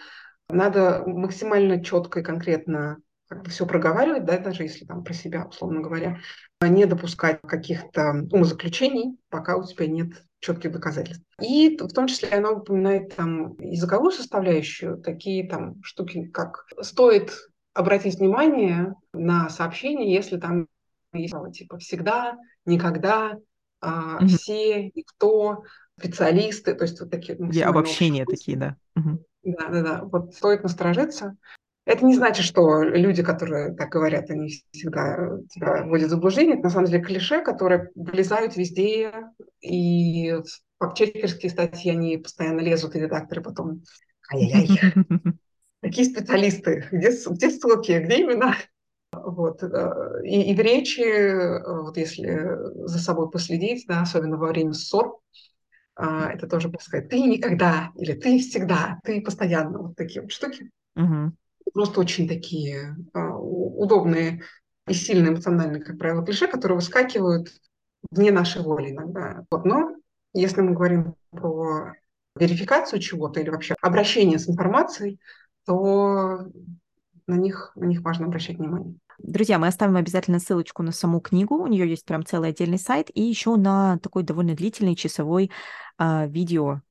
надо 0.49 1.03
максимально 1.05 1.84
четко 1.84 2.20
и 2.20 2.24
конкретно 2.24 2.97
как 3.28 3.43
бы 3.43 3.51
все 3.51 3.68
проговаривать, 3.68 4.26
да, 4.26 4.39
даже 4.39 4.64
если 4.64 4.86
там 4.86 5.03
про 5.03 5.14
себя, 5.14 5.45
условно 5.45 5.82
говоря, 5.82 6.20
не 6.62 6.86
допускать 6.86 7.39
каких-то 7.43 8.26
умозаключений, 8.32 9.20
пока 9.30 9.55
у 9.55 9.64
тебя 9.64 9.86
нет 9.86 10.24
четких 10.39 10.72
доказательств. 10.72 11.24
И 11.39 11.78
в 11.78 11.89
том 11.89 12.07
числе 12.07 12.30
она 12.30 12.51
упоминает 12.51 13.16
там 13.16 13.55
языковую 13.60 14.12
составляющую, 14.12 14.97
такие 14.97 15.47
там 15.47 15.76
штуки, 15.84 16.26
как 16.26 16.66
стоит 16.82 17.32
обратить 17.74 18.18
внимание 18.18 18.95
на 19.14 19.49
сообщение, 19.49 20.12
если 20.12 20.38
там 20.38 20.68
есть 21.14 21.36
типа 21.53 21.78
всегда, 21.78 22.36
никогда, 22.66 23.38
а, 23.82 24.19
mm-hmm. 24.21 24.27
все, 24.27 24.91
никто, 24.95 25.63
специалисты, 25.97 26.73
то 26.73 26.84
есть 26.84 26.99
вот 26.99 27.11
такие... 27.11 27.38
Где 27.38 27.65
обобщения 27.65 28.25
такие, 28.25 28.57
да. 28.57 28.75
Да, 29.43 29.69
да, 29.69 29.82
да. 29.82 30.03
Вот 30.03 30.34
стоит 30.34 30.63
насторожиться. 30.63 31.38
Это 31.86 32.05
не 32.05 32.15
значит, 32.15 32.45
что 32.45 32.84
люди, 32.84 33.23
которые 33.23 33.73
так 33.73 33.89
говорят, 33.89 34.30
они 34.30 34.49
всегда 34.71 35.39
тебя 35.49 35.86
вводят 35.86 36.07
в 36.07 36.11
заблуждение. 36.11 36.55
Это 36.55 36.65
на 36.65 36.69
самом 36.69 36.86
деле 36.86 37.03
клише, 37.03 37.41
которые 37.41 37.89
влезают 37.95 38.55
везде, 38.55 39.11
и 39.61 40.36
фактчекерские 40.77 41.49
статьи 41.49 41.89
они 41.89 42.17
постоянно 42.17 42.59
лезут, 42.59 42.95
и 42.95 42.99
редакторы 42.99 43.41
потом 43.41 43.82
ай-яй-яй. 44.32 44.93
Такие 45.82 46.07
специалисты, 46.07 46.88
где, 46.91 47.09
где 47.09 47.49
ссылки, 47.49 47.99
где 47.99 48.21
имена? 48.21 48.55
Вот. 49.26 49.63
Э, 49.63 50.22
и, 50.24 50.51
и 50.51 50.55
в 50.55 50.59
речи, 50.59 51.01
э, 51.01 51.82
вот 51.82 51.97
если 51.97 52.86
за 52.86 52.99
собой 52.99 53.30
последить, 53.30 53.86
да, 53.88 54.01
особенно 54.01 54.38
во 54.38 54.47
время 54.47 54.74
ссор, 54.74 55.20
а, 55.95 56.32
это 56.32 56.47
тоже 56.47 56.72
сказать, 56.80 57.09
ты 57.09 57.20
никогда, 57.20 57.91
или 57.97 58.13
ты 58.13 58.39
всегда, 58.39 58.99
ты 59.03 59.22
постоянно, 59.22 59.80
вот 59.80 59.95
такие 59.97 60.22
вот 60.22 60.32
штуки. 60.32 60.72
Угу 60.95 61.34
просто 61.74 61.99
очень 61.99 62.28
такие 62.28 62.95
а, 63.13 63.38
удобные 63.38 64.43
и 64.88 64.93
сильные 64.93 65.32
эмоциональные, 65.32 65.84
как 65.84 65.97
правило, 65.97 66.26
клише, 66.26 66.47
которые 66.47 66.78
выскакивают 66.78 67.49
вне 68.11 68.32
нашей 68.32 68.61
воли 68.61 68.91
иногда. 68.91 69.45
Вот. 69.51 69.65
Но 69.65 69.95
если 70.34 70.61
мы 70.61 70.74
говорим 70.74 71.15
про 71.32 71.93
верификацию 72.36 72.99
чего-то 72.99 73.39
или 73.39 73.49
вообще 73.49 73.76
обращение 73.82 74.39
с 74.39 74.49
информацией, 74.49 75.20
то 75.65 76.47
на 77.28 77.36
них, 77.36 77.72
на 77.76 77.86
них 77.86 78.01
важно 78.01 78.26
обращать 78.26 78.57
внимание. 78.57 78.95
Друзья, 79.22 79.59
мы 79.59 79.67
оставим 79.67 79.97
обязательно 79.97 80.39
ссылочку 80.39 80.82
на 80.82 80.91
саму 80.91 81.20
книгу. 81.20 81.55
У 81.55 81.67
нее 81.67 81.89
есть 81.89 82.05
прям 82.05 82.26
целый 82.26 82.49
отдельный 82.49 82.80
сайт 82.80 83.09
и 83.13 83.22
еще 83.22 83.57
на 83.57 83.97
такой 83.99 84.24
довольно 84.24 84.55
длительный 84.55 84.95
часовой 84.95 85.51
э, 85.99 86.28
видео 86.28 86.82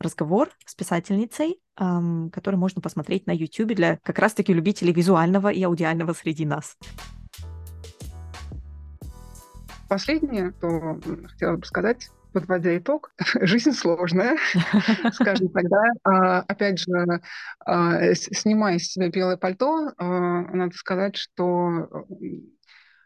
разговор 0.00 0.50
с 0.64 0.74
писательницей, 0.74 1.60
эм, 1.78 2.30
который 2.30 2.56
можно 2.56 2.82
посмотреть 2.82 3.26
на 3.26 3.30
YouTube 3.30 3.74
для 3.74 3.98
как 4.02 4.18
раз-таки 4.18 4.52
любителей 4.52 4.92
визуального 4.92 5.48
и 5.48 5.62
аудиального 5.62 6.12
среди 6.12 6.44
нас. 6.44 6.76
Последнее, 9.88 10.52
что 10.58 10.98
хотела 11.28 11.56
бы 11.56 11.64
сказать, 11.64 12.10
подводя 12.36 12.76
итог, 12.76 13.12
жизнь 13.40 13.72
сложная, 13.72 14.36
скажем 15.12 15.48
тогда. 15.48 15.82
А, 16.04 16.40
опять 16.40 16.78
же, 16.78 17.22
а, 17.64 18.14
снимая 18.14 18.78
с 18.78 18.92
себя 18.92 19.08
белое 19.08 19.38
пальто, 19.38 19.92
а, 19.96 20.42
надо 20.52 20.76
сказать, 20.76 21.16
что 21.16 22.06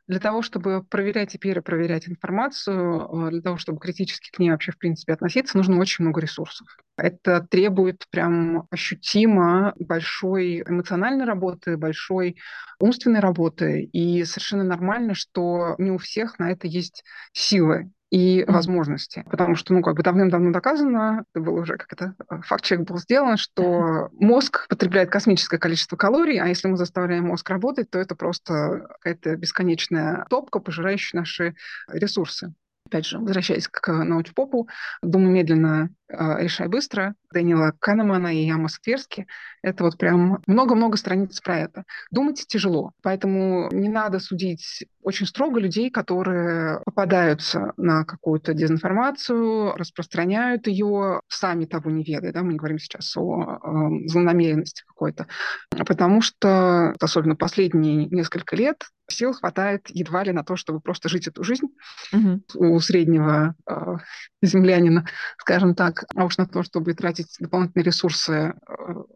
для 0.09 0.19
того, 0.19 0.43
чтобы 0.43 0.83
проверять 0.83 1.37
и 1.37 1.39
перепроверять 1.39 2.09
информацию, 2.09 3.31
для 3.31 3.41
того, 3.41 3.59
чтобы 3.59 3.79
критически 3.79 4.33
к 4.33 4.41
ней 4.41 4.51
вообще, 4.51 4.73
в 4.73 4.79
принципе, 4.79 5.13
относиться, 5.13 5.57
нужно 5.57 5.79
очень 5.79 6.05
много 6.05 6.21
ресурсов. 6.21 6.67
Это 6.97 7.47
требует 7.49 8.07
прям 8.11 8.67
ощутимо 8.73 9.73
большой 9.79 10.63
эмоциональной 10.63 11.25
работы, 11.25 11.77
большой 11.77 12.39
умственной 12.81 13.21
работы. 13.21 13.85
И 13.93 14.25
совершенно 14.25 14.65
нормально, 14.65 15.15
что 15.15 15.77
не 15.79 15.93
у 15.93 15.99
всех 15.99 16.41
на 16.41 16.51
это 16.51 16.67
есть 16.67 17.05
силы 17.33 17.93
и 18.11 18.45
возможности. 18.47 19.25
Потому 19.31 19.55
что, 19.55 19.73
ну, 19.73 19.83
как 19.83 19.97
бы 19.97 20.03
давным-давно 20.03 20.53
доказано, 20.53 21.25
это 21.33 21.45
был 21.45 21.55
уже 21.55 21.77
как 21.77 21.93
это, 21.93 22.15
э, 22.29 22.41
факт-чек 22.43 22.81
был 22.81 22.99
сделан, 22.99 23.37
что 23.37 24.09
мозг 24.13 24.67
потребляет 24.69 25.11
космическое 25.11 25.59
количество 25.59 25.97
калорий, 25.97 26.41
а 26.41 26.47
если 26.47 26.69
мы 26.69 26.77
заставляем 26.77 27.27
мозг 27.27 27.49
работать, 27.49 27.91
то 27.91 27.99
это 27.99 28.17
просто 28.17 28.89
какая-то 29.01 29.37
бесконечная 29.37 30.27
топка, 30.29 30.59
пожирающая 30.59 31.21
наши 31.21 31.55
ресурсы. 31.89 32.53
Опять 32.87 33.07
же, 33.07 33.19
возвращаясь 33.19 33.69
к 33.69 33.93
научпопу, 33.93 34.69
думаю 35.03 35.31
медленно, 35.31 35.85
а, 35.85 35.89
решай 36.11 36.69
быстро, 36.69 37.15
Дэниела 37.33 37.73
Канемана 37.79 38.35
и 38.35 38.45
Яма 38.45 38.69
Скверски. 38.69 39.27
Это 39.63 39.85
вот 39.85 39.99
прям 39.99 40.43
много-много 40.47 40.97
страниц 40.97 41.41
про 41.41 41.59
это. 41.59 41.85
Думать 42.11 42.45
тяжело, 42.47 42.93
поэтому 43.03 43.69
не 43.73 43.89
надо 43.89 44.19
судить 44.19 44.85
очень 45.03 45.27
строго 45.27 45.61
людей, 45.61 45.91
которые 45.91 46.81
попадаются 46.85 47.73
на 47.77 48.05
какую-то 48.05 48.53
дезинформацию, 48.53 49.73
распространяют 49.77 50.67
ее, 50.67 51.21
сами 51.29 51.65
того 51.65 51.91
не 51.91 52.05
ведая. 52.05 52.33
Да? 52.33 52.43
Мы 52.43 52.53
не 52.53 52.59
говорим 52.59 52.79
сейчас 52.79 53.17
о 53.17 53.43
э, 53.43 54.09
злонамеренности 54.09 54.85
какой-то. 54.87 55.27
Потому 55.71 56.21
что, 56.21 56.95
особенно 57.01 57.37
последние 57.37 58.07
несколько 58.07 58.57
лет, 58.57 58.85
сил 59.11 59.33
хватает 59.33 59.89
едва 59.89 60.25
ли 60.25 60.33
на 60.33 60.45
то, 60.45 60.57
чтобы 60.57 60.81
просто 60.81 61.09
жить 61.09 61.27
эту 61.27 61.43
жизнь 61.45 61.67
угу. 62.13 62.43
у 62.55 62.81
среднего 62.81 63.55
э, 63.67 63.97
землянина, 64.43 65.07
скажем 65.39 65.75
так, 65.75 66.00
а 66.15 66.25
уж 66.25 66.39
на 66.39 66.47
то, 66.47 66.63
чтобы 66.63 66.95
тратить 66.95 67.37
дополнительные 67.39 67.85
ресурсы 67.85 68.33
э, 68.33 68.53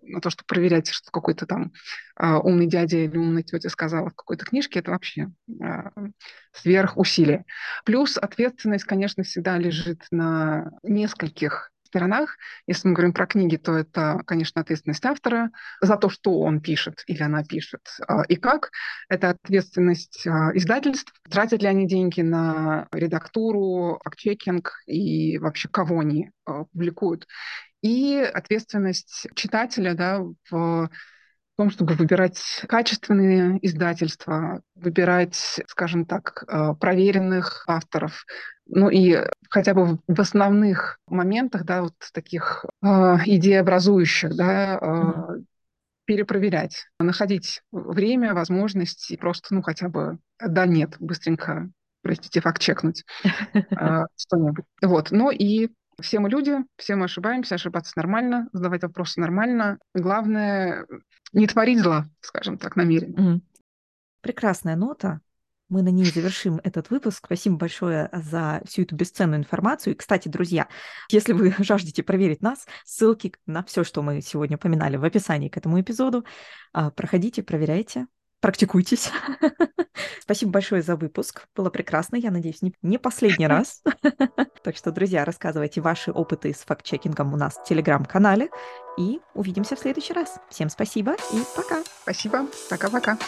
на 0.02 0.20
то, 0.20 0.30
чтобы 0.30 0.46
проверять, 0.46 0.88
что 0.88 1.10
какой-то 1.10 1.46
там 1.46 1.72
э, 2.18 2.34
умный 2.34 2.66
дядя 2.66 2.98
или 2.98 3.16
умная 3.16 3.42
тетя 3.42 3.68
сказала 3.68 4.10
в 4.10 4.14
какой-то 4.14 4.44
книжке, 4.44 4.80
это 4.80 4.90
вообще 4.90 5.30
э, 5.48 5.82
сверхусилие. 6.52 7.44
Плюс 7.84 8.16
ответственность, 8.16 8.84
конечно, 8.84 9.22
всегда 9.22 9.58
лежит 9.58 10.06
на 10.10 10.70
нескольких 10.82 11.70
сторонах. 11.94 12.36
Если 12.66 12.88
мы 12.88 12.94
говорим 12.94 13.12
про 13.12 13.26
книги, 13.26 13.56
то 13.56 13.76
это, 13.76 14.20
конечно, 14.26 14.60
ответственность 14.60 15.04
автора 15.06 15.50
за 15.80 15.96
то, 15.96 16.08
что 16.08 16.40
он 16.40 16.60
пишет 16.60 17.04
или 17.06 17.22
она 17.22 17.44
пишет 17.44 17.82
а, 18.08 18.22
и 18.22 18.34
как. 18.34 18.70
Это 19.08 19.30
ответственность 19.30 20.26
а, 20.26 20.50
издательств, 20.56 21.12
тратят 21.30 21.62
ли 21.62 21.68
они 21.68 21.86
деньги 21.86 22.20
на 22.20 22.88
редактуру, 22.92 24.00
факт-чекинг 24.02 24.72
и 24.86 25.38
вообще 25.38 25.68
кого 25.68 26.00
они 26.00 26.30
а, 26.44 26.64
публикуют. 26.64 27.28
И 27.80 28.16
ответственность 28.16 29.28
читателя 29.36 29.94
да, 29.94 30.20
в 30.50 30.90
в 31.52 31.56
том, 31.56 31.70
чтобы 31.70 31.94
выбирать 31.94 32.64
качественные 32.68 33.64
издательства, 33.64 34.60
выбирать, 34.74 35.60
скажем 35.68 36.04
так, 36.04 36.44
проверенных 36.80 37.62
авторов, 37.68 38.24
ну 38.66 38.88
и 38.88 39.18
хотя 39.50 39.74
бы 39.74 39.98
в 40.06 40.20
основных 40.20 40.98
моментах, 41.06 41.64
да, 41.64 41.82
вот 41.82 41.94
таких 42.12 42.64
э, 42.82 42.86
идеобразующих, 43.26 44.36
да, 44.36 44.78
э, 44.78 44.84
mm-hmm. 44.84 45.44
перепроверять, 46.06 46.86
находить 46.98 47.62
время, 47.70 48.34
возможность 48.34 49.10
и 49.10 49.16
просто, 49.16 49.54
ну, 49.54 49.62
хотя 49.62 49.88
бы 49.88 50.18
да, 50.40 50.66
нет, 50.66 50.96
быстренько, 50.98 51.70
простите, 52.02 52.40
факт-чекнуть 52.40 53.04
э, 53.22 53.62
что-нибудь. 54.16 54.64
Вот, 54.82 55.10
ну 55.10 55.30
и 55.30 55.70
все 56.00 56.18
мы 56.18 56.28
люди, 56.28 56.56
все 56.76 56.96
мы 56.96 57.04
ошибаемся, 57.04 57.54
ошибаться 57.54 57.92
нормально, 57.96 58.48
задавать 58.52 58.82
вопросы 58.82 59.20
нормально. 59.20 59.78
Главное, 59.94 60.86
не 61.32 61.46
творить 61.46 61.80
зла, 61.80 62.06
скажем 62.20 62.58
так, 62.58 62.76
намеренно. 62.76 63.14
Mm-hmm. 63.14 63.40
Прекрасная 64.22 64.76
нота 64.76 65.20
мы 65.68 65.82
на 65.82 65.88
ней 65.88 66.04
завершим 66.04 66.60
этот 66.62 66.90
выпуск. 66.90 67.24
Спасибо 67.26 67.56
большое 67.56 68.10
за 68.12 68.62
всю 68.66 68.82
эту 68.82 68.94
бесценную 68.96 69.40
информацию. 69.40 69.94
И, 69.94 69.96
кстати, 69.96 70.28
друзья, 70.28 70.68
если 71.10 71.32
вы 71.32 71.54
жаждете 71.58 72.02
проверить 72.02 72.42
нас, 72.42 72.66
ссылки 72.84 73.32
на 73.46 73.62
все, 73.64 73.84
что 73.84 74.02
мы 74.02 74.20
сегодня 74.20 74.56
упоминали 74.56 74.96
в 74.96 75.04
описании 75.04 75.48
к 75.48 75.56
этому 75.56 75.80
эпизоду. 75.80 76.24
А, 76.72 76.90
проходите, 76.90 77.42
проверяйте, 77.42 78.06
практикуйтесь. 78.40 79.10
Спасибо 80.20 80.52
большое 80.52 80.82
за 80.82 80.96
выпуск. 80.96 81.46
Было 81.54 81.70
прекрасно. 81.70 82.16
Я 82.16 82.30
надеюсь, 82.30 82.60
не, 82.82 82.98
последний 82.98 83.46
раз. 83.46 83.82
Так 84.64 84.76
что, 84.76 84.90
друзья, 84.90 85.26
рассказывайте 85.26 85.82
ваши 85.82 86.10
опыты 86.10 86.54
с 86.54 86.64
факт-чекингом 86.64 87.34
у 87.34 87.36
нас 87.36 87.56
в 87.56 87.64
Телеграм-канале. 87.64 88.48
И 88.98 89.20
увидимся 89.34 89.76
в 89.76 89.78
следующий 89.78 90.14
раз. 90.14 90.38
Всем 90.48 90.70
спасибо 90.70 91.12
и 91.32 91.42
пока. 91.54 91.82
Спасибо. 92.02 92.46
Пока-пока. 92.70 93.18